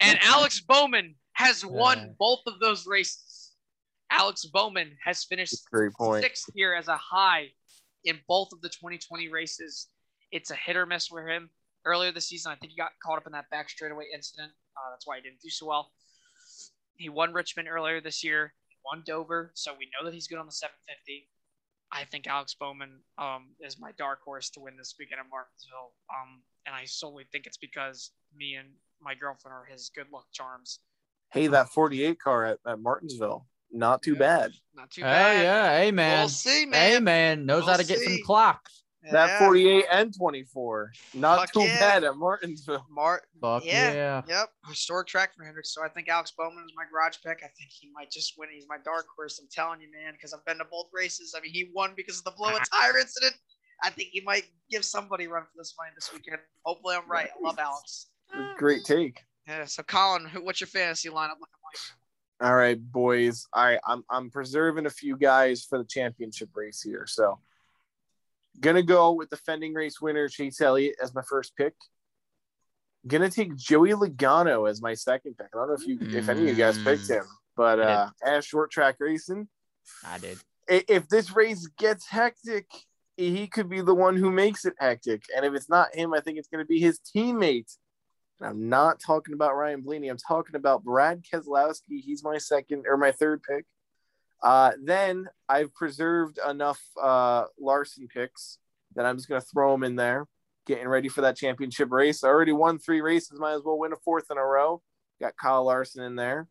[0.00, 3.52] and Alex Bowman has won both of those races.
[4.10, 5.56] Alex Bowman has finished
[6.22, 7.48] sixth here as a high
[8.04, 9.88] in both of the 2020 races.
[10.30, 11.50] It's a hit or miss for him.
[11.84, 14.52] Earlier this season, I think he got caught up in that back straightaway incident.
[14.76, 15.90] Uh, that's why he didn't do so well.
[16.96, 18.54] He won Richmond earlier this year.
[18.68, 21.28] he won Dover, so we know that he's good on the 750.
[21.92, 25.92] I think Alex Bowman um, is my dark horse to win this weekend at Martinsville.
[26.10, 28.68] Um, and I solely think it's because me and
[29.00, 30.80] my girlfriend are his good luck charms.
[31.32, 34.18] Hey, that 48 car at, at Martinsville, not too Yeah.
[34.18, 34.52] bad.
[34.74, 35.36] Not too bad.
[35.36, 35.42] Hey, bad.
[35.42, 36.92] yeah, hey man, We'll see, man.
[36.92, 38.04] hey man, knows how We'll to get see.
[38.04, 38.83] some clocks.
[39.12, 41.78] That 48 and 24, not Fuck too yeah.
[41.78, 42.86] bad at Martinsville.
[42.90, 43.22] Mart.
[43.40, 43.92] Fuck Yeah.
[43.92, 44.22] yeah.
[44.26, 44.48] Yep.
[44.68, 45.74] Historic track for Hendricks.
[45.74, 47.38] So I think Alex Bowman is my garage pick.
[47.42, 48.48] I think he might just win.
[48.52, 49.38] He's my dark horse.
[49.38, 51.34] I'm telling you, man, because I've been to both races.
[51.36, 53.34] I mean, he won because of the blow a tire incident.
[53.82, 56.38] I think he might give somebody a run for this money this weekend.
[56.64, 57.28] Hopefully, I'm right.
[57.28, 58.06] I love Alex.
[58.56, 59.20] Great take.
[59.46, 59.66] Yeah.
[59.66, 62.48] So, Colin, what's your fantasy lineup looking like?
[62.48, 63.46] All right, boys.
[63.52, 67.06] All right, I'm I'm preserving a few guys for the championship race here.
[67.06, 67.38] So,
[68.60, 71.74] gonna go with the defending race winner Chase Elliott as my first pick.
[73.06, 75.48] Gonna take Joey Logano as my second pick.
[75.54, 77.24] I don't know if you if any of you guys picked him,
[77.56, 79.48] but I uh, as short track racing,
[80.04, 80.38] I did.
[80.68, 82.66] if this race gets hectic,
[83.16, 85.22] he could be the one who makes it hectic.
[85.34, 87.76] And if it's not him, I think it's going to be his teammate.
[88.40, 90.08] And I'm not talking about Ryan Blaney.
[90.08, 92.00] I'm talking about Brad Keselowski.
[92.04, 93.66] He's my second or my third pick.
[94.42, 98.58] Uh, then I've preserved enough uh, Larson picks
[98.94, 100.26] that I'm just going to throw them in there,
[100.66, 102.22] getting ready for that championship race.
[102.22, 103.38] I already won three races.
[103.38, 104.82] Might as well win a fourth in a row.
[105.20, 106.48] Got Kyle Larson in there.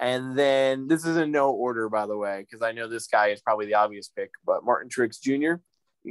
[0.00, 3.28] And then this is in no order, by the way, because I know this guy
[3.28, 5.60] is probably the obvious pick, but Martin Truex Jr.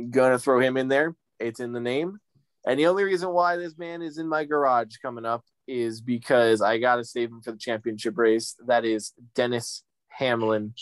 [0.10, 1.16] Gonna throw him in there.
[1.40, 2.20] It's in the name.
[2.66, 6.62] And the only reason why this man is in my garage coming up is because
[6.62, 8.56] I gotta save him for the championship race.
[8.66, 10.74] That is Dennis Hamlin.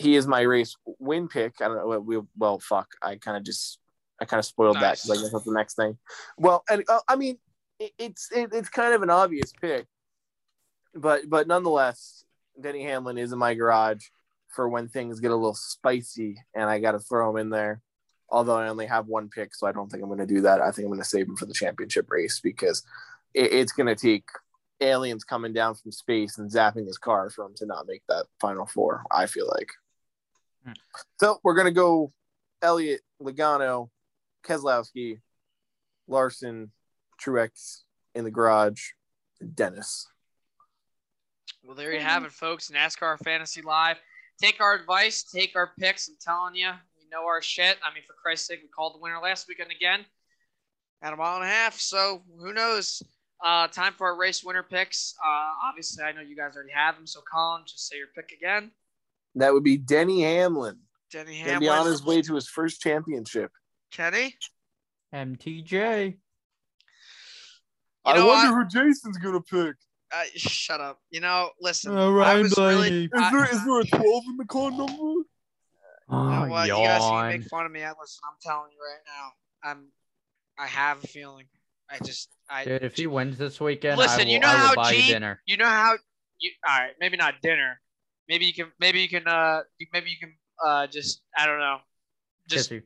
[0.00, 1.54] He is my race win pick.
[1.60, 2.88] I don't know what we well fuck.
[3.02, 3.78] I kind of just
[4.20, 5.98] I kind of spoiled that because I guess that's the next thing.
[6.38, 7.38] Well, and uh, I mean
[7.78, 9.86] it, it's it, it's kind of an obvious pick,
[10.94, 12.24] but but nonetheless,
[12.60, 14.04] Denny Hamlin is in my garage
[14.48, 17.80] for when things get a little spicy and I got to throw him in there.
[18.28, 20.60] Although I only have one pick, so I don't think I'm going to do that.
[20.60, 22.84] I think I'm going to save him for the championship race because
[23.34, 24.24] it, it's going to take
[24.80, 28.26] aliens coming down from space and zapping his car for him to not make that
[28.40, 29.02] final four.
[29.10, 29.70] I feel like.
[31.20, 32.12] So we're to go
[32.62, 33.88] Elliott, Logano,
[34.44, 35.20] Keselowski,
[36.08, 36.72] Larson,
[37.22, 37.82] Truex
[38.14, 38.90] in the garage,
[39.54, 40.06] Dennis.
[41.62, 42.70] Well, there you have it, folks.
[42.70, 43.98] NASCAR Fantasy Live.
[44.40, 46.08] Take our advice, take our picks.
[46.08, 47.76] I'm telling you, we know our shit.
[47.84, 50.06] I mean, for Christ's sake, we called the winner last weekend again
[51.02, 51.78] at a mile and a half.
[51.78, 53.02] So who knows?
[53.44, 55.14] Uh, time for our race winner picks.
[55.22, 57.06] Uh, obviously, I know you guys already have them.
[57.06, 58.70] So, Colin, just say your pick again.
[59.36, 60.78] That would be Denny Hamlin.
[61.12, 63.50] Denny Gonna be on his way to his first championship.
[63.90, 64.34] Kenny.
[65.14, 66.06] MTJ.
[66.06, 66.14] You
[68.04, 68.72] I know wonder what?
[68.72, 69.74] who Jason's gonna pick.
[70.12, 70.98] Uh, shut up.
[71.10, 71.96] You know, listen.
[71.96, 73.04] Uh, I Ryan was really.
[73.04, 74.92] Is I- there is there a twelve in the car number?
[74.92, 75.26] You
[76.08, 76.66] Oh, know what?
[76.66, 77.84] You guys can make fun of me.
[77.84, 78.20] I listen.
[78.28, 79.70] I'm telling you right now.
[79.70, 79.92] I'm.
[80.58, 81.46] I have a feeling.
[81.88, 82.28] I just.
[82.48, 82.64] I.
[82.64, 84.90] Dude, if he wins this weekend, Listen, I will, you know I will how buy
[84.92, 85.40] you G- dinner.
[85.46, 85.96] You know how
[86.40, 86.50] you.
[86.68, 87.80] All right, maybe not dinner.
[88.30, 88.70] Maybe you can.
[88.78, 89.26] Maybe you can.
[89.26, 89.62] Uh.
[89.92, 90.32] Maybe you can.
[90.64, 90.86] Uh.
[90.86, 91.20] Just.
[91.36, 91.78] I don't know.
[92.48, 92.70] Just.
[92.70, 92.82] Kiss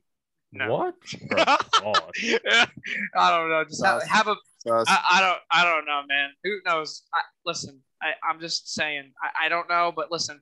[0.51, 0.73] no.
[0.73, 0.95] What?
[1.33, 3.65] I don't know.
[3.69, 4.37] Just have, have a.
[4.61, 5.39] So it's- I, I don't.
[5.51, 6.31] I don't know, man.
[6.45, 7.03] Who knows?
[7.13, 7.81] I, listen.
[8.01, 9.13] I, I'm just saying.
[9.23, 10.41] I, I don't know, but listen.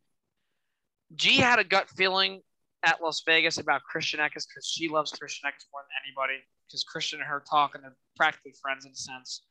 [1.16, 2.40] G had a gut feeling
[2.84, 6.40] at Las Vegas about Christian Eckes because she loves Christian Eckes more than anybody.
[6.68, 9.42] Because Christian and her talk and they're practically friends in a sense.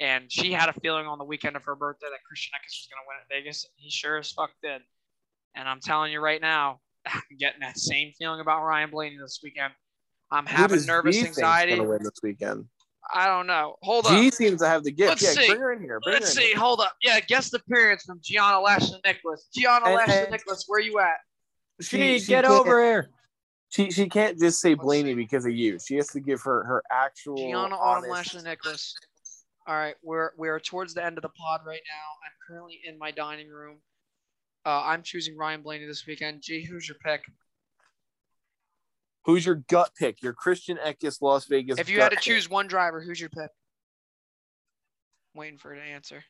[0.00, 2.88] And she had a feeling on the weekend of her birthday that Christian Eckes was
[2.90, 3.64] going to win at Vegas.
[3.64, 4.82] And he sure as fuck did.
[5.54, 9.40] And I'm telling you right now, I'm getting that same feeling about Ryan Blaney this
[9.42, 9.72] weekend.
[10.30, 11.76] I'm having does nervous G think's anxiety.
[11.76, 12.64] Gonna win this weekend.
[13.12, 13.76] I don't know.
[13.82, 15.10] Hold G He seems to have the gift.
[15.10, 15.46] Let's yeah, see.
[15.48, 16.00] bring her in here.
[16.02, 16.48] Bring Let's in see.
[16.48, 16.58] here.
[16.58, 16.94] Hold up.
[17.02, 19.46] Yeah, guest appearance from Gianna Lashley Nicholas.
[19.54, 21.18] Gianna And- Lashley and- Nicholas, where you at?
[21.80, 23.10] She, she get can't- over here.
[23.68, 25.14] She she can't just say Let's Blaney see.
[25.14, 25.78] because of you.
[25.84, 27.36] She has to give her her actual.
[27.36, 28.96] Gianna Autumn honest- Lashley Nicholas.
[29.66, 32.26] All right, we're we're towards the end of the pod right now.
[32.26, 33.76] I'm currently in my dining room.
[34.66, 36.42] Uh, I'm choosing Ryan Blaney this weekend.
[36.42, 37.22] G, who's your pick?
[39.24, 40.22] Who's your gut pick?
[40.22, 41.78] Your Christian Eckes Las Vegas.
[41.78, 42.24] If you had to pick.
[42.24, 43.50] choose one driver, who's your pick?
[45.34, 46.22] waiting for her to answer.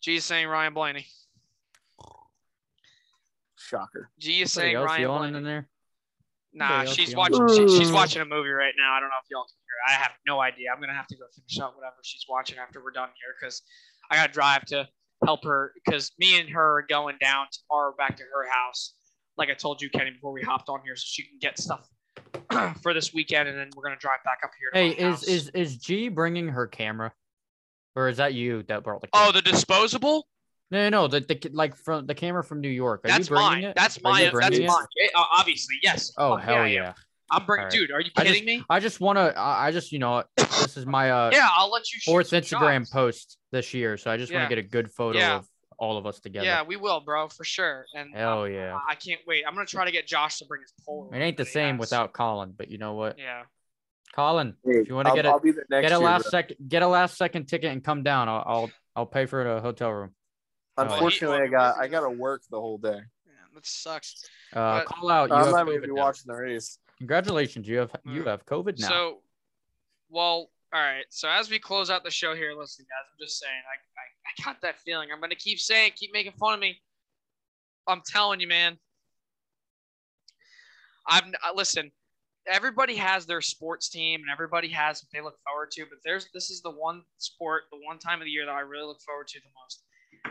[0.00, 1.06] G is saying Ryan Blaney.
[3.56, 4.10] shocker.
[4.18, 5.38] G is Anybody saying Ryan Blaney.
[5.38, 5.68] in there?
[6.52, 7.48] Nah, Anybody she's watching.
[7.48, 8.94] She, she's watching a movie right now.
[8.94, 9.54] I don't know if y'all can hear.
[9.54, 9.57] it.
[9.88, 10.68] I have no idea.
[10.74, 13.62] I'm gonna have to go finish up whatever she's watching after we're done here because
[14.10, 14.88] I gotta drive to
[15.24, 18.94] help her because me and her are going down tomorrow back to her house.
[19.36, 21.88] Like I told you, Kenny, before we hopped on here, so she can get stuff
[22.82, 24.70] for this weekend, and then we're gonna drive back up here.
[24.72, 25.22] To Hey, my is house.
[25.24, 27.12] is is G bringing her camera,
[27.94, 29.06] or is that you that brought the?
[29.08, 29.28] Camera?
[29.28, 30.26] oh the disposable?
[30.70, 31.08] No, no, no.
[31.08, 33.00] The, the like from the camera from New York.
[33.04, 33.64] Are That's you bringing mine.
[33.64, 33.76] it?
[33.76, 34.20] That's Are my.
[34.22, 34.66] you That's it?
[34.66, 34.86] mine.
[35.02, 36.12] Eh, uh, obviously, yes.
[36.18, 36.72] Oh Fuck hell I am.
[36.72, 36.92] yeah!
[37.30, 37.78] I'm bringing, Alright.
[37.78, 37.90] dude.
[37.90, 38.64] Are you I kidding just- me?
[38.70, 39.38] I just want to.
[39.38, 42.00] I I just you know this is my uh Yeah, I'll let you.
[42.00, 42.90] shoot fourth Instagram shots.
[42.90, 45.36] post this year, so I just want to get a good photo Yeah.
[45.36, 45.48] of
[45.78, 46.44] all of us together.
[46.46, 47.84] Yeah, we will, bro, for sure.
[47.94, 48.76] And Hell um, yeah.
[48.76, 49.44] I I can't wait.
[49.46, 51.10] I'm gonna try to get Josh to bring his pole.
[51.12, 53.42] It ain't the same without Colin, but you know what, Yeah.
[54.14, 56.30] Colin, if you want to get a be the next get a last bro.
[56.30, 59.60] second get a last second ticket and come down, I'll I'll, I'll pay for a
[59.60, 60.14] hotel room.
[60.76, 63.00] Unfortunately, Well, I got I got to work the whole day.
[63.26, 64.24] Yeah, that sucks.
[64.52, 65.28] Uh, But- call out.
[65.28, 66.78] You I'm not going to be watching the race.
[66.98, 68.26] Congratulations, you have you Mm.
[68.26, 68.88] have COVID now.
[68.88, 69.22] So,
[70.08, 71.06] well, all right.
[71.10, 74.04] So as we close out the show here, listen, guys, I'm just saying, I, I,
[74.30, 75.10] I got that feeling.
[75.12, 76.80] I'm gonna keep saying, keep making fun of me.
[77.86, 78.78] I'm telling you, man.
[81.06, 81.90] I've uh, listen.
[82.46, 85.84] Everybody has their sports team, and everybody has what they look forward to.
[85.84, 88.60] But there's this is the one sport, the one time of the year that I
[88.60, 89.84] really look forward to the most.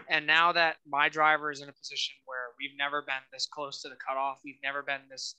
[0.10, 3.82] And now that my driver is in a position where we've never been this close
[3.84, 5.36] to the cutoff, we've never been this.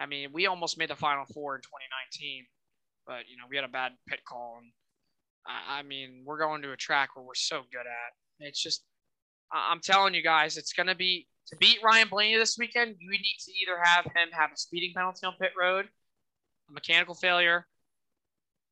[0.00, 2.46] I mean, we almost made the final four in 2019,
[3.06, 4.72] but you know we had a bad pit call, and
[5.46, 8.46] I, I mean we're going to a track where we're so good at.
[8.46, 8.82] It's just,
[9.52, 12.96] I'm telling you guys, it's gonna be to beat Ryan Blaney this weekend.
[12.98, 15.86] You need to either have him have a speeding penalty on pit road,
[16.68, 17.66] a mechanical failure,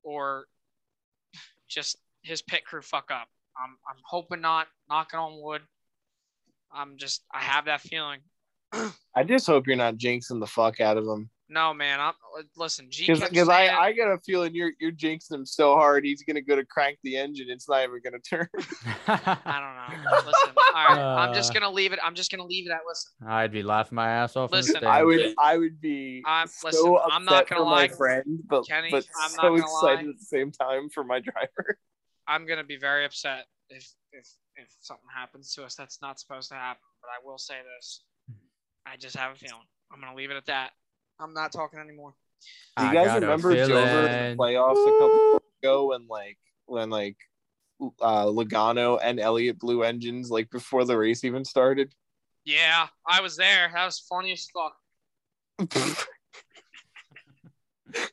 [0.03, 0.47] or
[1.69, 3.29] just his pit crew fuck up.
[3.63, 4.69] I'm I'm hoping not.
[4.89, 5.63] Knocking on wood.
[6.73, 8.21] I'm just I have that feeling.
[8.73, 11.31] I just hope you're not jinxing the fuck out of him.
[11.51, 12.13] No man, I'm
[12.59, 12.89] listen.
[12.91, 16.43] G Because I, I got a feeling you're you're jinxing him so hard he's gonna
[16.43, 17.47] go to crank the engine.
[17.49, 18.47] It's not even gonna turn.
[19.07, 20.17] I don't know.
[20.27, 20.99] Listen, all right.
[20.99, 21.55] I'm just Uh.
[21.55, 22.01] gonna leave it.
[22.05, 23.13] I'm just gonna leave it at listen.
[23.27, 24.53] I'd be laughing my ass off.
[24.53, 27.87] Listen, I would I would be I'm- so listen, upset I'm not gonna for lie,
[27.87, 30.11] my friend, but Kenny, but I'm not so gonna excited lie.
[30.11, 31.79] at the same time for my driver.
[32.27, 36.51] I'm gonna be very upset if if if something happens to us that's not supposed
[36.51, 36.83] to happen.
[37.01, 38.03] But I will say this.
[38.91, 39.63] I just have a feeling.
[39.93, 40.71] I'm gonna leave it at that.
[41.21, 42.15] I'm not talking anymore.
[42.77, 44.37] Do you I guys remember Dover in the feeling.
[44.37, 47.17] playoffs a couple ago when like when like
[48.01, 51.93] uh Logano and Elliott blew engines like before the race even started?
[52.45, 53.71] Yeah, I was there.
[53.75, 54.75] That was funny as fuck.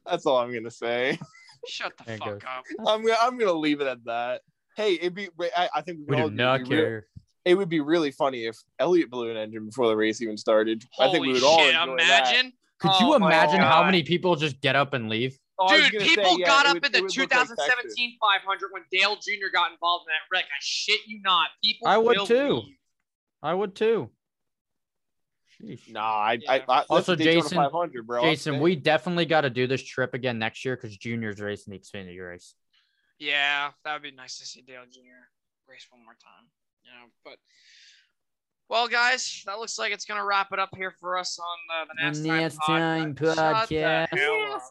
[0.06, 1.20] That's all I'm gonna say.
[1.68, 2.42] Shut the There fuck goes.
[2.44, 2.64] up.
[2.88, 4.42] I'm gonna I'm gonna leave it at that.
[4.76, 7.08] Hey, it'd be I, I think We all do not it'd real- care.
[7.46, 10.84] It would be really funny if Elliott blew an engine before the race even started.
[11.00, 11.76] I think we Holy would all shit!
[11.76, 12.28] enjoy that.
[12.34, 12.54] Imagine.
[12.80, 15.38] Could Oh you my imagine how many people just get up and leave?
[15.58, 18.18] Oh, Dude, people say, yeah, got up would- in the it would look like 2017
[18.20, 19.48] 500 when Dale Jr.
[19.54, 20.44] got involved in that wreck.
[20.46, 21.48] I shit you not.
[21.64, 22.54] People I would too.
[22.56, 22.76] leave.
[23.42, 24.10] I would too.
[25.62, 25.90] Sheesh.
[25.90, 26.52] Nah, I, Yeah.
[26.52, 28.22] I, I Also, Jason- 500, bro.
[28.24, 31.80] Jason, we definitely got to do this trip again next year because Junior's racing the
[31.80, 32.56] Xfinity race.
[33.20, 35.00] Yeah, that would be nice to see Dale Jr.
[35.70, 36.50] race one more time.
[36.86, 37.38] You know, but
[38.70, 41.86] well, guys, that looks like it's gonna wrap it up here for us on uh,
[42.14, 44.08] the Nast The Time Time Shut Podcast.
[44.18, 44.62] hell up.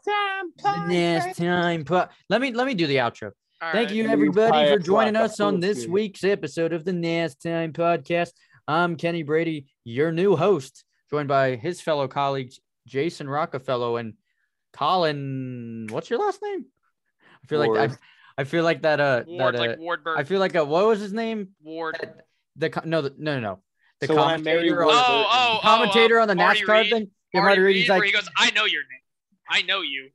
[0.62, 3.30] The next time, po- let me let me do the outro.
[3.62, 3.96] All Thank right.
[3.96, 5.90] you, You everybody, for joining us on this pussy.
[5.90, 8.30] week's episode of the NASTIME Podcast.
[8.68, 14.14] I'm Kenny Brady, your new host, joined by his fellow colleagues, Jason Rockefeller and
[14.72, 15.86] Colin.
[15.90, 16.66] What's your last name?
[17.42, 17.96] I feel like Ward.
[18.38, 19.00] I, I feel like that.
[19.00, 20.18] Uh, Ward, that, uh like Wardberg.
[20.18, 21.48] I feel like a, what was his name?
[21.62, 21.96] Ward.
[22.00, 23.58] That- The no, the, no, no, no.
[24.00, 26.68] The So I marry commentator, on, Oh, oh, oh, commentator uh, on the Marty NASCAR
[26.68, 26.90] Reid?
[26.90, 27.10] thing.
[27.32, 29.00] Yeah, Marty Marty Reid, Reid, he's where like, he goes, "I know your name.
[29.50, 30.10] I know you."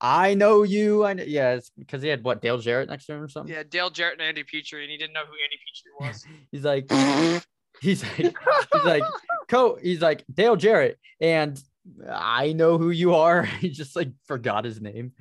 [0.00, 1.04] I know you.
[1.04, 3.52] I know, yeah, it's because he had what Dale Jarrett next to him or something.
[3.54, 6.26] Yeah, Dale Jarrett and Andy Petree, and he didn't know who Andy Petree was.
[6.52, 6.90] He's like,
[7.82, 8.34] he's like,
[8.72, 9.02] he's like,
[9.48, 9.76] co.
[9.82, 11.60] He's like Dale Jarrett, and
[12.08, 13.42] I know who you are.
[13.60, 15.12] He just like forgot his name.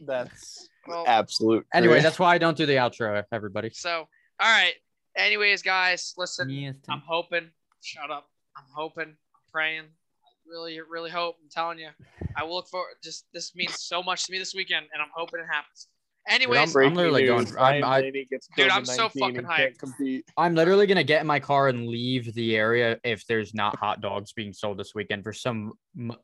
[0.00, 1.66] That's Well, absolute.
[1.72, 2.02] Anyway, crap.
[2.04, 3.22] that's why I don't do the outro.
[3.32, 3.70] Everybody.
[3.72, 4.08] so
[4.40, 4.74] all right.
[5.16, 6.48] Anyways, guys, listen.
[6.48, 7.50] Yes, I'm hoping.
[7.82, 8.28] Shut up.
[8.56, 9.08] I'm hoping.
[9.08, 9.82] I'm praying.
[9.82, 11.36] I really, really hope.
[11.42, 11.88] I'm telling you.
[12.36, 12.94] I will look forward.
[13.02, 15.88] Just this means so much to me this weekend, and I'm hoping it happens.
[16.28, 20.22] Anyways, I'm literally going- I'm- I- Blaney gets Dude, I'm so fucking and hyped.
[20.36, 24.02] I'm literally gonna get in my car and leave the area if there's not hot
[24.02, 25.72] dogs being sold this weekend for some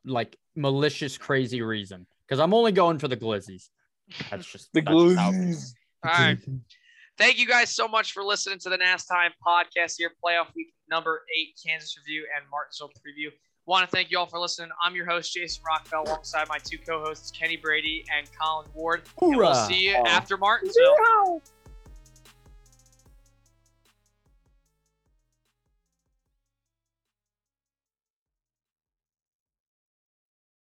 [0.05, 2.05] like malicious, crazy reason.
[2.27, 3.69] Because I'm only going for the glizzies.
[4.29, 5.73] That's just The that's just how- glizzies.
[6.05, 6.37] all right.
[7.17, 11.23] Thank you guys so much for listening to the NASTIME podcast here, playoff week number
[11.39, 13.31] eight, Kansas review and Martinsville preview.
[13.65, 14.69] Want to thank you all for listening.
[14.83, 19.03] I'm your host, Jason Rockwell, alongside my two co-hosts, Kenny Brady and Colin Ward.
[19.21, 21.41] And we'll see you after Martinsville.